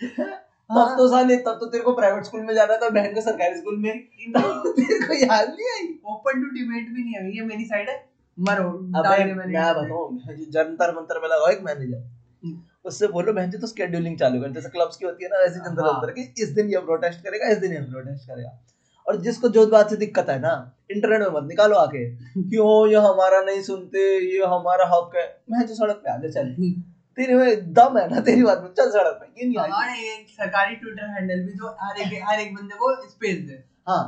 हाँ। 0.05 0.45
तब 0.71 0.95
तो 0.99 1.09
साले 1.09 1.37
तब 1.37 1.57
तो 1.61 1.67
तेरे 1.67 1.85
को 1.85 1.93
प्राइवेट 1.93 2.25
स्कूल 2.25 2.41
में 2.41 2.55
जाना 2.55 2.77
था 2.77 2.89
बहन 2.89 3.15
को 3.15 3.21
सरकारी 3.21 3.55
स्कूल 3.55 3.77
में। 3.77 3.93
तेरे 4.29 5.07
को 5.07 5.15
याद 5.15 5.49
नहीं 5.49 5.69
आई? 5.73 5.87
ओपन 6.13 6.43
टू 6.43 6.49
डिबेट 6.49 6.89
भी 6.89 7.05
नहीं 7.05 7.15
है 7.15 7.37
ये 7.37 7.45
मेरी 7.45 7.65
साइड 7.65 7.89
है। 7.89 7.97
मरो 8.39 8.69
अबे 8.97 9.35
मैं 9.35 9.49
बताऊँ 9.53 10.37
जंतर 10.51 10.95
मंतर 10.95 11.21
में 11.23 11.29
लगाओ 11.29 11.49
एक 11.49 11.63
मैनेजर। 11.63 12.57
उससे 12.85 13.07
बोलो 13.07 13.33
बहन 13.33 13.51
जी 13.51 13.59
तो 13.59 13.67
स्केड्यूलिंग 13.67 14.19
चालू 14.19 14.41
कर 14.41 14.51
जैसे 14.51 14.69
क्लब्स 14.69 14.97
की 14.97 15.07
होती 15.07 15.25
है 15.25 15.31
ना 15.31 15.39
वैसे 15.39 15.61
जंतर 15.61 15.83
हाँ। 15.83 15.93
मंतर 15.93 16.11
की 16.11 16.35
इस 16.43 16.49
दिन 16.49 16.71
ये 16.71 16.79
प्रोटेस्ट 16.79 17.21
करेगा 17.21 17.49
इस 17.49 17.59
दिन 17.59 17.73
ये 17.73 17.81
प्रोटेस्ट 17.81 18.29
करेगा। 18.29 18.59
और 19.07 19.17
जिसको 19.17 19.49
जो 19.49 19.67
बात 19.67 19.91
से 19.91 19.97
दिक्कत 19.97 20.29
है 20.31 20.39
ना 20.41 20.53
इंटरनेट 20.91 21.21
में 21.21 21.41
मत 21.41 21.49
निकालो 21.49 21.77
आके 21.77 22.05
कि 22.51 22.57
ओ 22.57 22.87
ये 22.87 22.97
हमारा 22.97 23.41
नहीं 23.41 23.63
सुनते 23.63 24.07
ये 24.37 24.45
हमारा 24.47 24.87
हक 24.87 25.17
है। 25.17 25.27
मैं 25.51 25.67
जो 25.67 25.75
सड़क 25.75 25.97
पे 26.05 26.11
आ 26.11 26.17
जा 26.17 26.29
चल। 26.29 26.55
तेरे 27.19 27.35
में 27.35 27.73
दम 27.73 27.99
है 27.99 28.09
ना 28.11 28.21
तेरी 28.21 28.43
बात 28.43 28.61
में। 28.63 28.69
चल 28.73 28.91
सड़क 28.91 29.19
पे 29.21 29.41
ये 29.41 29.47
नहीं 29.49 29.57
और 29.59 29.71
आएगी। 29.71 30.09
एक 30.09 30.29
सरकारी 30.29 30.75
ट्विटर 30.77 31.07
हैंडल 31.11 31.41
भी 31.47 31.53
जो 31.53 31.77
हर 31.81 32.01
एक 32.01 32.21
हर 32.25 32.41
एक 32.41 32.55
बंदे 32.55 32.75
को 32.75 32.95
स्पेस 33.09 33.39
दे। 33.39 33.63
हाँ। 33.89 34.05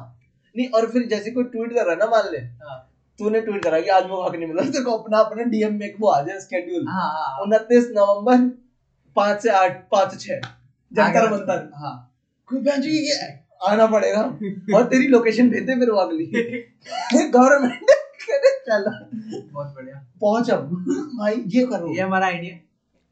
नहीं 0.57 0.69
और 0.69 0.91
फिर 0.91 1.07
जैसे 1.09 1.31
कोई 1.31 1.45
ट्वीट 1.45 1.73
कर 1.75 1.85
रहा 1.85 1.91
है 1.91 1.99
ना 1.99 2.07
मान 2.07 2.31
ले। 2.33 2.39
हाँ। 2.39 2.79
तूने 3.19 3.41
ट्वीट 3.41 3.65
करा 3.65 3.81
कि 3.81 3.89
आज 3.89 4.07
वो 4.11 4.23
हक 4.23 4.37
नहीं 4.37 4.49
मिला। 4.49 4.63
तेरे 4.63 4.85
को 4.85 4.91
अपना 4.91 5.19
अपना 5.19 5.43
डीएम 5.43 5.75
में 5.75 5.87
एक 5.87 5.97
वो 6.01 6.09
आ 6.09 6.21
जाए 6.23 6.39
स्केड्यूल 6.41 6.87
हाँ 6.89 7.11
हाँ 7.13 7.43
उनतीस 7.43 7.89
नवंबर 7.97 8.49
पाँच 9.17 9.43
से 9.43 9.51
आठ 9.51 9.83
पाँच 9.91 10.21
छह। 10.21 10.41
जंतर 10.93 11.31
मंतर 11.31 11.71
हाँ। 11.75 11.93
कोई 12.49 12.61
बहन 12.61 12.81
जी 12.81 12.91
ये 12.91 13.19
आना 13.69 13.87
पड़ेगा। 13.87 14.23
और 14.77 14.85
तेरी 14.85 15.09
लोकेशन 15.09 15.51
भेज 15.51 15.63
दे 15.63 15.75
फिर 15.75 15.91
वो 15.91 15.99
अगली। 15.99 16.27
गवर्नमेंट 17.31 17.91
चलो। 18.69 18.91
बहुत 19.53 19.75
बढ़िया। 19.75 20.07
पहुँच 20.21 20.51
अब। 20.51 20.73
भाई 21.19 21.45
ये 21.47 21.67
करो। 21.67 21.95
ये 21.95 22.01
हमारा 22.01 22.27
आइडिया 22.27 22.57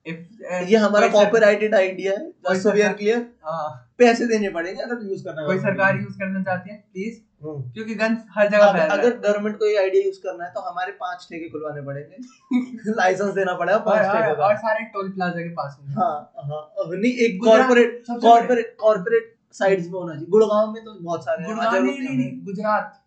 ये 0.08 0.76
हमारा 0.76 1.08
कॉपीराइटेड 1.08 1.74
आइडिया 1.74 2.12
है 2.12 2.30
जस्ट 2.50 2.66
वी 2.66 2.80
आर 2.80 2.92
क्लियर 2.92 3.26
हाँ। 3.44 3.94
पैसे 3.98 4.26
देने 4.26 4.48
पड़ेंगे 4.48 4.82
अगर 4.82 5.06
यूज़ 5.10 5.24
करना 5.24 5.46
कोई 5.46 5.58
सरकार 5.58 5.96
यूज़ 5.96 6.18
करना 6.18 6.42
चाहती 6.42 6.70
है 6.70 6.76
प्लीज़ 6.92 7.20
हम्म। 7.44 7.70
क्योंकि 7.72 7.94
गन्स 7.94 8.18
हर 8.30 8.48
जगह 8.48 8.72
फैल 8.72 8.80
अगर 8.80 8.86
रहा 8.86 8.94
अगर 8.94 9.16
गवर्नमेंट 9.18 9.58
को 9.58 9.66
ये 9.66 9.76
आइडिया 9.76 10.04
यूज़ 10.04 10.18
करना 10.18 10.44
है 10.44 10.52
तो 10.52 10.60
हमारे 10.60 10.92
पाँच 10.92 11.26
ठेके 11.30 11.48
खुलवाने 11.48 11.82
पड़ेंगे। 11.82 12.92
लाइसेंस 12.92 13.34
देना 13.34 13.54
पड़ेगा 13.54 13.78
पाँच 13.78 13.98
ठेके 13.98 14.34
का। 14.34 14.46
और 14.46 14.56
सारे 14.56 14.84
टोल 14.84 15.10
प्लाजा 15.10 15.40
के 15.40 15.48
पास 15.48 15.76
में। 15.82 15.94
हाँ 15.94 16.32
हाँ। 16.36 16.86
नहीं 16.86 17.12
एक 17.12 17.40
कॉर्पोरेट 17.44 18.02
कॉर्पोरेट 18.10 18.76
कॉर्पोरेट 18.80 19.34
साइड्स 19.52 19.86
में 19.86 19.92
होना 19.92 20.12
चाहिए। 20.12 20.26
गुड़गांव 20.28 20.72
में 20.72 20.84
तो 20.84 20.94
बहुत 21.00 21.24
सारे 21.24 21.44
हैं, 21.44 21.54
गुड़गांव 21.54 21.84
नहीं 21.84 22.00
नहीं 22.00 22.44
गुजरात। 22.44 23.02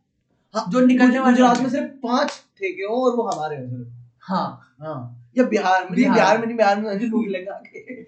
हाँ, 0.55 0.65
जो 0.69 0.79
निकलने 0.79 1.19
वाले 1.19 1.31
गुजरात 1.31 1.59
में 1.59 1.69
सिर्फ़ 1.69 1.87
पाँच 1.87 2.29
ठेके 2.29 2.83
हो 2.83 3.05
और 3.05 3.15
वो 3.15 3.23
हमारे 3.23 3.55
हैं 3.55 3.69
सिर्फ़। 3.69 3.87
हाँ। 4.21 4.75
हाँ। 4.81 5.20
या 5.37 5.43
बिहार 5.43 5.83
में 5.83 5.95
बिहार। 5.95 6.13
बिहार 6.13 6.37
में 6.37 6.45
नहीं 6.47 6.57
बिहार 6.57 6.81
में 6.81 6.99
लूट 6.99 7.27
लेगा 7.27 7.53
आके। 7.53 8.01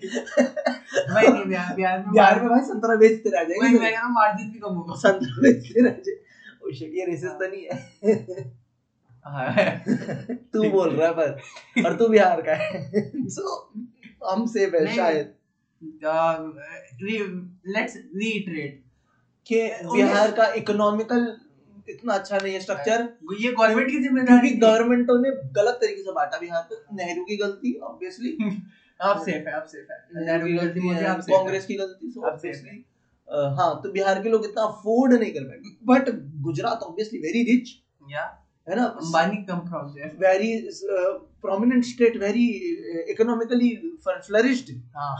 वही 1.14 1.28
नहीं 1.28 1.46
बिहार 1.46 1.76
बिहार 1.76 2.00
में 2.00 2.12
बिहार 2.12 2.40
में 2.42 2.50
भाई 2.50 2.60
संतरा 2.60 2.96
बेचते 2.96 3.30
रह 3.30 3.42
वही 3.42 3.60
मैं 3.60 3.72
जाएँगे 3.72 3.78
कह 3.78 3.92
रहा 3.92 4.06
हूँ 4.06 4.14
मार्जिन 4.14 4.52
भी 4.52 4.60
कम 4.60 4.74
होगा? 4.74 4.96
संतरा 4.96 5.42
बेचते 5.42 5.84
रह 5.84 5.90
जाए। 5.90 6.16
ओ 6.66 6.72
शिट 6.74 6.92
ये 6.94 7.06
रेसिस्ट 7.06 7.34
तो 7.34 7.48
नहीं 7.48 7.64
है। 7.64 8.54
हाँ। 9.26 9.84
तू 10.54 10.70
बोल 10.70 10.90
रहा 10.90 11.08
है 11.08 11.14
पर 11.14 11.86
और 11.86 11.96
तू 11.96 12.08
बिहार 12.08 12.42
का 12.42 12.54
है। 12.54 12.92
सो 13.16 13.74
हम 14.30 14.46
सेफ़ 14.46 14.76
है। 14.76 14.96
शायद। 14.96 15.34
लेट्स 17.68 17.98
रीइटरेट 17.98 18.84
कि 19.46 19.70
बिहार 19.84 20.32
का 20.32 20.54
इकोनॉमिकल 20.54 21.38
इतना 21.89 22.13
अच्छा 22.13 22.38
नहीं 22.38 22.54
है 22.54 22.60
स्ट्रक्चर 22.60 23.02
ये 23.36 23.52
गवर्नमेंट 23.52 23.89
की 23.89 24.00
ज़िम्मेदारी 24.00 24.50
क्योंकि 24.50 24.60
गवर्नमेंटों 24.60 25.19
ने 25.22 25.32
गलत 25.54 25.78
तरीके 25.82 26.04
से 26.04 26.12
बांटा 26.12 26.38
बिहार 26.38 26.62
को। 26.69 26.96
नेहरू 26.96 27.24
की 27.24 27.38
गलती 27.38 27.74
ऑब्वियसली 27.84 28.38
आप 29.02 29.22
सेफ़ 29.22 29.48
है 29.48 29.54
आप 29.54 29.65
सेफ़ 29.65 29.91
है। 29.91 30.26
नेहरू 30.26 30.48
की 30.48 30.54
गलती 30.54 30.80
मुझे 30.80 31.06
आप 31.06 31.22
कांग्रेस 31.30 31.65
की 31.65 31.76
गलती 31.76 32.12
सो 32.12 32.22
ऑब्वियसली 32.28 32.84
हाँ। 33.58 33.80
तो 33.84 33.91
बिहार 33.91 34.22
के 34.22 34.30
लोग 34.30 34.46
इतना 34.46 34.63
अफोर्ड 34.63 35.13
नहीं 35.13 35.32
कर 35.32 35.43
पाएँगे 35.43 35.76
but 35.86 36.10
Gujarat 36.41 36.80
obviously 36.84 37.19
very 37.19 37.43
rich 37.43 37.76
या 38.04 38.24
है 38.67 38.76
ना? 38.76 38.84
Ambani 38.84 39.38
come 39.43 39.60
from 39.60 39.88
there 39.93 40.15
very 40.19 40.52
prominent 41.41 41.84
state 41.86 42.17
very 42.17 42.46
economically 43.12 43.69
flourished 44.06 44.72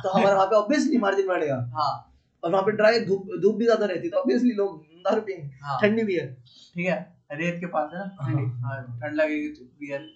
तो 0.04 0.10
हमारे 0.10 0.36
वहाँ 0.36 0.46
पे 0.48 0.56
ऑब्वियसली 0.56 0.98
मार्जिन 0.98 1.28
बढ़ेगा। 1.28 1.56
हाँ। 1.74 1.94
और 2.44 2.52
वहाँ 2.52 2.64
पे 2.64 2.72
ड्राई 2.72 3.00
धूप 3.00 3.28
धूप 3.42 3.56
भी 3.56 3.66
ज़्यादा 3.66 3.86
रहती 3.86 4.08
है 4.08 4.10
तो 4.10 4.18
ऑब्वियसली 4.18 4.54
लोग 4.54 4.82
दारू 5.06 5.22
पियेंगे 5.22 5.50
हाँ। 5.64 5.80
ठंडी 5.82 6.04
भी 6.04 6.16
है। 6.16 6.28
ठीक 6.76 6.86
है? 6.86 7.14
रेत 7.32 7.56
के 7.60 7.66
पास 7.66 7.90
है 7.94 8.00
ना? 8.00 8.16
हाँ। 8.22 8.32
ठंडी 8.32 8.44
हाँ 8.62 9.00
ठंड 9.02 9.16
लगेगी 9.16 9.48
तो 9.48 9.66
बियर 9.80 10.12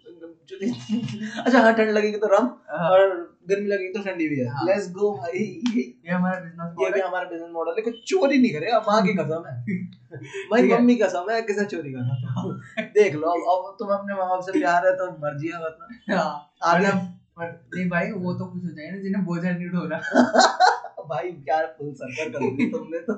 अच्छा 1.46 1.60
हाँ 1.60 1.74
ठंड 1.74 1.90
लगेगी 1.90 2.18
तो 2.18 2.28
रम 2.28 2.46
हाँ। 2.72 2.90
और 2.90 3.02
गर्मी 3.50 3.68
लगेगी 3.68 3.94
तो 3.94 4.04
ठंडी 4.04 4.28
भी 4.28 4.40
है। 4.40 4.48
हाँ। 4.50 4.66
लेट्स 4.66 4.90
गो 4.92 5.12
भाई। 5.18 5.40
ये 5.78 6.12
हमारा 6.12 6.40
बिज़नेस 6.40 6.76
ये 6.80 6.92
भी 6.92 7.00
हमारा 7.00 7.30
बिज़नेस 7.30 7.50
मॉडल 7.54 7.74
है। 7.78 7.82
कुछ 7.82 8.04
चोरी 8.08 8.38
नहीं 8.38 8.52
करेगा 8.54 8.80
माँ 8.88 9.02
की 9.04 9.14
कसम 9.14 9.44
है। 9.48 9.56
भाई 10.52 10.70
मम्मी 10.70 10.96
कसम 10.96 11.32
है। 11.32 11.42
किसे 11.42 11.66
चोरी 11.66 11.94
करना 11.94 12.84
देख 12.94 13.16
लो 13.16 13.30
अब 13.56 13.76
तुम 13.80 13.90
अपने 13.90 14.16
माँ 14.16 14.30
बाप 14.30 14.42
से 14.42 14.60
प्यार 14.60 14.88
है 14.88 14.94
तो 14.94 15.12
मर्ज़ी 15.18 15.48
है 15.48 16.18
हाँ। 16.18 16.54
आगे। 16.64 16.92
नहीं 17.40 17.90
भाई 17.90 18.12
वो 18.12 18.34
तो 18.34 18.46
कुछ 18.46 18.64
हो 18.66 18.70
जाए 18.70 18.92
ना 18.92 18.98
जिन्हें 18.98 19.26
बोझा 19.26 19.50
नहीं 19.52 19.70
ढोला 19.70 19.98
भाई 21.06 21.32
क्या 21.32 21.66
फुल 21.66 21.94
सर्कल 21.94 22.30
कर 22.30 22.40
दी 22.40 22.70
तुमने 22.72 23.00
तो। 23.00 23.14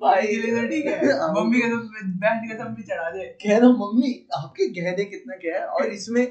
भाई 0.00 0.26
ये 0.26 0.60
तो 0.60 0.66
ठीक 0.68 0.86
है। 0.86 1.18
हाँ। 1.18 1.28
मम्मी 1.34 1.60
का 1.60 1.68
तो 1.68 1.76
बहन 2.02 2.48
का 2.48 2.64
सब 2.64 2.74
भी 2.74 2.82
चढ़ा 2.82 3.10
दे। 3.10 3.24
कह 3.46 3.58
रहा 3.58 3.68
हूँ, 3.68 3.76
मम्मी 3.78 4.26
आपके 4.36 4.68
गहने 4.80 5.04
कितना 5.04 5.36
क्या 5.36 5.58
है? 5.58 5.66
और 5.66 5.86
इसमें 5.86 6.26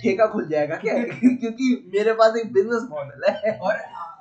ठेका 0.00 0.26
खुल 0.26 0.48
जाएगा 0.48 0.76
क्या? 0.76 0.94
क्योंकि 1.22 1.90
मेरे 1.94 2.12
पास 2.12 2.36
एक 2.36 2.52
बिज़नेस 2.52 2.82
मॉडल 2.90 3.30
है। 3.30 3.58
और 3.58 3.76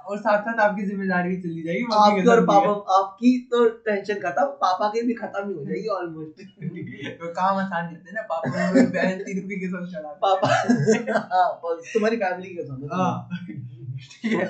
और 0.08 0.18
साथ 0.18 0.42
साथ 0.42 0.60
आपकी 0.60 0.86
ज़िम्मेदारी 0.86 1.30
भी 1.30 1.42
चली 1.42 1.64
जाएगी 1.64 1.84
आपकी 1.94 2.28
और 2.30 2.46
पापा 2.46 2.70
आपकी 2.98 3.38
तो 3.52 3.70
टेंशन 3.70 4.14
खत्म 4.14 4.46
पापा 4.46 4.88
की 4.90 5.02
भी 5.02 5.14
खत्म 5.14 5.48
ही 5.48 5.54
हो 5.54 5.64
जाएगी 5.66 5.88
ऑलमोस्ट 5.88 6.42
तो 7.22 7.32
काम 7.34 7.58
आसान 7.58 7.86
रहते 7.86 8.12
ना 8.12 8.22
पापा 8.22 8.70
को 8.72 8.86
बहन 8.92 9.18
तीन 9.24 9.42
के 9.50 9.68
सब 9.68 9.90
चढ़ा 9.94 10.14
दे। 10.14 10.20
पापा 10.22 10.48
हाँ 11.36 11.48
तुम्हारी 11.94 12.18
फैमिली 12.18 12.50
के 12.50 12.64
समझ 12.68 12.90
हाँ। 12.94 13.30
ठीक 13.98 14.34
है 14.34 14.46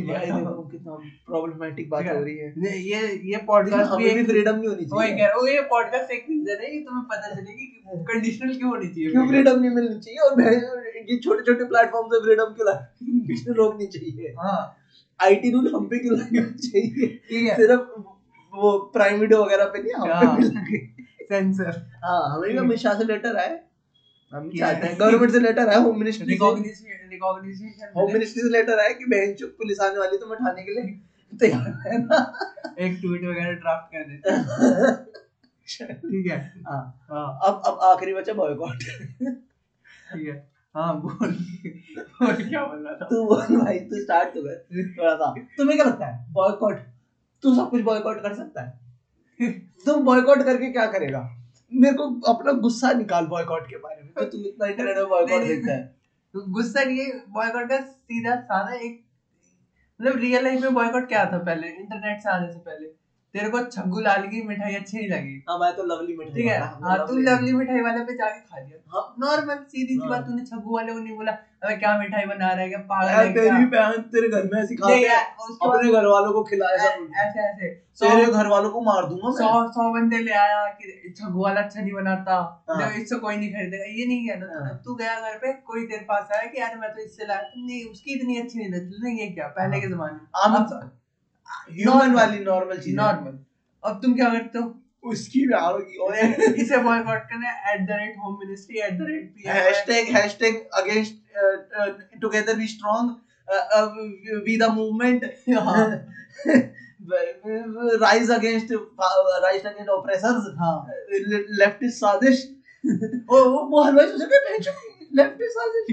भाई 0.06 0.26
देखो 0.26 0.62
कितना 0.62 0.92
प्रॉब्लमेटिक 1.26 1.88
बात 1.90 2.06
हो 2.06 2.22
रही 2.24 2.36
है। 2.36 2.48
ये 2.64 2.76
ये 2.90 3.00
ये 3.30 3.36
पॉडकास्ट 3.36 3.96
भी 3.96 4.04
एक 4.04 4.26
फ्रीडम 4.26 4.56
नहीं 4.56 4.68
होनी 4.68 4.84
वही 4.92 5.10
कह 5.10 5.26
रहा 5.26 5.38
हूँ 5.38 5.48
ये 5.48 5.60
पॉडकास्ट 5.60 6.10
एक 6.10 6.26
रीजन 6.30 6.62
है 6.62 6.70
कि 6.70 6.78
तुम्हें 6.80 7.04
पता 7.04 7.34
चलेगी 7.34 7.66
कि 7.66 8.04
कंडीशनल 8.04 8.54
क्यों 8.54 8.70
होनी 8.70 8.88
चाहिए 8.88 9.10
क्यों 9.10 9.26
फ्रीडम 9.26 9.58
नहीं 9.58 9.70
मिलनी 9.70 9.98
चाहिए? 9.98 10.18
और 10.18 10.86
ये 11.10 11.18
छोटे 11.18 11.42
छोटे 11.42 11.64
प्लेटफॉर्म 11.64 12.06
से 12.06 12.20
फ्रीडम 12.20 12.44
क्यों 12.44 12.68
ला- 12.68 12.80
रोकनी 13.56 13.86
चाहिए? 13.86 14.34
हाँ। 14.38 14.76
आईटी 15.20 15.50
रूल 15.50 15.74
हम 15.74 15.86
पे 15.86 15.98
क्यों 15.98 16.18
लगने 16.18 16.42
चाहिए? 16.42 17.54
सिर्फ़ 17.56 18.00
वो 18.52 18.78
प्राइम 18.78 19.20
वीडियो 19.20 19.44
वगैरह 19.44 19.64
पे 19.64 19.82
नहीं 19.82 19.92
हम 19.92 20.10
हाँ। 20.10 20.36
पे 20.36 20.42
लगे 20.44 20.78
सेंसर 21.24 21.82
हाँ 22.04 22.20
हमें 22.30 22.68
भी 22.68 22.76
शाह 22.76 22.94
से 22.98 23.04
लेटर 23.04 23.36
आए। 23.36 23.60
हम 24.32 24.50
क्या 24.50 24.72
चाहते 24.72 24.86
हैं 24.86 24.98
गवर्नमेंट 25.00 25.32
से 25.32 25.40
लेटर 25.40 25.68
आया 25.68 25.78
home 25.78 25.98
ministry 25.98 26.26
recognition 26.26 27.92
home 27.96 28.12
ministry 28.12 28.42
से 28.42 28.48
लेटर 28.48 28.78
आया 28.78 28.88
कि 28.88 29.04
बहन 29.04 29.34
चुप 29.34 29.54
पुलिस 29.58 29.80
आने 29.80 29.98
वाली 29.98 30.16
उठाने 30.16 30.62
के 30.62 30.72
लिए 30.72 31.00
तैयार 31.40 31.88
है 31.88 31.98
ना? 31.98 32.18
एक 32.78 32.98
ट्वीट 33.00 33.24
वगैरह 33.24 33.52
ड्राफ्ट 33.52 33.92
कर 33.94 34.04
देते 34.08 35.94
ठीक 35.94 36.30
है। 36.30 36.38
हाँ 36.66 36.98
हाँ। 37.10 37.38
अब 37.42 37.62
अब 37.66 37.78
आखिरी 37.82 38.14
बचा 38.14 38.32
बॉयकॉट 38.32 38.76
ठीक 38.76 40.28
है। 40.28 40.48
हाँ 40.74 41.00
बोल। 41.00 41.28
बोल 41.28 42.48
क्या 42.48 42.64
बोल 42.64 42.78
रहा 42.78 42.94
था? 42.94 43.04
तू 43.04 43.24
बोल 43.24 43.56
भाई 43.64 43.78
तू 43.78 44.00
स्टार्ट 44.02 44.28
तो 44.28 44.42
कर 44.42 44.88
थोड़ा 44.98 45.14
सा। 45.14 45.34
तुम्हें 45.56 45.78
क्या 45.78 45.86
लगता 45.86 46.06
है? 46.06 46.32
बॉयकॉट 46.32 46.78
तू 47.42 47.54
सब 47.54 47.70
कुछ 47.70 47.82
बॉयकॉट 47.82 48.22
कर 48.22 48.34
सकता 48.34 48.62
है? 48.62 48.78
तुम 49.86 50.04
बॉयकॉट 50.04 50.42
करके 50.42 50.72
क्या 50.72 50.86
करेगा? 50.86 51.39
मेरे 51.72 51.94
को 51.96 52.04
अपना 52.32 52.52
गुस्सा 52.60 52.92
निकाल 52.92 53.26
बॉयकॉट 53.26 53.68
के 53.68 53.76
बारे 53.76 54.02
में 54.02 54.12
तो 54.12 54.24
तुम 54.24 54.44
इतना 54.46 54.66
इंटरनेट 54.66 54.96
में 54.96 55.08
बॉयकॉट 55.08 55.42
देखता 55.42 55.72
है। 55.72 55.82
तो 56.34 56.40
गुस्सा 56.52 56.82
नहीं 56.84 56.98
है 56.98 57.12
बॉयकॉट 57.28 57.68
का 57.68 57.80
सीधा 57.80 58.34
साधा 58.40 58.74
एक 58.74 59.04
मतलब 60.00 60.16
रियल 60.16 60.44
लाइफ 60.44 60.62
में 60.62 60.74
बॉयकॉट 60.74 61.08
क्या 61.08 61.24
था 61.24 61.38
पहले? 61.38 61.68
इंटरनेट 61.68 62.22
से 62.22 62.30
आने 62.30 62.52
से 62.52 62.58
पहले। 62.58 62.88
तेरे 63.34 63.48
को 63.48 63.58
छग्गू 63.64 64.00
लाल 64.00 64.22
की 64.28 64.42
मिठाई 64.42 64.74
अच्छी 64.74 64.96
नहीं 64.98 65.08
लगी। 65.08 65.44
हाँ 65.48 65.58
मैं 65.58 65.72
तो 65.76 65.82
लवली 65.82 66.16
मिठाई 66.16 66.34
ठीक 66.34 66.46
है? 66.46 66.58
हाँ 66.84 67.06
तू 67.08 67.16
लवली 67.18 67.52
मिठाई 67.52 67.80
वाले 67.80 68.04
पे 68.04 68.14
जाके 68.14 68.40
खा 68.40 68.60
लिया। 68.60 68.78
हाँ। 68.94 69.14
नॉर्मल 69.20 69.54
सीधी 69.54 69.94
सी 69.94 70.00
हाँ। 70.00 70.08
बात 70.10 70.26
तूने 70.26 70.44
छग्गू 70.44 70.76
वाले 70.76 70.92
को 70.92 70.98
नहीं 70.98 71.16
बोला 71.16 71.32
अबे 71.64 71.76
क्या 71.76 71.98
मिठाई 71.98 72.24
बना 72.24 72.48
रहा 72.48 72.62
है 72.62 72.68
क्या 72.68 72.78
पागल 72.78 73.08
है 73.08 73.32
तेरी 73.34 73.64
बहन 73.66 74.02
तेरे 74.12 74.28
घर 74.28 74.48
में 74.52 74.60
ऐसी 74.62 74.76
खाते 74.76 74.94
हैं 74.94 75.16
अपने 75.16 75.92
घर 75.92 76.06
वालों 76.06 76.32
को 76.32 76.42
खिलाया 76.44 76.76
सब। 76.76 77.08
ऐसे 77.16 77.40
ऐसे 77.40 77.68
तेरे 78.00 78.26
घर 78.26 78.46
वालों 78.46 78.70
को 78.70 78.80
मार 78.80 79.06
दूँगा 79.06 79.30
सौ 79.30 79.72
सौ 79.72 79.90
बंदे 79.94 80.18
ले 80.18 80.32
आया 80.32 80.66
कि 80.72 81.14
छग्गू 81.18 81.42
वाला 81.42 81.60
अच्छा 81.60 81.80
नहीं 81.80 81.92
बनाता। 81.92 82.64
हाँ। 82.70 82.78
देखो, 82.78 83.02
इससे 83.02 83.16
कोई 83.16 83.36
नहीं 83.36 83.52
खरीदेगा। 83.52 83.84
ये 83.84 84.06
नहीं 84.06 84.28
कहना। 84.28 84.68
तू 84.68 84.90
तू 84.90 84.94
गया 84.94 85.20
घर 85.20 85.36
पे 85.38 85.52
कोई 85.52 85.86
तेरे 85.86 86.04
पास 86.04 86.28
आया 86.32 86.42
कि 86.42 86.60
यार 86.60 86.78
मैं 86.78 86.90
तो 86.90 87.02
इससे 87.02 87.26
लाया। 87.26 87.50
नहीं 87.56 87.84
उसकी 87.90 88.14
इतनी 88.14 88.40
अच्छी 88.40 88.58
नहीं 88.58 88.68
लगती। 88.68 89.20
ये 89.20 89.30
क्या 89.30 89.46
पहले। 89.46 89.80
के 89.80 89.88
जमाने 89.88 90.12
में। 90.12 90.99
ह्यूमन 91.70 92.14
वाली 92.14 92.38
नॉर्मल 92.44 92.78
चीज़ 92.78 92.96
नॉर्मल 92.96 93.38
अब 93.82 94.00
तुम 94.02 94.14
क्या 94.14 94.28
करते 94.28 94.58
हो? 94.58 94.76
उसकी 95.04 95.44
और 95.52 96.16
इसे 96.16 96.78
बॉयकॉट 96.78 97.22
करना 97.28 97.50
at 97.72 97.86
the 97.86 97.98
rate 98.00 98.16
home 98.24 98.38
ministry 98.38 98.78
at 98.78 98.98
the 98.98 99.06
rate 99.10 99.34
uh, 101.40 101.90
together 102.20 102.54
we 102.56 102.66
strong 102.66 103.20
uh, 103.48 103.64
uh, 103.74 103.88
we 104.44 104.56
the 104.56 104.70
movement. 104.72 105.24
rise 108.00 108.30
against 108.30 108.72
uh, 108.72 108.78
rise 109.42 109.64
against 109.64 109.90
oppressors. 109.90 110.44
हाँ। 110.58 110.86
Left 111.58 111.82
is 111.82 111.94
साजिश 112.00 112.46
ओ 112.84 113.44
वो 113.70 113.82
हलवाई 113.84 114.06
सोच 114.06 114.20
रहे 114.22 114.38
बेंचो 114.44 114.72
लेफ़्ट 115.16 115.42
इज़ 115.42 115.50
साजिश 115.50 115.86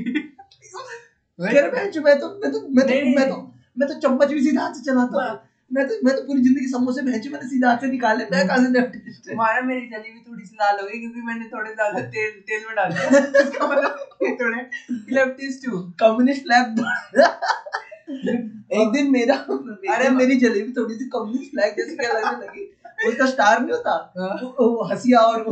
मैं 1.40 2.20
तो 2.20 2.28
मैं 2.42 2.52
तो 2.52 2.62
मैं 2.70 2.86
तो 2.88 2.94
मैं 3.16 3.30
तो 3.30 3.38
मैं 3.78 3.88
तो 3.88 3.94
चम्मच 4.00 4.32
भी 4.32 4.42
सीधा 4.44 4.62
हाथ 4.62 4.74
से 4.74 4.84
चलाता 4.84 5.24
हूँ। 5.24 5.38
मैं 5.72 5.86
तो 5.88 5.96
मैं 6.06 6.14
तो 6.16 6.22
पूरी 6.22 6.42
ज़िंदगी 6.42 6.68
समोसे 6.68 7.02
बेंचो 7.02 7.30
मैंने 7.32 7.48
सीधा 7.48 7.70
हाथ 7.70 7.78
से 7.78 7.88
निकाले 7.88 8.26
मैं 8.26 8.46
कहाँ 8.48 8.58
से 8.58 8.70
लेफ़्ट 8.70 8.96
तुम्हारा 9.30 9.62
मेरी 9.62 9.86
जलेबी 9.88 10.20
थोड़ी 10.22 10.44
सी 10.46 10.56
लाल 10.56 10.80
हो 10.80 10.86
गई 10.88 11.00
क्योंकि 11.00 11.22
मैंने 11.22 11.46
थोड़े 11.46 11.72
ज़्यादा 11.72 12.00
तेल 12.14 12.40
तेल 12.42 12.66
में 12.66 12.76
डाल। 12.76 12.92
दिया 12.92 13.42
इसका 13.42 13.68
मतलब 13.68 14.38
थोड़े 14.42 14.62
लेफ्टिस्ट 15.12 15.66
टू 15.66 15.80
कम्युनिस्ट 16.00 16.44
फ्लैग 16.44 16.80
एक 18.74 18.92
दिन 18.92 19.10
मेरा 19.12 19.36
अरे 19.94 20.10
मेरी 20.12 20.36
जलेबी 20.38 20.72
थोड़ी 20.72 20.96
सी 20.96 21.06
कम्युनिस्ट 21.10 21.52
फ्लैग 21.52 21.76
जैसी 21.78 21.96
क्या 21.96 22.12
लगने 22.14 22.46
लगी। 22.46 22.64
उसका 23.08 23.26
स्टार 23.26 23.60
नहीं 23.62 23.72
होता 23.72 23.92
हाँ। 24.20 24.34
वो- 24.60 24.90
हंसिया 24.92 25.20
और 25.22 25.44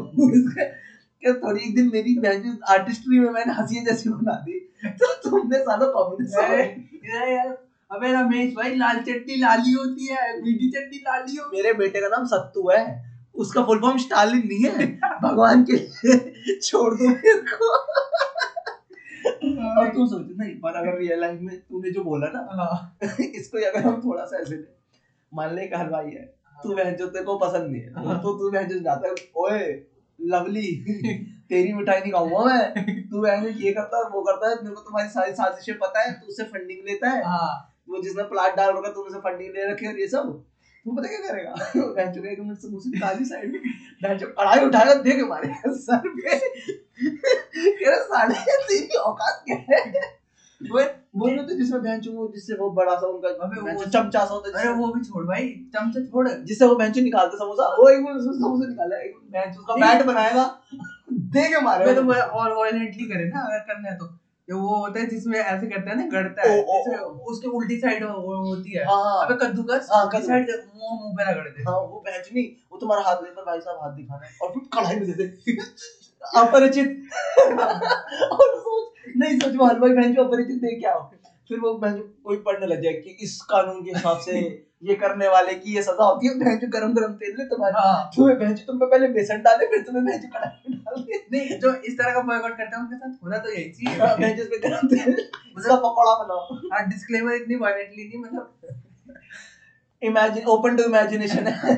क्या 1.22 1.34
थोड़ी 1.34 1.62
एक 1.62 1.76
दिन 1.76 1.90
मेरी 1.90 2.14
बहन 2.20 2.58
आर्टिस्ट्री 2.70 3.20
में 3.20 3.30
मैंने 3.30 3.54
हंसिया 3.54 3.84
जैसी 3.84 4.10
बना 4.10 4.34
दी। 4.40 4.58
तो 5.02 5.14
तुमने 5.20 5.60
साला 5.60 5.86
कम्युनिस्ट 5.96 6.40
यार 7.10 7.56
अबे 7.92 8.12
रमेश 8.14 8.54
भाई 8.56 8.76
लाल 8.76 9.00
चटनी 9.00 9.36
लाली 9.38 9.74
होती 9.74 10.06
है 10.06 10.22
मीठी 10.42 10.70
चटनी 10.70 10.98
लाली 11.00 11.36
हो। 11.36 11.50
मेरे 11.54 11.74
बेटे 11.74 12.02
का 12.02 12.08
नाम 12.08 12.26
सत्तू 12.28 12.70
है। 12.70 12.84
उसका 13.36 13.64
फुल 13.66 13.80
फॉर्म 13.82 13.98
स्टालिन 13.98 14.48
नहीं 14.48 14.64
है। 14.66 14.86
भगवान 15.24 15.64
के 15.64 15.74
लिए 15.74 16.60
छोड़ 16.60 16.94
दो 16.94 17.10
मेरे 17.10 17.34
को। 17.52 17.70
और 19.72 19.90
तू 19.90 20.08
सोच 20.08 20.26
नहीं 20.38 20.56
पर 20.62 20.76
अगर 20.78 20.98
रियल 21.00 21.20
लाइफ 21.22 21.40
में 21.42 21.58
तूने 21.60 21.92
जो 21.92 22.04
बोला 22.04 22.28
ना 22.34 22.40
हाँ, 22.54 22.98
इसको 23.20 23.58
अगर 23.70 23.86
हम 23.88 24.02
थोड़ा 24.02 24.26
सा 24.26 24.38
ऐसे 24.38 24.58
मान 25.32 25.56
ले 25.56 25.62
एक 25.64 25.76
हलवाई 25.76 26.10
है 26.10 26.26
तू 26.58 26.74
बहन 26.74 26.96
जो 26.96 27.08
तेरे 27.08 27.26
को 27.26 27.38
पसंद 27.38 27.72
नहीं 27.72 27.82
है। 27.82 27.94
हाँ। 27.96 28.18
तो 28.24 28.34
तू 28.40 28.52
बहन 28.52 28.68
जो 28.68 28.80
जाता 28.80 29.08
है 29.08 29.14
ओए 29.38 29.60
लवली 30.20 30.68
तेरी 31.50 31.74
मिठाई 31.74 32.00
नहीं 32.00 32.12
खाऊँगा 32.12 32.44
मैं। 32.46 33.08
तू 33.10 33.22
बहन 33.22 33.46
ये 33.46 33.72
करता 33.74 33.98
है 33.98 34.10
वो 34.12 34.22
करता 34.24 34.50
है 34.50 34.56
मेरे 34.64 34.76
को 34.76 34.82
तुम्हारी 34.82 35.10
सारी 35.10 35.32
साजिशें 35.34 35.78
पता 35.80 36.02
है 36.02 36.14
तू 36.14 36.28
उससे 36.28 36.44
फंडिंग 36.46 36.88
लेता 36.88 37.10
है। 37.10 37.24
हाँ। 37.26 37.75
वो 37.90 38.02
जिसने 38.04 38.24
प्लाट 38.24 38.56
डाल 38.58 38.70
रखा 38.70 38.90
तूने 38.90 39.10
उसे 39.10 39.20
फंडिंग 39.20 39.50
ले 39.50 39.72
रखी 39.72 39.88
और 39.88 40.00
ये 40.00 40.08
सब? 40.08 40.46
तू 40.86 40.92
पता 40.92 41.08
क्या 41.08 41.20
करेगा? 41.20 41.56
बहन 41.78 42.12
जो 42.12 42.24
एक 42.24 42.40
मिनट 42.40 42.58
से 42.58 42.68
मुझसे 42.68 42.90
निकाली 42.90 43.26
साइड 43.26 43.52
में। 43.52 43.62
बहन 44.04 44.18
जो 44.18 44.28
कढ़ाई 44.28 44.66
उठाएगा 44.66 44.94
देख 44.94 45.24
हमारे 45.24 45.56
सर 45.68 45.98
पे। 45.98 46.40
कह 47.72 47.90
रहा 47.90 48.00
साले 48.00 48.34
तेरी 48.34 48.98
औकात 48.98 49.44
क्या 49.48 49.58
है? 49.58 49.92
वो 50.72 50.80
वो 51.16 51.28
होते 51.28 51.58
जिसमें 51.58 52.16
वो 52.18 52.32
जिससे 52.36 52.54
वो 52.54 52.72
बड़ा 52.72 52.96
सा 52.96 53.08
उनका 53.08 53.28
अबे 53.28 53.74
वो- 53.74 53.90
चमचा 53.90 54.26
सा 54.26 54.34
होता 54.34 54.60
है 54.60 54.66
अरे 54.66 54.74
वो 54.74 54.94
भी 54.94 55.04
छोड़ 55.04 55.26
भाई 55.26 55.50
चमचा 55.50 56.06
छोड़। 56.06 56.30
जिससे 56.30 56.66
वो 56.66 56.76
बेंच 56.76 56.98
निकालते 56.98 57.38
समोसा। 57.38 57.68
वो 57.68 57.90
एक 57.90 58.00
मिनट 58.00 58.18
उसमें 58.18 58.34
समोसा 58.34 58.70
निकाला 58.70 58.98
एक 58.98 59.14
बेंच 59.32 59.58
उसका 59.58 59.76
बैट 59.76 60.06
बनाएगा। 60.06 60.62
देख 61.14 61.64
मारे 61.64 61.86
मैं 61.86 61.96
तो 61.96 62.04
वो 62.04 62.14
करे 63.06 63.26
ना 63.26 63.40
अगर 63.40 63.60
करना 63.60 63.90
है 63.90 63.98
तो। 63.98 64.25
जो 64.50 64.60
वो 64.60 64.78
होता 64.78 65.00
है 65.00 65.06
जिसमें 65.06 65.40
ऐसे 65.40 65.68
करता 65.68 65.92
है 65.92 65.98
ना 65.98 66.04
गड़ता 66.04 66.50
है 66.50 66.62
ओ, 66.62 66.62
ओ, 66.62 67.32
उसके 67.32 67.48
उल्टी 67.48 67.78
साइड 67.78 68.04
हो, 68.04 68.46
होती 68.48 68.74
है। 68.74 68.86
हाँ 68.86 69.04
हाँ। 69.04 69.26
अबे 69.26 69.46
कद्दूकस 69.46 69.88
हाँ, 69.92 70.10
कद्दू। 70.14 70.28
साइड 70.28 70.50
मुँह 70.50 71.00
मुँह 71.00 71.12
पे 71.12 71.32
रगड़ 71.32 71.50
दे। 71.50 71.62
हाँ 71.62 71.76
वो 71.76 72.02
वो 72.72 72.78
तुम्हारा 72.78 73.04
हाथ 73.04 73.16
लेकर 73.16 73.42
भाई 73.42 73.60
साहब 73.60 73.78
हाथ 73.84 73.92
दिखाना 73.92 74.26
है 74.26 74.32
और 74.42 74.50
फिर 74.50 74.62
कढ़ाई 74.74 74.96
में 74.96 75.06
दे 75.06 75.14
दे। 75.14 75.24
अपरिचित। 76.38 77.04
और 78.32 78.56
सोच 78.56 78.92
नहीं 79.18 79.40
सोच 79.40 79.56
वो 79.56 79.66
हलवाई 79.66 80.10
जो 80.10 80.24
अपरिचित 80.24 80.56
देख 80.56 80.80
क्या 80.80 80.94
हो 80.94 81.10
फिर 81.50 81.60
वो 81.60 81.74
बेंच 81.80 81.98
कोई 82.24 82.38
पढ़ने 82.46 82.68
लग 82.68 82.82
जाए 82.84 82.94
कि 82.94 83.18
इस 83.24 83.40
कानून 83.50 83.84
के 83.84 83.92
हिसाब 83.92 84.20
से 84.20 84.40
ये 84.84 84.96
करने 84.96 85.28
वाले 85.28 85.54
की 85.56 85.76
ये 85.76 85.82
सजा 85.82 86.04
होती 86.04 86.28
है 86.28 86.34
बेंच 86.40 86.64
गरम 86.74 86.94
गरम 86.94 87.14
तेल 87.20 87.36
ले 87.38 87.46
तुम्हारे 87.46 87.74
हाँ। 87.78 88.10
तुम्हें 88.16 88.38
बेंच 88.40 88.60
तुम 88.68 88.80
पे 88.80 88.86
पहले 88.86 89.08
बेसन 89.14 89.42
डाले 89.42 89.66
फिर 89.68 89.82
तुम्हें 89.84 90.06
बेंच 90.06 90.26
कढ़ाई 90.34 90.70
में 90.70 90.80
डाल 90.80 91.02
दे 91.02 91.20
नहीं 91.32 91.60
जो 91.60 91.74
इस 91.88 91.98
तरह 91.98 92.14
का 92.14 92.22
बॉयकॉट 92.22 92.58
करते 92.58 92.76
हैं 92.76 92.84
उनके 92.84 92.96
साथ 92.96 93.24
होना 93.24 93.38
तो 93.38 93.52
यही 93.52 93.70
चाहिए। 93.72 94.00
हाँ, 94.00 94.18
बेंच 94.18 94.40
पे 94.40 94.58
गरम 94.68 94.88
तेल। 94.88 95.16
उसका 95.58 95.76
पकौड़ा 95.76 96.14
बनाओ। 96.24 96.56
हाँ 96.74 96.88
डिस्क्लेमर 96.90 97.34
इतनी 97.34 97.56
वायलेंटली 97.56 98.08
नहीं 98.08 98.22
मतलब 98.24 98.56
इमेजिन 100.02 100.46
ओपन 100.48 100.76
टू 100.78 100.84
इमेजिनेशन 100.84 101.48
है। 101.48 101.76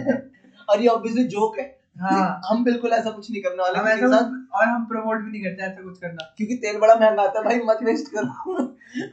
और 0.70 0.82
ये 0.82 0.88
ऑब्वियसली 0.88 1.24
जोक 1.36 1.60
है। 1.60 1.77
हाँ। 2.02 2.42
हम 2.46 2.64
बिल्कुल 2.64 2.92
ऐसा 2.92 3.10
कुछ 3.10 3.32
नहीं 3.32 3.42
करने 3.42 3.64
वाले 3.64 3.80
हम 3.80 3.88
ऐसा 3.88 4.08
साथ 4.08 4.56
और 4.56 4.68
हम 4.68 4.86
प्रमोट 4.86 5.22
भी 5.22 5.32
नहीं 5.32 5.42
करते 5.44 5.64
ऐसा 5.64 5.82
कुछ 5.82 5.98
करना। 5.98 6.34
क्योंकि 6.38 6.56
तेल 6.56 6.78
बड़ा 6.78 6.96
महँगा 6.96 7.24
आता 7.24 7.40
है 7.40 7.46
भाई 7.46 7.60
मत 7.60 7.78
वेस्ट 7.84 8.08
करो। 8.08 8.64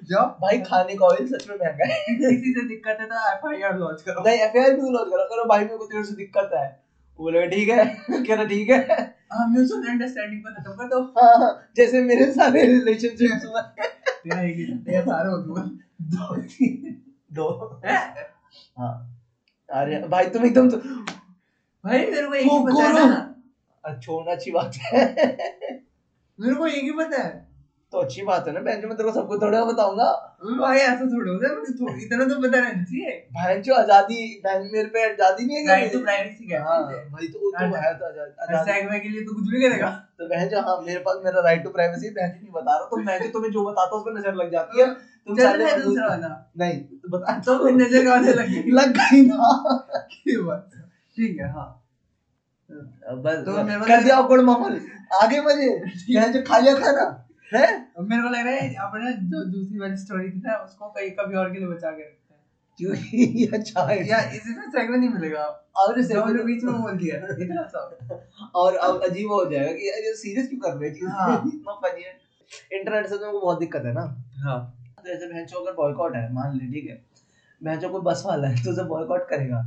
जो 0.05 0.25
भाई 0.42 0.59
खाने 0.59 0.94
का 0.94 1.07
ऑयल 1.07 1.27
सच 1.27 1.49
में 1.49 1.57
महँगा 1.57 1.85
है। 1.85 2.14
किसी 2.16 2.53
से 2.53 2.66
दिक्कत 2.68 2.97
है 3.01 3.07
तो 3.07 3.14
एफ़ 3.33 3.47
आई 3.47 3.62
आर 3.62 3.79
लॉन्च 3.79 4.03
करो। 4.03 4.25
नहीं 4.25 4.38
एफआईआर 4.38 4.70
भी 4.70 4.90
लॉन्च 4.90 5.11
करो 5.11 5.25
करो 5.25 5.44
भाई 5.44 5.64
मेरे 5.64 5.77
को 5.77 5.85
तेरे 5.85 6.05
से 6.05 6.14
दिक्कत 6.14 6.51
है। 6.55 6.66
वो 7.18 7.25
बोलेगा 7.25 7.47
ठीक 7.47 7.68
है। 7.68 7.85
कह 8.27 8.35
रहा 8.35 8.44
ठीक 8.44 8.70
है। 8.70 8.79
हाँ 9.33 9.47
म्यूचुअल 9.49 9.88
अंडरस्टैंडिंग 9.88 10.40
पर 10.40 10.53
खत्म 10.53 10.73
कर 10.73 10.88
दो। 10.88 11.01
हाँ 11.20 11.37
हाँ, 11.38 11.66
जैसे 11.77 12.01
मेरे 12.01 12.33
सारे 12.33 12.66
रिलेशनशिप्स 12.66 13.44
में 13.44 13.62
तेरा 14.25 14.40
एक 14.40 14.57
ही 14.57 14.64
तेरा 14.64 15.01
सारे 15.01 15.29
हो 15.29 15.38
दूँगा 15.38 15.62
दो 16.01 16.37
दो। 17.31 17.81
हैं? 17.87 18.14
हाँ। 18.79 19.20
अरे 19.70 19.99
भाई 20.09 20.27
तुम 20.27 20.47
एकदम 20.47 20.68
तो 20.70 20.77
भाई 21.85 22.05
मेरे 22.07 22.27
को 22.27 22.35
एक 22.35 22.44
ही 22.44 22.59
पता 22.66 22.85
है 22.85 22.92
ना 22.94 23.14
अच्छा, 23.85 23.99
छोड़ना 23.99 24.33
अच्छी 24.33 24.51
बात 24.51 24.77
है। 24.85 25.05
मेरे 26.38 26.55
को 26.55 26.66
एक 26.68 26.85
ही 26.85 26.92
पता 26.92 27.23
है। 27.23 27.33
तो 27.92 27.99
अच्छी 27.99 28.23
बात 28.23 28.47
है 28.47 28.53
ना 28.53 28.61
बहन 28.61 28.81
जो 28.81 28.88
मैं 28.88 28.97
तेरे 28.97 29.09
को 29.09 29.14
सबको 29.14 29.37
थोड़ा 29.38 29.62
बताऊँगा। 29.64 30.07
भाई 30.61 30.79
ऐसा 30.79 31.05
थोड़ा 31.05 31.33
होता 31.33 31.47
है 31.47 31.53
मुझे 31.55 32.03
इतना 32.05 32.25
तो 32.25 32.38
पता 32.40 32.59
रहना 32.59 32.83
चाहिए। 32.83 33.12
बहन 33.35 33.61
जो 33.61 33.75
आज़ादी 33.75 34.16
बहन 34.44 34.64
मेरे 34.73 34.88
पे 34.88 35.05
आज़ादी 35.05 35.44
नहीं 35.44 35.57
है 35.57 35.62
क्या 35.64 36.01
प्राइवेसी 36.01 36.47
मेरी? 36.47 36.62
हाँ 36.62 36.79
भाई 37.12 37.29
तो 37.29 37.38
वो 37.38 37.51
तो 37.51 37.64
है 37.77 37.92
तो 37.94 38.07
आज़ादी 38.07 38.20
आज़ादी। 38.20 38.55
हैशटैग 38.55 38.90
में 38.90 39.01
के 39.01 39.09
लिए 39.09 39.20
तो 39.20 39.35
कुछ 39.35 39.53
भी 39.53 39.61
करेगा। 39.61 39.90
तो 40.18 40.29
बहन 40.29 40.49
जो 40.49 40.61
हाँ 40.61 40.77
मेरे 40.81 40.99
पास 41.01 41.20
मेरा 41.25 41.40
राइट 41.40 41.62
टू 41.64 41.70
प्राइवेसी 41.70 42.11
बहन 42.11 42.33
जी 42.33 42.40
नहीं 42.40 42.53
बता 42.53 42.77
रहा 42.77 42.87
तो 42.87 43.03
मैं 43.03 43.18
जो 43.20 43.29
तुम्हें 43.29 43.51
जो 43.51 43.64
बताता 43.64 43.94
हूँ 43.94 44.03
उस 44.03 44.09
पर 44.09 44.18
नज़र 44.18 44.35
लग 44.35 44.51
जाती 44.53 44.81
है। 44.81 44.88
तुम 44.88 45.37
चल 45.37 45.83
दूसरा 45.83 46.09
वाला। 46.09 46.33
नहीं 46.57 46.79
तो 46.81 47.09
बता। 47.09 47.38
तो 47.40 47.68
नज़र 47.77 48.05
कहाँ 48.05 48.23
से 48.25 48.35
लगी 48.35 48.70
लग 48.73 48.99
गई 48.99 49.23
ना। 49.27 49.53
ये 50.29 50.40
बात 50.42 50.68
ठीक 51.16 51.40
है 51.40 51.50
हाँ। 51.53 51.66
बस 53.24 53.44
तो 53.46 53.62
मेरे 53.64 53.81
कर 53.87 54.03
दिया 54.05 54.16
awkward 54.18 54.44
माहौल 54.44 54.81
आगे 55.22 55.40
मज़े 55.40 55.68
बहन 55.79 56.33
जो 56.37 56.42
खा 56.42 56.59
लिया 56.59 56.74
खाना 56.74 57.05
है? 57.53 57.66
मेरे 58.00 58.22
को 58.22 58.29
लग 58.29 58.46
रहा 58.46 58.55
है 58.55 58.74
अपने 58.85 59.12
जो 59.33 59.44
दूसरी 59.44 59.79
वाली 59.79 59.96
स्टोरी 59.96 60.31
थी 60.31 60.40
ना 60.46 60.55
उसको 60.57 60.88
कहीं 60.88 61.11
कभी 61.11 61.37
और 61.37 61.53
के 61.53 61.59
लिए 61.59 61.68
बचा 61.68 61.90
के 61.90 62.03
रखते 62.03 62.35
हैं। 62.35 62.40
क्यों? 62.79 62.94
ये 63.35 63.46
अच्छा 63.59 63.85
है। 63.87 63.98
या 64.09 64.18
इसमें 64.31 64.70
सेगमेंट 64.70 65.00
नहीं 65.00 65.11
मिलेगा। 65.11 65.44
और 65.77 66.00
हमने 66.00 66.42
बीच 66.44 66.64
में 66.64 66.81
बोल 66.83 66.96
दिया। 66.98 67.16
इतना 67.44 67.62
सा 67.66 67.85
और 68.55 68.77
अब 68.77 69.03
अजीब 69.03 69.33
हो 69.33 69.44
जाएगा 69.50 69.72
कि 69.72 69.88
यार 69.88 70.03
ये 70.05 70.14
सीरियस 70.14 70.48
क्यों 70.48 70.61
कर 70.61 70.77
रहे 70.79 70.88
हैं? 70.88 70.94
चीज़ 70.96 71.09
हाँ। 71.11 71.42
इतना 71.46 71.74
फनी 71.74 72.03
है। 72.03 72.18
इंटरनेट 72.72 73.07
से 73.07 73.16
तो 73.16 73.40
बहुत 73.40 73.59
दिक्कत 73.59 73.85
है 73.85 73.92
ना। 73.92 74.07
हाँ। 74.44 74.59
जैसे 75.07 75.27
भैंसो 75.27 75.61
अगर 75.61 75.72
बॉयकॉट 75.72 76.16
है 76.16 76.33
मान 76.33 76.57
ले 76.57 76.72
ठीक 76.72 76.90
है। 76.90 77.03
भैंसो 77.61 77.88
कोई 77.88 78.00
बस 78.00 78.22
वाला 78.27 78.48
है 78.48 78.64
तो 78.64 78.70
उसे 78.70 78.85
बॉयकॉट 78.85 79.29
करेगा। 79.29 79.64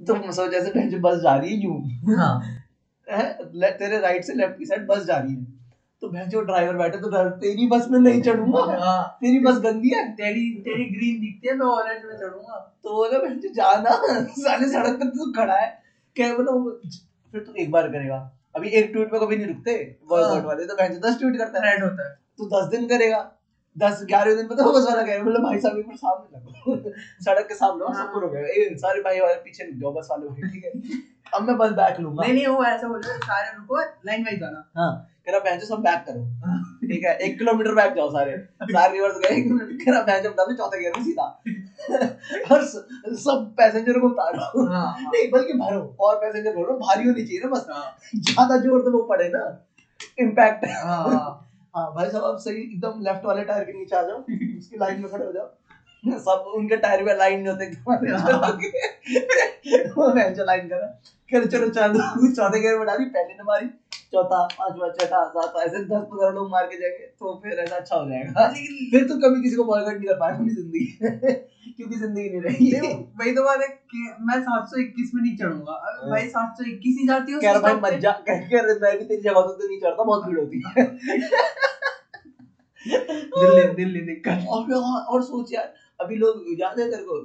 तो 0.00 0.32
सोच 0.32 0.50
जैसे 0.50 0.70
भैंसो 0.70 0.98
बस 0.98 1.18
जा 1.18 1.36
रही 1.36 1.56
है 1.56 1.62
यूँ। 1.62 2.16
हाँ। 2.16 2.42
तेरे 3.10 3.98
राइट 3.98 4.24
से 4.24 4.34
लेफ़्ट 4.34 4.58
की 4.58 4.66
साइड 4.66 4.86
बस 4.86 5.04
जा 5.04 5.16
रही 5.16 5.34
है। 5.34 5.44
तो 6.00 6.08
भैंसो 6.08 6.40
ड्राइवर 6.40 6.76
बैठे 6.76 6.98
तो 6.98 7.08
ड्राइवर 7.08 7.30
तेरी 7.30 7.66
बस 7.66 7.86
में 7.90 7.98
नहीं 7.98 8.22
चढ़ूँगा? 8.22 8.60
हाँ। 8.60 9.18
तेरी 9.20 9.38
बस 9.38 9.58
गंदी 9.58 9.88
है? 9.88 10.12
तेरी 10.12 10.50
तेरी 10.60 10.84
ग्रीन 10.84 11.20
दिखती 11.20 11.48
है 11.48 11.54
मैं 11.54 11.66
ऑरेंज 11.66 12.04
में 12.04 12.18
चढ़ूँगा। 12.18 12.78
तो 12.82 12.94
बोला 12.96 13.18
भैंसो 13.18 13.48
जाना 13.48 13.90
साले 14.28 14.68
सड़क 14.68 15.00
पर 15.00 15.08
तू 15.08 15.32
खड़ा 15.32 15.54
है। 15.54 15.82
क्या 16.16 16.34
बोला 16.34 16.78
फिर 17.32 17.40
तू 17.40 17.52
एक 17.58 17.70
बार 17.70 17.88
करेगा। 17.88 18.32
अभी 18.56 18.68
एक 18.68 18.92
ट्वीट 18.92 19.08
पे 19.08 19.18
कभी 19.18 19.36
नहीं 19.36 19.46
रुकते 19.46 19.96
बॉयकॉट 20.08 20.30
हाँ। 20.30 20.42
वाले। 20.42 20.66
तो 20.66 20.74
भैंसो 20.74 21.08
दस 21.08 21.18
ट्वीट 21.18 21.38
करता 21.38 21.66
है। 21.66 21.72
रेड 21.72 21.82
होता 21.84 22.08
है। 22.08 22.18
तू 22.38 22.46
दस 22.46 22.70
दिन 22.70 22.88
करेगा। 22.88 23.32
दस 23.76 24.02
ग्यारह 24.08 24.34
दिन 24.34 24.46
पे 24.48 24.54
तो 24.56 24.72
बस 24.72 24.84
वाला 24.88 25.02
कहेगा 25.02 25.24
बोले 25.24 25.38
भाई 25.38 25.58
साहब 25.60 25.78
एक 25.78 25.86
बार 25.86 25.96
सामने 25.96 26.38
लगो 26.38 26.92
सड़क 27.24 27.46
के 27.48 27.54
सामने 27.54 27.84
हो, 27.84 27.92
हाँ। 27.92 28.04
सबको 28.04 28.20
रोकेगा 28.20 28.48
ए 28.48 28.74
सारे 28.78 29.00
भाई 29.00 29.20
वाले 29.20 29.34
पीछे 29.44 29.64
रुक 29.64 29.74
जाओ 29.80 29.92
बस 29.92 30.08
वाले 30.10 30.28
भाई 30.28 30.50
ठीक 30.50 30.64
है। 30.64 31.00
अब 31.34 31.42
मैं 31.42 31.56
बस 31.58 31.70
बैक 31.72 32.00
लूँगा। 32.00 32.22
नहीं 32.22 32.34
नहीं 32.34 32.46
वो 32.46 32.64
ऐसा 32.64 32.88
बोल 32.88 33.00
रहा 33.00 33.16
सारे 33.26 33.56
रुको 33.56 33.80
लाइन 34.06 34.24
वाइज 34.24 34.42
आना 34.42 34.64
हाँ 34.76 34.90
कह 35.26 35.32
रहा 35.32 35.40
भैंसो 35.40 35.66
सब 35.66 35.80
बैक 35.82 36.04
करो। 36.08 36.88
ठीक 36.88 37.04
है 37.04 37.16
एक 37.18 37.38
किलोमीटर 37.38 37.74
बैक 37.74 37.94
जाओ 37.94 38.10
सारे। 38.10 38.36
सारे 38.62 38.92
रिवर्स 38.92 39.16
गए 39.18 39.36
एक 39.36 39.46
मिनट। 39.46 39.84
कह 39.84 39.90
रहा 39.92 40.02
भैंसो 40.02 40.30
बता 40.30 40.44
दो 40.44 40.54
चौथे 40.56 40.78
गियर 40.80 40.92
में 40.96 41.04
सीधा। 41.04 41.24
और 42.52 42.62
सब 42.64 43.54
पैसेंजर 43.56 43.98
को 44.00 44.08
उतारो। 44.08 44.66
हाँ 44.66 44.86
हाँ। 44.92 45.10
नहीं 45.14 45.30
बल्कि 45.30 45.52
भरो 45.58 45.80
और 46.00 46.16
पैसेंजर 46.16 46.50
भरो 46.50 46.76
भारी 46.78 47.06
होनी 47.08 47.24
चाहिए 47.24 47.40
ना 47.40 47.48
बस। 47.48 47.66
हाँ। 47.70 47.96
ज़्यादा 48.14 48.56
ज़ोर 48.58 48.82
तो 48.82 48.90
वो 48.90 49.02
पड़े 49.08 49.28
ना। 49.28 49.42
इम्पैक्ट 50.20 50.64
हाँ। 50.84 51.45
हाँ 51.76 51.92
भाई 51.94 52.08
साहब 52.10 52.24
आप 52.24 52.38
सही 52.38 52.62
एकदम 52.62 53.00
लेफ़्ट 53.00 53.24
वाले 53.24 53.44
टायर 53.44 53.64
के 53.64 53.72
नीचे 53.72 53.96
आ 53.96 54.02
जाओ, 54.02 54.18
उसकी 54.58 54.76
लाइन 54.78 55.00
में 55.00 55.10
खड़े 55.10 55.24
हो 55.24 55.32
जाओ। 55.32 55.46
सब 56.26 56.44
उनके 56.56 56.76
टायर 56.76 57.02
में 57.02 57.14
लाइन 57.16 57.40
नहीं 57.40 57.48
होते 57.48 57.66
वो 59.96 60.08
बेंच 60.14 60.38
लाइन 60.40 60.68
करा। 60.68 60.86
कर 61.28 61.44
चलो 61.46 61.68
चलो 61.70 62.28
चौथे 62.30 62.60
गेयर 62.60 62.76
में 62.78 62.86
डाली 62.86 63.04
पहले 63.06 63.34
ने 63.34 63.42
मारी 63.44 63.66
चौथा 64.12 64.42
पांचवा 64.50 64.88
छठा 64.90 65.22
सातवा 65.28 65.62
ऐसे 65.62 65.78
दस 65.84 66.02
पंद्रह 66.10 66.28
लोग 66.34 66.48
मार 66.50 66.66
के 66.66 66.76
जाएँगे 66.80 67.06
तो 67.20 67.34
फिर 67.42 67.58
ऐसा 67.58 67.76
अच्छा 67.76 67.96
हो 67.96 68.04
जाएगा। 68.10 68.46
लेकिन 68.48 68.90
फिर 68.90 69.04
तो 69.08 69.16
कभी 69.24 69.40
किसी 69.42 69.56
को 69.56 69.64
बॉयकॉट 69.64 69.94
नहीं 69.94 70.06
कर 70.06 70.14
पाएगा 70.20 70.36
अपनी 70.36 70.50
ज़िंदगी 70.50 70.84
क्योंकि 71.76 71.96
ज़िंदगी 71.96 72.28
नहीं 72.28 72.40
रही। 72.42 72.70
तो 73.32 73.42
बात 73.44 73.60
है 73.60 73.66
मैं 74.26 74.38
721 74.42 75.10
में 75.14 75.22
नहीं 75.22 75.34
चढ़ूँगा। 75.36 75.72
अगर 75.72 76.10
भाई 76.10 76.26
721 76.28 76.96
ही 77.00 77.06
जाती 77.06 77.32
है 77.32 77.38
कह 77.40 77.50
रहा 77.50 77.60
भाई 77.60 77.74
मत 77.84 77.92
जा 78.00 78.10
कह 78.28 78.40
कह 78.50 78.60
रहा 78.60 78.74
मैं 78.82 78.96
भी 78.98 79.04
तेरी 79.04 79.20
जगह 79.22 79.40
तो 79.42 79.56
नहीं 79.66 79.78
चढ़ता 79.80 80.02
बहुत 80.02 80.24
भीड़ 80.26 80.38
होती 80.38 80.62
है। 80.66 80.84
दिल्ली 82.86 83.62
दिल्ली 83.74 84.00
दिक्कत। 84.06 84.44
और 84.48 85.22
सोच 85.22 85.52
यार 85.52 85.72
अभी 86.00 86.16
लोग 86.16 86.44
याद 86.60 86.80
है 86.80 86.90
तेरे 86.90 87.02
को? 87.02 87.18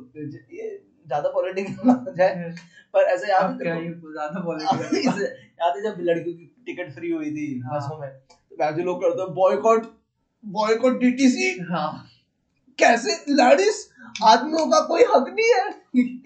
ये 0.54 0.78
ज़्यादा 1.08 1.30
पॉलिटिक्स 1.30 1.72
ना 1.86 1.94
हो 1.94 2.14
जाए। 2.16 2.54
पर 2.94 3.02
ऐसे 3.04 3.30
याद 3.30 3.52
है 3.52 3.58
क्या 3.58 3.76
को? 3.76 4.12
ज़्यादा 4.12 4.40
बोलेंगे 4.40 5.00
याद 5.62 5.76
है 5.76 5.82
जब 5.84 5.98
लड़कियों 6.00 6.36
की 6.38 6.46
टिकट 6.66 6.94
फ्री 6.94 7.12
हुई 7.12 7.32
थी 7.32 7.60
हाँ। 7.60 7.80
बसों 7.80 8.00
में? 8.00 8.10
तो 8.10 8.56
वैसे 8.60 8.84
लोग 8.84 9.02
करते 9.02 9.22
हैं 9.22 9.34
बॉयकॉट 9.34 9.86
बॉयकॉट 10.46 11.00
डीटीसी 11.00 11.50
हाँ। 11.70 12.08
कैसे? 12.80 13.12
लेडीज़ 13.30 13.86
आदमियों 14.24 14.66
का 14.68 14.80
कोई 14.88 15.02
हक 15.02 15.26
नहीं 15.30 15.50
है। 15.54 15.68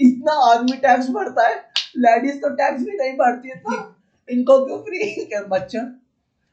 इतना 0.01 0.33
आदमी 0.51 0.77
टैक्स 0.77 1.09
भरता 1.09 1.47
है। 1.47 1.55
लेडीज़ 1.97 2.37
तो 2.37 2.49
टैक्स 2.55 2.83
भी 2.83 2.97
नहीं 2.97 3.13
भरती 3.13 3.49
है 3.49 3.61
इनको 4.29 4.65
क्यों 4.65 4.77
फ्री 4.79 5.25
क्या 5.25 5.41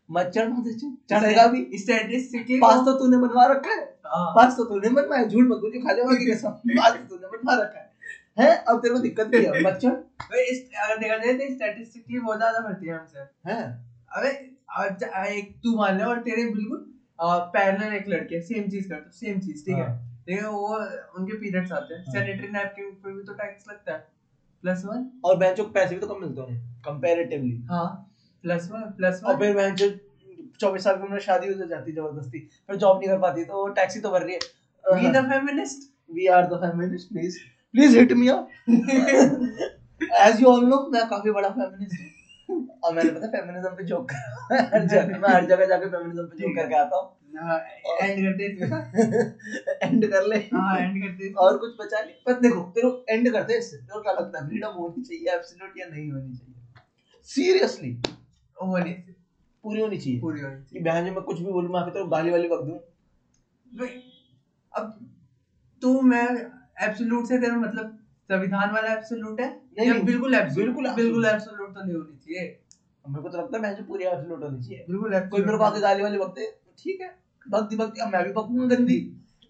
मच्छर 0.09 0.49
मच्छर 0.49 0.49
मत 0.49 0.99
चढ़ेगा 1.11 1.47
भी। 1.47 1.79
स्टैटिस्टिकली 1.79 2.59
पास 2.61 2.79
तो 2.79 2.93
तूने 2.93 3.17
बनवा 3.17 3.47
रखा 3.47 3.71
है? 3.71 3.99
हाँ। 4.07 4.33
पास 4.37 4.57
तो 4.57 4.65
तूने 4.65 4.89
बनवाया 4.89 5.25
झूठ 5.25 5.45
मत 5.45 5.59
बोलिए 5.59 5.83
खा 5.83 5.93
जाओगे 5.93 6.27
कैसा 6.27 6.49
पास 6.49 6.93
तो 6.93 7.17
तूने 7.17 7.29
बनवा 7.29 7.55
रखा 7.63 7.79
है। 7.79 7.91
हैं? 8.39 8.65
अब 8.65 8.79
तेरे 8.79 8.95
को 8.95 9.01
दिक्कत 9.01 9.31
नहीं 9.35 9.45
है। 9.45 9.63
मच्छर 9.67 9.91
भाई 10.23 10.45
इस 10.45 10.63
अगर 10.85 10.99
देखा 10.99 11.17
जाए 11.17 11.33
तो 11.33 11.55
स्टैटिस्टिकली 11.55 12.21
बहुत 12.21 12.37
ज़्यादा 12.37 12.61
भरती 12.61 12.87
है 12.87 12.95
हमसे। 12.95 13.51
हैं? 13.51 13.87
अबे 14.13 14.53
आज 14.77 15.03
एक 15.29 15.53
तू 15.63 15.77
मान 15.77 15.97
ले 15.99 16.05
और 16.05 16.19
तेरे 16.21 16.45
बिल्कुल 16.45 16.89
पैरेलल 17.21 17.93
एक 17.95 18.09
लड़के 18.09 18.41
सेम 18.41 18.69
चीज़ 18.71 18.89
करते 18.89 19.11
सेम 19.11 19.41
चीज़ 19.41 19.65
ठीक 19.65 19.77
है? 19.77 19.83
हाँ। 19.83 20.23
लेकिन 20.29 20.45
वो 20.45 20.75
उनके 21.19 21.37
पीरियड्स 21.37 21.73
आते 21.73 21.95
हैं। 21.95 22.05
हाँ। 22.05 22.13
सैनिटरी 22.15 22.49
नैपकिन 22.49 22.91
पे 23.05 23.13
भी 23.13 23.23
तो 23.23 23.33
टैक्स 23.33 23.65
लगता 23.69 23.93
है। 23.93 23.99
प्लस 24.65 24.83
वन 24.85 25.11
और 25.25 25.37
बेंचों 25.37 25.65
के 25.65 25.71
पैसे 25.71 25.95
भी 25.95 26.01
तो 26.01 26.07
कम 26.07 26.21
मिलते 26.21 26.41
हैं 26.41 26.83
कंपैरेटिवली 26.85 27.63
हाँ। 27.71 28.09
प्लस 28.45 28.69
वन 28.73 28.91
प्लस 28.97 29.21
वन 29.25 29.31
और 29.31 29.39
फिर 29.41 29.55
बेंच 29.57 29.83
चौबीस 30.61 30.85
साल 30.85 30.97
की 30.97 31.03
उम्र 31.03 31.13
में 31.13 31.21
शादी 31.21 31.47
हो 31.49 31.67
जाती 31.67 31.93
ज़बरदस्ती। 31.93 32.39
फिर 32.69 32.77
जॉब 32.77 32.99
नहीं 32.99 33.09
कर 33.09 33.19
पाती 33.19 33.45
तो 33.45 33.67
टैक्सी 33.77 34.01
तो 34.01 34.11
भर 34.11 34.23
रही 34.23 34.35
है। 34.35 34.39
We 34.85 35.11
the 35.11 35.25
feminist 35.31 35.91
we 36.11 36.27
are 36.37 36.47
the 36.47 36.61
feminist 36.65 37.09
please 37.09 37.39
please 37.75 37.99
hit 37.99 38.13
me 38.13 38.29
up 38.29 38.49
as 40.21 40.41
you 40.41 40.49
all 40.49 40.65
know 40.67 40.81
मैं 40.93 41.07
काफ़ी 41.09 41.31
बड़ा 41.31 41.49
फेमिनिस्ट 41.51 42.01
हूँ। 42.51 42.67
और 42.85 42.95
मैंने 42.95 43.11
पता 43.11 43.27
फेमिनिज्म 43.29 43.69
पे 43.77 43.85
जोक 43.87 44.09
करा 44.11 44.69
हर 44.75 44.87
जगह 44.87 45.19
मैं 45.19 45.35
हर 45.35 45.45
जगह 45.47 45.67
जाके 45.67 45.87
फेमिनिज्म 45.87 46.25
पे 46.25 46.39
जोक 46.39 46.57
करके 46.57 46.75
आता 46.75 46.97
हूँ। 46.97 47.11
एंड 47.33 48.19
करते 48.25 48.45
हैं 48.45 48.51
इसका। 48.55 49.87
एंड 49.87 50.05
कर 50.11 50.27
ले। 50.27 50.37
हाँ 50.55 50.79
एंड 50.79 51.03
करते 51.03 51.25
हैं 51.25 51.33
और 51.45 51.57
कुछ 51.59 51.77
बचा 51.81 52.01
नहीं। 52.01 52.15
पर 52.27 52.41
देखो 52.41 52.61
तेरे 52.75 53.15
एंड 53.15 53.31
करते 53.33 53.59
इससे। 53.59 53.77
तेरे 53.77 53.93
को 53.93 54.01
क्या 54.03 54.13
लगता 54.13 54.39
है? 54.39 54.49
फ्रीडम 54.49 54.75
होनी 54.79 55.03
चाहिए 55.05 55.35
एब्सोल्यूट 55.35 55.79
या 55.79 55.87
नहीं 55.87 56.11
होनी 56.11 56.35
चाहिए? 56.35 56.55
सीरियसली 57.29 57.93
होने 58.57 58.91
पूरी 59.65 59.81
होनी 59.81 59.97
चाहिए। 59.97 60.21
पूरी 60.21 60.41
होनी 60.41 60.57
चाहिए। 60.57 60.85
बहन 60.85 61.05
जी 61.05 61.11
मैं 61.11 61.23
कुछ 61.23 61.39
भी 61.41 61.53
बोलूँ 61.53 61.73
मैं 61.73 61.81
आके 61.81 61.91
तेरे 61.91 62.05
को 62.05 62.11
गाली 62.11 62.31
वाली 62.31 62.49
बक 62.49 62.61
दूँ। 62.61 62.79
अब 64.73 65.09
तू 65.83 66.01
मैं 66.01 66.27
एब्सोल्यूट 66.83 67.27
से 67.27 67.39
तेरा 67.39 67.57
मतलब 67.57 67.99
संविधान 68.29 68.71
वाला 68.71 68.93
एब्सोल्यूट 68.93 69.41
है? 69.41 69.47
नहीं, 69.47 69.87
या 69.87 69.95
नहीं, 69.95 70.05
बिल्कुल? 70.05 70.37
बिल्कुल 70.41 70.91
बिल्कुल 70.91 71.25
एब्सोल्यूट 71.25 71.75
तो 71.75 71.85
नहीं 71.85 71.95
होनी 71.95 72.17
चाहिए। 72.17 72.59
मेरे 73.09 73.23
को 73.23 73.29
तो 73.29 73.39
लगता 73.39 73.57
है 73.57 73.63
बहन 73.63 73.75
जी 73.75 73.83
पूरी 73.83 74.05
एब्सोल्यूट 74.05 74.43
होनी 74.43 74.63
चाहिए। 74.63 74.85
बिल्कुल 74.89 75.19
कोई 75.21 75.41
मेरे 75.41 75.59
को 75.59 75.65
आके 75.65 75.81
गाली 75.81 76.03
वाली 76.03 76.19
बकते 76.19 76.47
ठीक 76.79 77.01
है। 77.01 77.15
भक्ति 77.49 77.77
भक्ति 77.77 78.01
अब 78.01 78.09
मैं 78.09 78.25
भी 78.25 78.33
बकूँगा 78.33 78.75
गंदी। 78.75 78.99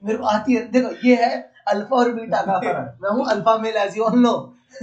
मेरे 0.02 0.18
को 0.18 0.24
आती 0.24 0.54
है 0.54 0.70
देखो 0.70 1.08
ये 1.08 1.16
है 1.16 1.50
अल्फ़ा 1.68 1.96
और 1.96 2.12
बीटा 2.12 2.42
का 2.42 2.58
फ़र्क। 2.64 2.98
मैं 3.02 3.10
हूँ 3.10 3.26
alpha 3.30 3.58
male 3.58 3.76
as 3.76 3.96
you 3.96 4.04
all 4.04 4.18
know. 4.18 4.34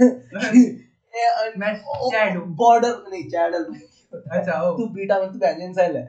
मैं 1.58 1.74
चैड 2.10 2.38
बॉर्डर 2.38 2.94
नहीं 3.08 3.28
चैडल 3.28 3.66
अच्छा 4.12 4.72
तू 4.76 4.86
बीटा 4.86 5.18
में 5.20 5.32
तू 5.32 5.38
बैंजन 5.38 5.72
सेल 5.72 5.96
है। 5.96 6.02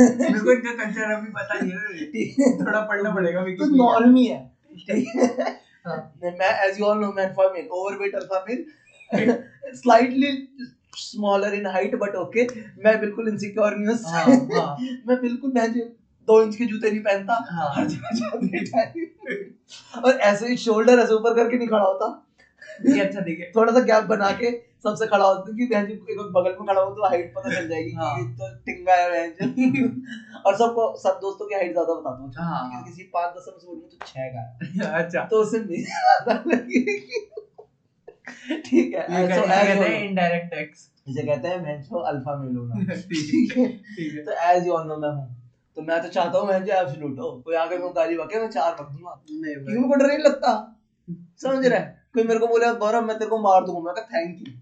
मेरे 0.00 0.40
को 0.40 0.52
इनका 0.52 0.84
कल्चर 0.84 1.12
अभी 1.12 1.28
पता 1.28 1.58
नहीं 1.58 1.72
है। 1.72 2.52
थोड़ा 2.66 2.80
पढ़ना 2.80 3.10
पड़ेगा 3.10 3.40
तो 3.40 3.44
विकिपीडिया 3.44 3.84
नॉर्मी 3.84 4.24
है 4.26 4.50
है। 4.90 5.00
हाँ। 5.86 6.12
मैं 6.22 6.66
एज 6.66 6.78
यू 6.78 6.84
ऑल 6.84 6.98
नो 6.98 7.10
मैं 7.10 7.22
alpha 7.22 7.48
male 7.48 7.66
overweight 7.70 8.14
alpha 8.14 8.44
male 8.48 8.62
slightly 9.74 10.46
smaller 10.96 11.54
in 11.54 11.66
height 11.66 11.94
but 11.94 12.14
okay 12.14 12.46
मैं 12.78 13.00
बिल्कुल 13.00 13.28
इनसिक्योर 13.28 13.74
नहीं 13.74 13.86
हूँ। 13.86 13.96
हाँ, 14.04 14.24
हाँ। 14.60 14.76
मैं 15.08 15.20
बिल्कुल 15.20 15.50
मैं 15.50 15.72
जो 15.72 15.80
दो 16.28 16.42
इंच 16.42 16.56
के 16.56 16.64
जूते 16.64 16.90
नहीं 16.90 17.00
पहनता। 17.00 17.44
हर 17.76 17.86
जगह 17.86 19.10
और 20.04 20.12
ऐसे 20.12 20.46
ही 20.46 20.56
शोल्डर 20.56 20.98
ऐसे 20.98 21.12
ऊपर 21.12 21.34
करके 21.34 21.56
नहीं 21.56 21.68
खड़ा 21.68 21.84
होता। 21.84 22.22
ये 22.86 23.00
अच्छा 23.00 23.20
दिखे। 23.20 23.50
थोड़ा 23.56 23.72
सा 23.72 23.80
गैप 23.80 24.04
बना 24.04 24.30
के 24.32 24.50
सबसे 24.86 25.06
खड़ा 25.06 25.24
होता 25.24 25.52
कि 25.52 25.66
बहन 25.66 25.86
जी 25.86 25.92
एक 25.92 26.18
बगल 26.34 26.56
में 26.58 26.66
खड़ा 26.66 26.80
हो 26.80 26.90
तो 26.94 27.06
हाइट 27.06 27.32
पता 27.36 27.54
चल 27.54 27.68
जाएगी 27.68 27.92
हाँ। 27.92 28.10
कि 28.16 28.24
तो 28.34 28.48
टिंगा 28.66 28.94
है 28.94 29.06
बहन 29.10 29.52
जी। 29.52 29.84
और 30.40 30.56
सबको 30.56 30.88
सब 30.98 31.18
दोस्तों 31.22 31.46
की 31.46 31.54
हाइट 31.54 31.72
ज़्यादा 31.72 31.94
बताता 31.94 32.22
हूँ 32.22 32.32
हाँ। 32.48 32.60
कि 32.72 32.90
किसी 32.90 33.08
पाँच 33.14 33.36
दस 33.36 33.46
में 33.48 33.58
से 33.58 33.66
बोलूँ 33.66 33.82
तो 33.82 33.96
छह 34.06 34.28
का 34.28 34.42
अच्छा। 34.98 35.24
तो 35.24 35.42
उसे 35.42 35.60
नहीं 35.60 35.84
ठीक 38.66 38.94
है 38.94 39.06
कहते 39.08 39.72
हैं 39.78 40.04
इनडायरेक्ट 40.04 40.54
टैक्स 40.54 40.90
इसे 41.08 41.22
कहते 41.22 41.48
हैं 41.48 41.58
मैं 41.62 41.80
जो 41.82 41.98
अल्फ़ा 42.04 42.36
मेल 42.36 42.56
होना 42.56 42.94
ठीक 42.94 43.56
है 43.56 44.24
तो 44.24 44.32
एज 44.50 44.66
यू 44.66 44.72
ऑल 44.72 44.86
नो 44.88 44.96
मैं 44.96 45.10
हूँ। 45.10 45.26
तो 45.76 45.82
मैं 45.82 46.00
तो 46.02 46.08
चाहता 46.08 46.38
हूँ 46.38 46.46
मैं 46.48 46.64
जो 46.64 46.72
एब्सोल्यूट 46.72 47.18
हो। 47.18 47.30
कोई 47.44 47.54
आगे 47.56 47.78
मैं 47.78 47.88
गाली 47.96 48.16
बके 48.16 48.38
मैं 48.40 48.48
चार 48.50 48.72
बक 48.74 48.88
दूँगा। 48.92 49.14
नहीं 49.30 49.54
क्योंकि 49.54 49.72
मेरे 49.72 49.88
को 49.88 49.94
डर 49.94 50.06
नहीं 50.06 50.18
लगता? 50.18 50.52
समझ 51.42 51.66
रहा 51.66 51.78
है? 51.78 51.86
कोई 52.14 52.22
मेरे 52.22 52.40
को 52.40 52.46
बोले 52.46 52.72
गौरव 52.78 53.04
मैं 53.06 53.18
तेरे 53.18 53.30
को 53.30 53.38
मार 53.38 53.64
दूँगा। 53.64 53.80
मैं 53.82 53.94
कहा 53.94 54.04
थैंक 54.14 54.38
यू 54.40 54.54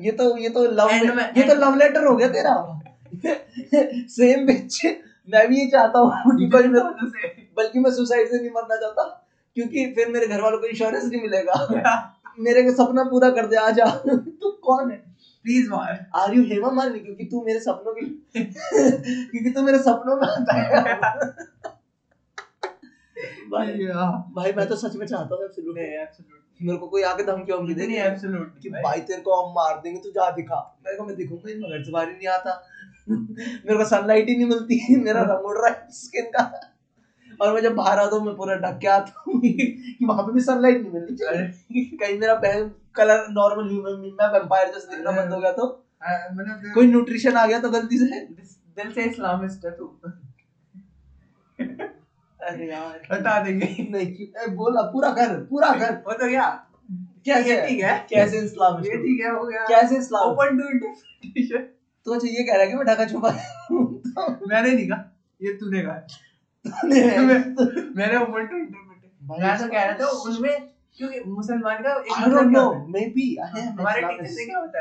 ये 0.00 0.12
तो 0.12 0.36
ये 0.38 0.48
तो 0.48 0.64
लव 0.64 0.92
में- 0.92 1.38
ये 1.38 1.42
तो 1.42 1.54
लव 1.54 1.76
लेटर 1.76 2.04
हो 2.04 2.16
गया 2.16 2.28
तेरा। 2.28 2.54
सेम 4.08 4.46
बिच 4.46 4.80
मैं 5.34 5.48
भी 5.48 5.60
ये 5.60 5.66
चाहता 5.66 5.98
हूँ 5.98 6.12
बल्कि 7.56 7.78
मैं 7.78 7.90
सुसाइड 7.90 8.28
से 8.28 8.36
नहीं 8.36 8.50
मरना 8.50 8.76
चाहता 8.76 9.02
क्योंकि 9.54 9.86
फिर 9.86 10.08
मेरे 10.08 10.26
घर 10.26 10.40
वालों 10.40 10.58
को 10.58 10.66
इंश्योरेंस 10.66 11.04
नहीं 11.04 11.22
मिलेगा। 11.22 11.54
मेरे 12.40 12.62
को 12.62 12.72
सपना 12.72 13.02
पूरा 13.04 13.30
कर 13.30 13.46
दे 13.46 13.56
आजा 13.56 13.84
तू 14.06 14.50
कौन 14.50 14.90
है? 14.90 14.96
प्लीज़ 15.44 15.70
मार 15.70 16.06
आर 16.14 16.34
यू 16.34 16.42
हेमा 16.42 16.70
मालिनी 16.70 16.98
क्योंकि 16.98 17.24
तू 17.24 17.44
मेरे 17.44 17.60
सपनों 17.60 17.92
की 17.94 18.06
क्योंकि 18.36 19.50
तू 19.50 19.62
मेरे 19.62 19.78
सपनों 19.78 20.16
में 20.16 20.28
आता 20.28 20.54
है। 20.54 21.00
भाई। 23.52 23.86
भाई 24.36 24.52
मैं 24.52 24.66
तो 24.68 24.76
सच 24.76 24.96
में 24.96 25.06
चाहता 25.06 25.34
हूँ। 25.34 25.42
नहीं 25.74 25.86
एब्सोल्यूट 26.02 26.40
मेरे 26.60 26.78
को 26.78 26.86
कोई 26.86 27.02
आके 27.02 27.22
धमकी 27.22 27.52
वमकी 27.52 27.74
दे 27.74 27.86
नहीं 27.86 28.50
कि 28.62 28.68
भाई 28.70 29.00
तेरे 29.00 29.20
को 29.20 29.34
हम 29.34 29.52
मार 29.54 29.80
देंगे 29.80 29.98
तू 30.00 30.10
जा 30.10 30.30
दिखा। 30.30 30.58
मेरे 30.84 30.96
को 30.96 31.04
मैं 31.04 31.16
दिखूँगा 31.16 31.48
ही 31.50 31.54
मैं 31.54 31.70
घर 31.70 31.82
से 31.84 31.92
बाहर 31.92 32.08
ही 32.08 32.14
नहीं 32.14 32.28
आता। 32.28 32.62
मेरे 33.08 33.76
को 33.76 33.84
सनलाइट 33.84 34.28
ही 34.28 34.36
नहीं 34.36 34.46
मिलती 34.46 34.96
मेरा 34.96 35.22
रंग 35.22 35.46
उड़ 35.46 35.56
रहा 35.58 35.70
है 35.70 35.86
स्किन 35.92 36.30
का। 36.36 36.44
और 37.40 37.52
मैं 37.54 37.62
जब 37.62 37.74
बाहर 37.74 37.98
आता 37.98 38.16
हूँ 38.16 38.24
मैं 38.26 38.34
पूरा 38.36 38.56
ढक 38.56 38.78
के 38.78 38.86
आता 38.88 39.22
हूँ। 39.26 39.40
कि 39.40 40.04
वहाँ 40.04 40.22
पे 40.22 40.32
भी 40.32 40.40
सनलाइट 40.40 40.80
नहीं 40.82 40.92
मिलती। 40.92 41.14
चाहिए 41.14 41.96
कहीं 41.96 42.18
मेरा 42.18 42.34
बहन 42.44 42.70
कलर 42.94 43.26
नॉर्मल 43.30 43.68
ह्यूमन 43.68 44.14
मैं 44.20 44.28
वैम्पायर 44.32 44.72
जैसे 44.72 44.96
दिखना 44.96 45.10
बंद 45.12 45.32
हो 45.32 45.40
गया 45.40 45.52
तो। 45.52 45.66
मतलब 46.02 46.72
कोई 46.74 46.86
न्यूट्रिशन 46.86 47.36
आ 47.36 47.46
गया 47.46 47.58
तो 47.58 47.70
गलती 47.70 47.98
से? 47.98 48.20
दिल 48.76 48.92
से 48.92 49.04
इस्लामिस्ट 49.04 49.64
है 49.64 49.70
तू। 49.72 49.96
अरे 52.48 52.66
यार। 52.70 53.00
बता 53.10 53.42
देंगे। 53.42 53.66
नहीं 53.90 54.06
ए, 54.06 54.46
बोला 54.54 54.82
पूरा 54.82 55.10
कर 55.10 55.34
पूरा 55.50 55.70
कर 55.72 55.92
वो 56.06 56.12
तो 56.12 56.28
क्या? 56.28 56.46
कैसे 57.26 57.60
ठीक 57.68 57.80
है? 57.84 58.06
कैसे 58.10 58.38
इस्लाम 58.38 58.82
ये 58.84 58.96
ठीक 58.96 59.20
है 59.24 59.30
हो 59.30 59.44
गया। 59.44 59.64
कैसे 59.68 59.96
इस्लाम? 59.96 60.22
ओपन 60.22 60.58
टू 60.58 60.68
इंटरप्रिटेशन 60.68 61.68
तो 62.06 62.14
अच्छा 62.14 62.28
ये 62.28 62.42
कह 62.44 62.52
रहा 62.52 62.62
है 62.62 62.68
कि 62.68 62.74
मैं 62.74 62.86
ढका 62.86 63.04
छुपा 63.04 63.30
तो 63.30 64.46
मैंने 64.46 64.72
नहीं 64.72 64.88
कहा 64.88 65.04
ये 65.42 65.52
तूने 65.52 65.82
कहा। 65.82 65.94
तूने- 66.64 66.96
मैंने 67.96 68.16
ओपन 68.16 68.46
टू 68.46 68.56
इंटरप्रिटेशन 68.56 69.42
मैं 69.42 69.58
तो 69.58 69.68
कह 69.68 69.84
रहा 69.84 69.94
था 70.00 70.08
उनमें 70.08 70.68
क्योंकि 70.98 71.20
मुसलमान 71.26 71.82
का 71.82 71.90
एक 71.90 72.18
मतलब 72.18 72.50
क्या 72.50 72.62
होता 72.62 72.98
है? 72.98 73.36
I 73.36 73.58
am 73.58 73.78
हमारे 73.80 74.02
टीचर 74.02 74.26
से 74.26 74.44
क्या 74.44 74.58
होता 74.58 74.80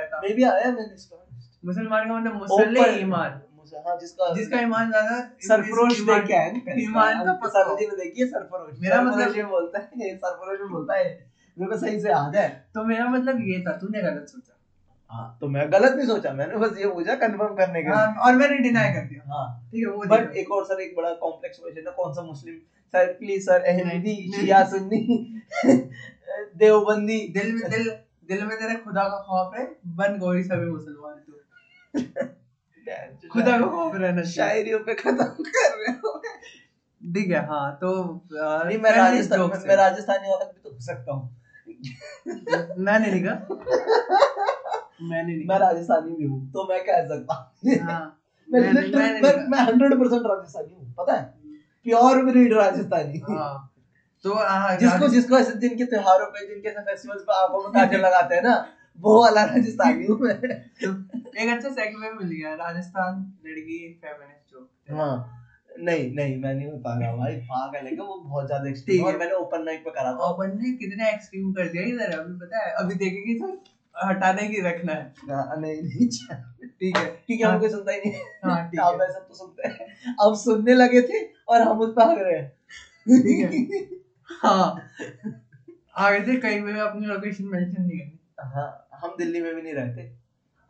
am 0.61 0.75
an 0.75 0.89
Islamist. 0.97 1.45
मुसलमान 1.65 2.07
का 2.07 2.19
मतलब 2.19 2.35
मुसल्ले 2.35 2.85
ईमान। 3.01 3.41
हाँ 3.77 3.97
जिसका 3.97 4.33
जिसका 4.33 4.59
ईमान 4.59 4.89
ज़्यादा 4.89 5.19
सरफरोश 5.47 5.99
ईमान- 5.99 6.19
देख 6.19 6.27
के 6.27 6.33
आए 6.33 6.51
ना। 6.51 6.81
ईमान 6.81 7.25
का 7.25 7.33
पक्का। 7.33 7.75
जी 7.75 7.87
ने 7.87 7.95
देखी 7.95 8.21
है 8.21 8.27
सरफरोश 8.27 8.79
मेरा 8.79 9.01
मतलब- 9.01 9.35
ये 9.37 9.43
बोलता 9.43 9.79
है 9.79 10.15
सरफरोश 10.17 10.59
में 10.59 10.69
बोलता 10.69 10.95
है 10.95 11.29
मेरे 11.57 11.71
को 11.71 11.77
सही 11.77 11.99
से 11.99 12.09
याद 12.09 12.35
है। 12.35 12.47
तो 12.73 12.83
मेरा 12.83 13.05
मतलब 13.05 13.39
ये 13.41 13.61
था 13.61 13.71
तूने 13.71 14.01
गलत 14.01 14.25
सोचा। 14.29 14.57
हाँ 15.09 15.37
तो 15.41 15.47
मैं 15.47 15.71
गलत 15.71 15.95
नहीं 15.95 16.07
सोचा 16.07 16.33
मैंने 16.33 16.55
बस 16.55 16.77
ये 16.77 16.87
पूछा 16.87 17.15
कंफर्म 17.15 17.55
करने 17.55 17.83
के 17.83 17.89
हाँ, 17.89 18.15
और 18.15 18.35
मैंने 18.35 18.57
डिनाई 18.57 18.93
कर 18.93 19.01
दिया। 19.01 19.33
हाँ 19.33 19.67
ठीक 19.71 19.87
है 19.87 19.91
वो 19.93 20.03
बट 20.05 20.35
एक 20.35 20.51
और 20.51 20.65
सर 20.65 20.81
एक 20.81 20.95
बड़ा 20.97 21.13
कॉम्प्लेक्स 21.13 21.59
क्वेश्चन 21.59 21.87
है 21.87 21.93
कौन 21.93 22.13
सा 22.13 22.21
Muslim? 22.21 22.55
Sir 22.93 23.13
please 23.13 23.45
sir 23.45 23.61
Ahmadi 23.61 24.31
Shia 24.35 24.63
Sunni 24.69 25.41
Deobandi. 26.57 27.19
दिल 27.33 27.53
में 27.55 27.69
दिल 27.71 27.89
दिल 28.27 28.45
में 28.45 28.57
तेरे 28.59 28.75
खुदा 28.75 29.03
का 29.03 29.19
खौफ 29.21 29.57
है 29.57 29.65
बन 29.87 30.17
गोरी 30.19 30.43
सभी 30.43 30.69
मुसलमान। 30.71 31.15
तू 31.15 31.33
खुदा 33.31 33.57
का 33.59 33.97
रहना 33.97 34.23
शायरियों 34.23 34.79
पे 34.79 34.93
खत्म 34.93 35.23
कर 35.23 35.77
रहे 35.79 35.91
हो। 35.91 36.21
ठीक 37.01 37.31
है 37.31 37.45
हाँ 37.45 37.71
तो 37.81 37.91
नहीं 38.33 38.77
मैं 38.77 38.91
राजस्थान 38.91 39.39
मैं 39.67 39.75
राजस्थानी 39.75 40.29
औरत 40.29 40.51
भी 40.55 40.69
तो 40.69 40.73
हो 40.73 40.79
सकता 40.79 41.11
हूँ। 41.11 41.37
मैंने 42.77 43.11
नहीं 43.11 43.23
कहा। 43.23 43.33
मैंने 45.01 45.35
नहीं 45.35 45.47
मैं 45.47 45.59
राजस्थानी 45.59 46.15
भी 46.15 46.23
हूँ 46.23 46.51
तो 46.51 46.67
मैं 46.69 46.83
कह 46.85 47.07
सकता 47.07 47.33
हूँ। 47.33 47.45
मैं 49.49 49.59
हंड्रेड 49.59 49.99
परसेंट 49.99 50.21
राजस्थानी 50.25 50.73
हूँ 50.73 50.93
पता 50.97 51.13
है? 51.13 51.23
Pure 51.83 52.23
breed 52.25 52.53
Rajasthani. 52.53 53.21
हाँ 53.29 53.67
तो 54.23 54.33
हाँ 54.33 54.77
जिसको 54.77 55.07
जिसको 55.07 55.37
ऐसे 55.37 55.53
जिनके 55.53 55.85
त्योहारों 55.85 56.25
पे 56.25 56.47
जिनके 56.47 56.69
फेस्टिवल्स 56.69 57.21
पे 57.21 57.33
आँखों 57.33 57.63
में 57.63 57.71
काजल 57.73 58.01
लगाते 58.05 58.35
हैं 58.35 58.41
ना 58.41 58.55
वो 58.99 59.21
वाला 59.21 59.43
राजस्थानी 59.43 60.05
हूँ 60.05 60.17
मैं 60.19 60.31
एक 61.37 61.49
अच्छा 61.49 61.69
सेगमेंट 61.69 62.19
मिल 62.21 62.29
गया 62.29 62.53
राजस्थान 62.55 63.21
लड़की 63.45 63.77
फेमिनिस्ट 63.95 64.53
जोक 64.53 64.97
हाँ। 64.97 65.13
नहीं 65.79 66.09
नहीं 66.15 66.35
मैं 66.37 66.53
नहीं 66.53 66.67
बता 66.67 66.97
रहा 66.99 67.15
भाई 67.15 67.35
पागल 67.49 67.85
है 67.85 67.91
क्या? 67.91 68.05
वो 68.05 68.15
बहुत 68.19 68.45
ज़्यादा 68.47 68.69
एक्सट्रीम 68.69 68.99
है। 68.99 69.11
और 69.11 69.17
मैंने 69.19 69.33
ओपन 69.33 69.63
माइक 69.65 69.83
पे 69.83 69.91
करा 69.91 70.11
था। 70.11 70.29
ओपन 70.29 70.57
ने 70.61 70.71
कितने 70.77 71.09
एक्सट्रीम 71.09 71.51
कर 71.51 71.67
दिया 71.67 71.83
इधर 71.83 72.17
अभी 72.19 72.33
पता 72.39 72.65
है 72.65 72.71
अभी 72.73 72.95
देखेगी 72.95 73.37
तो 73.39 73.51
हटाने 73.95 74.47
की 74.47 74.61
रखना 74.61 74.93
है। 74.93 75.11
हाँ, 75.31 75.55
नहीं 75.57 75.81
नहीं 75.81 76.07
ठीक 76.07 76.97
है। 76.97 77.05
क्योंकि 77.05 77.43
हम 77.43 77.59
कोई 77.59 77.69
सुनता 77.69 77.91
ही 77.91 77.97
नहीं 77.99 78.11
है। 78.11 78.21
हाँ 78.45 78.63
ठीक 78.67 78.79
आप 78.79 79.01
है। 79.01 79.07
ऐसा 79.07 79.19
तो 79.19 79.33
सुनते 79.33 79.67
हैं। 79.67 80.15
अब 80.21 80.35
सुनने 80.35 80.73
लगे 80.73 81.01
थे 81.01 81.23
और 81.47 81.61
हम 81.61 81.79
उस 81.79 81.93
पर 81.95 82.09
हग 82.11 82.19
रहे 82.19 82.37
हैं 82.37 83.21
ठीक 83.21 83.71
है। 83.71 83.99
हाँ। 84.29 84.75
आगे 85.99 86.23
से 86.25 86.35
कहीं 86.37 86.61
पे 86.61 86.79
अपनी 86.79 87.05
लोकेशन 87.05 87.45
मेंशन 87.45 87.81
नहीं 87.81 87.97
करनी। 87.99 88.17
हाँ 88.53 88.99
हम 89.01 89.15
दिल्ली 89.17 89.41
में 89.41 89.53
भी 89.55 89.61
नहीं 89.61 89.73
रहते। 89.73 90.11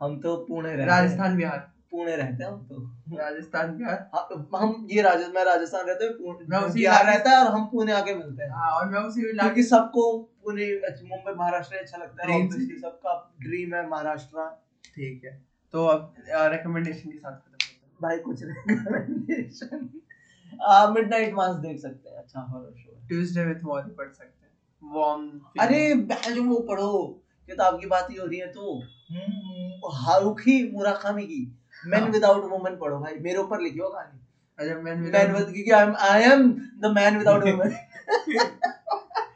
हम 0.00 0.18
तो 0.20 0.36
पुणे 0.46 0.70
रहते। 0.70 0.86
राजस्थान 0.86 1.36
बिहार। 1.36 1.58
पुणे 1.90 2.16
रहते 2.16 2.44
हैं 2.44 2.50
हम 2.50 2.66
तो। 2.66 3.16
राजस्थान 3.18 3.76
बिहार। 3.76 4.10
हाँ, 4.14 4.28
हम 4.56 4.86
ये 4.90 5.02
राजस्थान 5.02 5.34
मैं 5.34 5.44
राजस्थान 5.44 5.86
रहते 5.86 6.04
हैं 6.04 6.72
बिहार 6.72 7.04
रहता 7.06 7.30
है 7.30 7.36
और 7.36 7.52
हम 7.52 7.64
पुणे 7.66 7.92
आके 7.92 8.14
मिलते 8.14 8.42
हैं। 8.42 8.50
हाँ 8.50 8.70
और 8.70 8.88
मैं 8.88 9.00
उसी 9.00 9.20
इलाके 9.20 9.46
क्योंकि 9.46 9.62
सबको 9.62 10.18
पुणे 10.44 10.64
अच्छा, 10.64 11.06
मुंबई 11.06 11.32
महाराष्ट्र 11.32 11.76
अच्छा 11.76 11.98
लगता 11.98 12.26
है। 12.26 12.48
सबका 12.80 13.14
ड्रीम 13.40 13.74
है 13.74 13.88
महाराष्ट्र। 13.88 14.48
ठीक 14.94 15.24
है। 15.24 15.40
तो 15.74 15.86
अब 15.86 16.14
रिकमेंडेशन 16.52 17.10
के 17.10 17.18
साथ 17.18 18.00
भाई 18.00 18.18
कुछ 18.18 18.42
रिकमेंडेशन 18.42 19.88
आ 20.62 20.86
मिडनाइट 20.90 21.34
मास 21.34 21.54
देख 21.56 21.78
सकते 21.80 22.10
हैं। 22.10 22.16
अच्छा 22.16 22.40
horror 22.40 22.72
show 22.78 23.00
Tuesday 23.08 23.44
with 23.44 23.60
Morrie 23.64 23.94
पढ़ 23.94 24.08
सकते 24.08 24.46
हैं। 24.46 24.94
वार्म 24.94 25.40
अरे 25.60 26.40
वो 26.40 26.58
पढ़ो। 26.68 27.21
किताब 27.48 27.80
की 27.80 27.86
बात 27.86 28.06
ही 28.10 28.16
हो 28.16 28.26
रही 28.26 28.38
है 28.38 28.46
तो 28.48 28.74
हम्म, 29.10 29.90
हारुखी 29.96 30.56
मुराकामी 30.72 31.22
की। 31.24 31.40
मैन। 31.86 32.10
विदाउट 32.10 32.44
वुमन 32.50 32.76
पढ़ो 32.80 32.98
भाई 32.98 33.14
मेरे 33.20 33.38
ऊपर 33.38 33.60
लिखी 33.60 33.78
हो 33.78 33.88
कहानी। 33.88 34.18
अच्छा 34.58 34.74
मैन 34.82 34.98
मैन 35.00 35.32
विद 35.32 35.52
क्योंकि 35.52 35.70
I 35.70 35.86
am 35.86 35.94
I 36.08 36.22
am 36.32 36.48
the 36.82 36.92
man 36.96 37.18
without 37.18 37.44
woman 37.44 37.70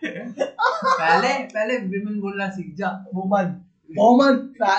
पहले 0.03 1.33
पहले 1.55 1.79
विमेन 1.79 2.21
बोलना 2.21 2.49
सीख 2.51 2.75
जा 2.79 2.91
woman 3.15 3.55
woman 3.91 4.35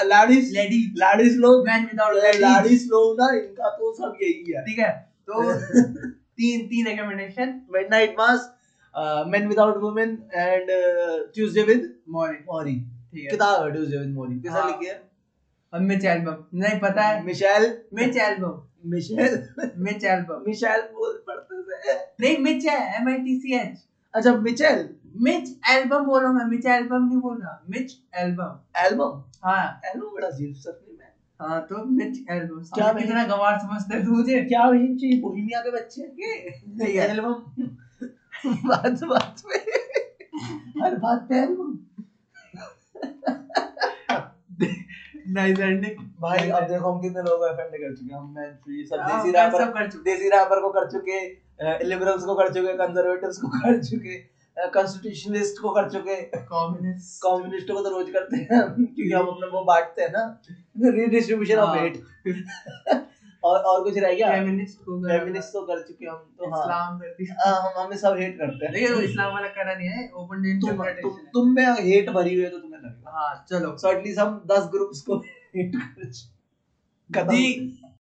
ladies 0.05 0.51
lady 0.53 0.79
ladies 0.97 1.37
लोग। 1.37 1.67
मैन 1.67 1.85
विदाउट 1.85 2.15
लैडीज 2.15 2.87
लोग 2.91 3.19
ना 3.21 3.27
इनका 3.37 3.69
तो 3.77 3.93
सब 3.93 4.17
यही 4.21 4.51
है। 4.51 4.65
ठीक 4.65 4.79
है 4.79 4.91
तो 5.29 5.33
तीन 6.37 6.67
तीन 6.67 6.87
recommendation 6.87 7.47
midnight 7.73 8.15
mass 8.19 8.39
man 9.31 9.47
without 9.47 9.77
woman 9.81 10.09
and 10.33 10.67
Tuesday 11.33 11.63
with 11.63 11.81
morning 12.09 12.43
Morrie 12.51 12.73
है 12.73 12.95
किताब 13.25 13.63
है। 13.63 13.71
ट्यूसडे 13.71 13.97
विद 13.97 14.13
मौरी 14.13 14.39
कैसा 14.39 14.59
हाँ। 14.61 14.69
लिखी 14.71 14.85
है? 14.85 14.95
अब 15.73 15.81
मिच 15.81 16.05
एल्बम 16.05 16.43
नहीं 16.59 16.79
पता 16.79 17.03
है। 17.03 17.23
Mitchell? 17.25 17.65
Mitch 17.93 18.17
Albom 18.17 18.61
Mitchell? 18.89 19.37
Mitch 19.77 20.03
Albom 20.05 20.43
Mitchell 20.47 20.81
बोल 20.93 21.13
पढ़ते 21.27 21.61
से 21.63 21.95
नहीं 22.21 22.37
मिच 22.43 22.65
है 22.65 22.77
M 22.99 23.07
I 23.09 23.17
T 23.19 23.39
C 23.39 23.55
H 23.55 23.83
अच्छा 24.13 24.35
मिचेल? 24.37 24.87
मिच 25.21 25.49
एल्बम 25.69 26.03
बोल 26.05 26.19
रहा 26.21 26.29
हूँ 26.29 26.37
मैं 26.37 26.45
मिच 26.45 26.65
एल्बम 26.65 27.07
नहीं 27.07 27.17
बोल। 27.21 27.37
रहा 27.41 27.61
मिच 27.69 27.95
एल्बम 28.15 28.59
एल्बम 28.85 29.23
हाँ। 29.43 29.81
एल्बम 29.85 30.07
बड़ा 30.15 30.27
अजीब 30.27 30.53
सरनेम 30.55 31.01
है 31.01 31.13
हाँ 31.39 31.59
तो 31.69 31.83
मिच 31.85 32.23
एल्बम 32.31 32.61
क्या 32.75 32.91
कितना 32.93 33.23
गवार 33.27 33.57
समझते 33.59 33.95
हैं 33.95 34.05
मुझे। 34.07 34.39
क्या 34.43 34.67
वही 34.69 34.87
चाहिए 34.95 35.19
बोहिमिया 35.21 35.61
के 35.61 35.71
बच्चे 35.71 36.01
है। 36.01 37.09
एल्बम 37.09 37.33
बात 38.67 39.03
बात 39.03 39.41
पे। 39.49 39.59
हर 40.81 40.95
बात 40.97 41.25
पे 41.29 41.35
एल्बम 41.35 41.77
नाइस 45.29 45.59
एंडिंग 45.59 45.97
भाई 46.21 46.49
अब 46.49 46.67
देखो 46.67 46.91
हम 46.91 47.01
कितने 47.01 47.21
लोगों 47.21 47.37
को 47.37 47.45
ऑफेंड 47.45 47.71
कर 47.71 47.95
चुके 47.95 48.13
हैं। 48.13 48.19
हम 48.19 48.33
मैन 48.35 48.51
फ्री 48.63 48.85
सब 48.85 48.99
हाँ, 48.99 49.07
देसी 49.09 49.31
रैपर 49.31 49.65
सब 49.65 49.73
कर 49.73 49.89
चुके 49.91 50.11
देसी 50.11 50.29
रैपर 50.29 50.61
को 50.61 50.69
कर 50.69 50.85
चुके 50.91 51.85
लिबरल्स 51.85 52.23
को 52.23 52.35
कर 52.35 52.53
चुके 52.53 52.73
कंजर्वेटिव्स 52.77 53.37
को 53.41 53.47
कर 53.49 53.83
चुके 53.83 54.15
कॉन्स्टिट्यूशनलिस्ट 54.57 55.61
को 55.61 55.69
कर 55.71 55.89
चुके 55.89 56.15
कम्युनिस्ट 56.35 57.19
कम्युनिस्टों 57.23 57.75
को 57.75 57.81
तो 57.81 57.89
रोज 57.89 58.09
करते 58.11 58.37
हैं 58.37 58.61
क्योंकि 58.69 59.11
हम 59.11 59.27
अपना 59.27 59.47
वो 59.47 59.63
बांटते 59.65 60.01
हैं 60.01 60.11
ना। 60.11 60.23
Redistribution 60.91 61.57
of. 61.57 61.77
हेट 61.79 61.95
और 63.47 63.59
और 63.59 63.83
कुछ 63.83 63.97
रह 63.97 64.13
गया? 64.13 64.31
फेमिनिस्ट 64.31 64.79
को 64.79 65.07
फेमिनिस्ट 65.07 65.49
तो 65.53 65.61
कर 65.61 65.83
चुके 65.83 66.05
हम 66.05 66.17
तो 66.17 66.55
हाँ। 66.55 66.63
इस्लाम 66.63 66.99
कर 66.99 67.07
दिया। 67.07 67.49
हाँ, 67.49 67.71
हम 67.71 67.85
हमें 67.85 67.97
सब 67.97 68.15
हेट 68.19 68.37
करते 68.37 68.65
हैं। 68.65 68.73
लेकिन 68.73 68.93
वो 68.93 68.99
इस्लाम 69.01 69.33
वाला 69.33 69.47
करा 69.47 69.73
नहीं 69.73 69.87
है 69.89 70.11
ओपन 70.15 70.41
डे 70.41 70.59
तुम 71.01 71.11
तुम 71.11 71.55
में 71.55 71.65
हेट 71.65 72.09
भरी 72.09 72.35
हुई 72.35 72.43
है 72.43 72.49
तो 72.49 72.57
तुम्हें 72.57 72.81
लगेगा। 72.81 73.11
हाँ 73.11 73.45
चलो। 73.49 73.77
सो 73.77 73.91
एटलीस्ट 73.91 74.19
हम 74.19 74.43
10 74.51 74.69
ग्रुप्स 74.71 75.01
को 75.01 75.17
हेट 75.17 75.75
कर 75.75 76.11
चुके- 76.11 77.17
खत्म 77.17 77.29
दी 77.29 77.79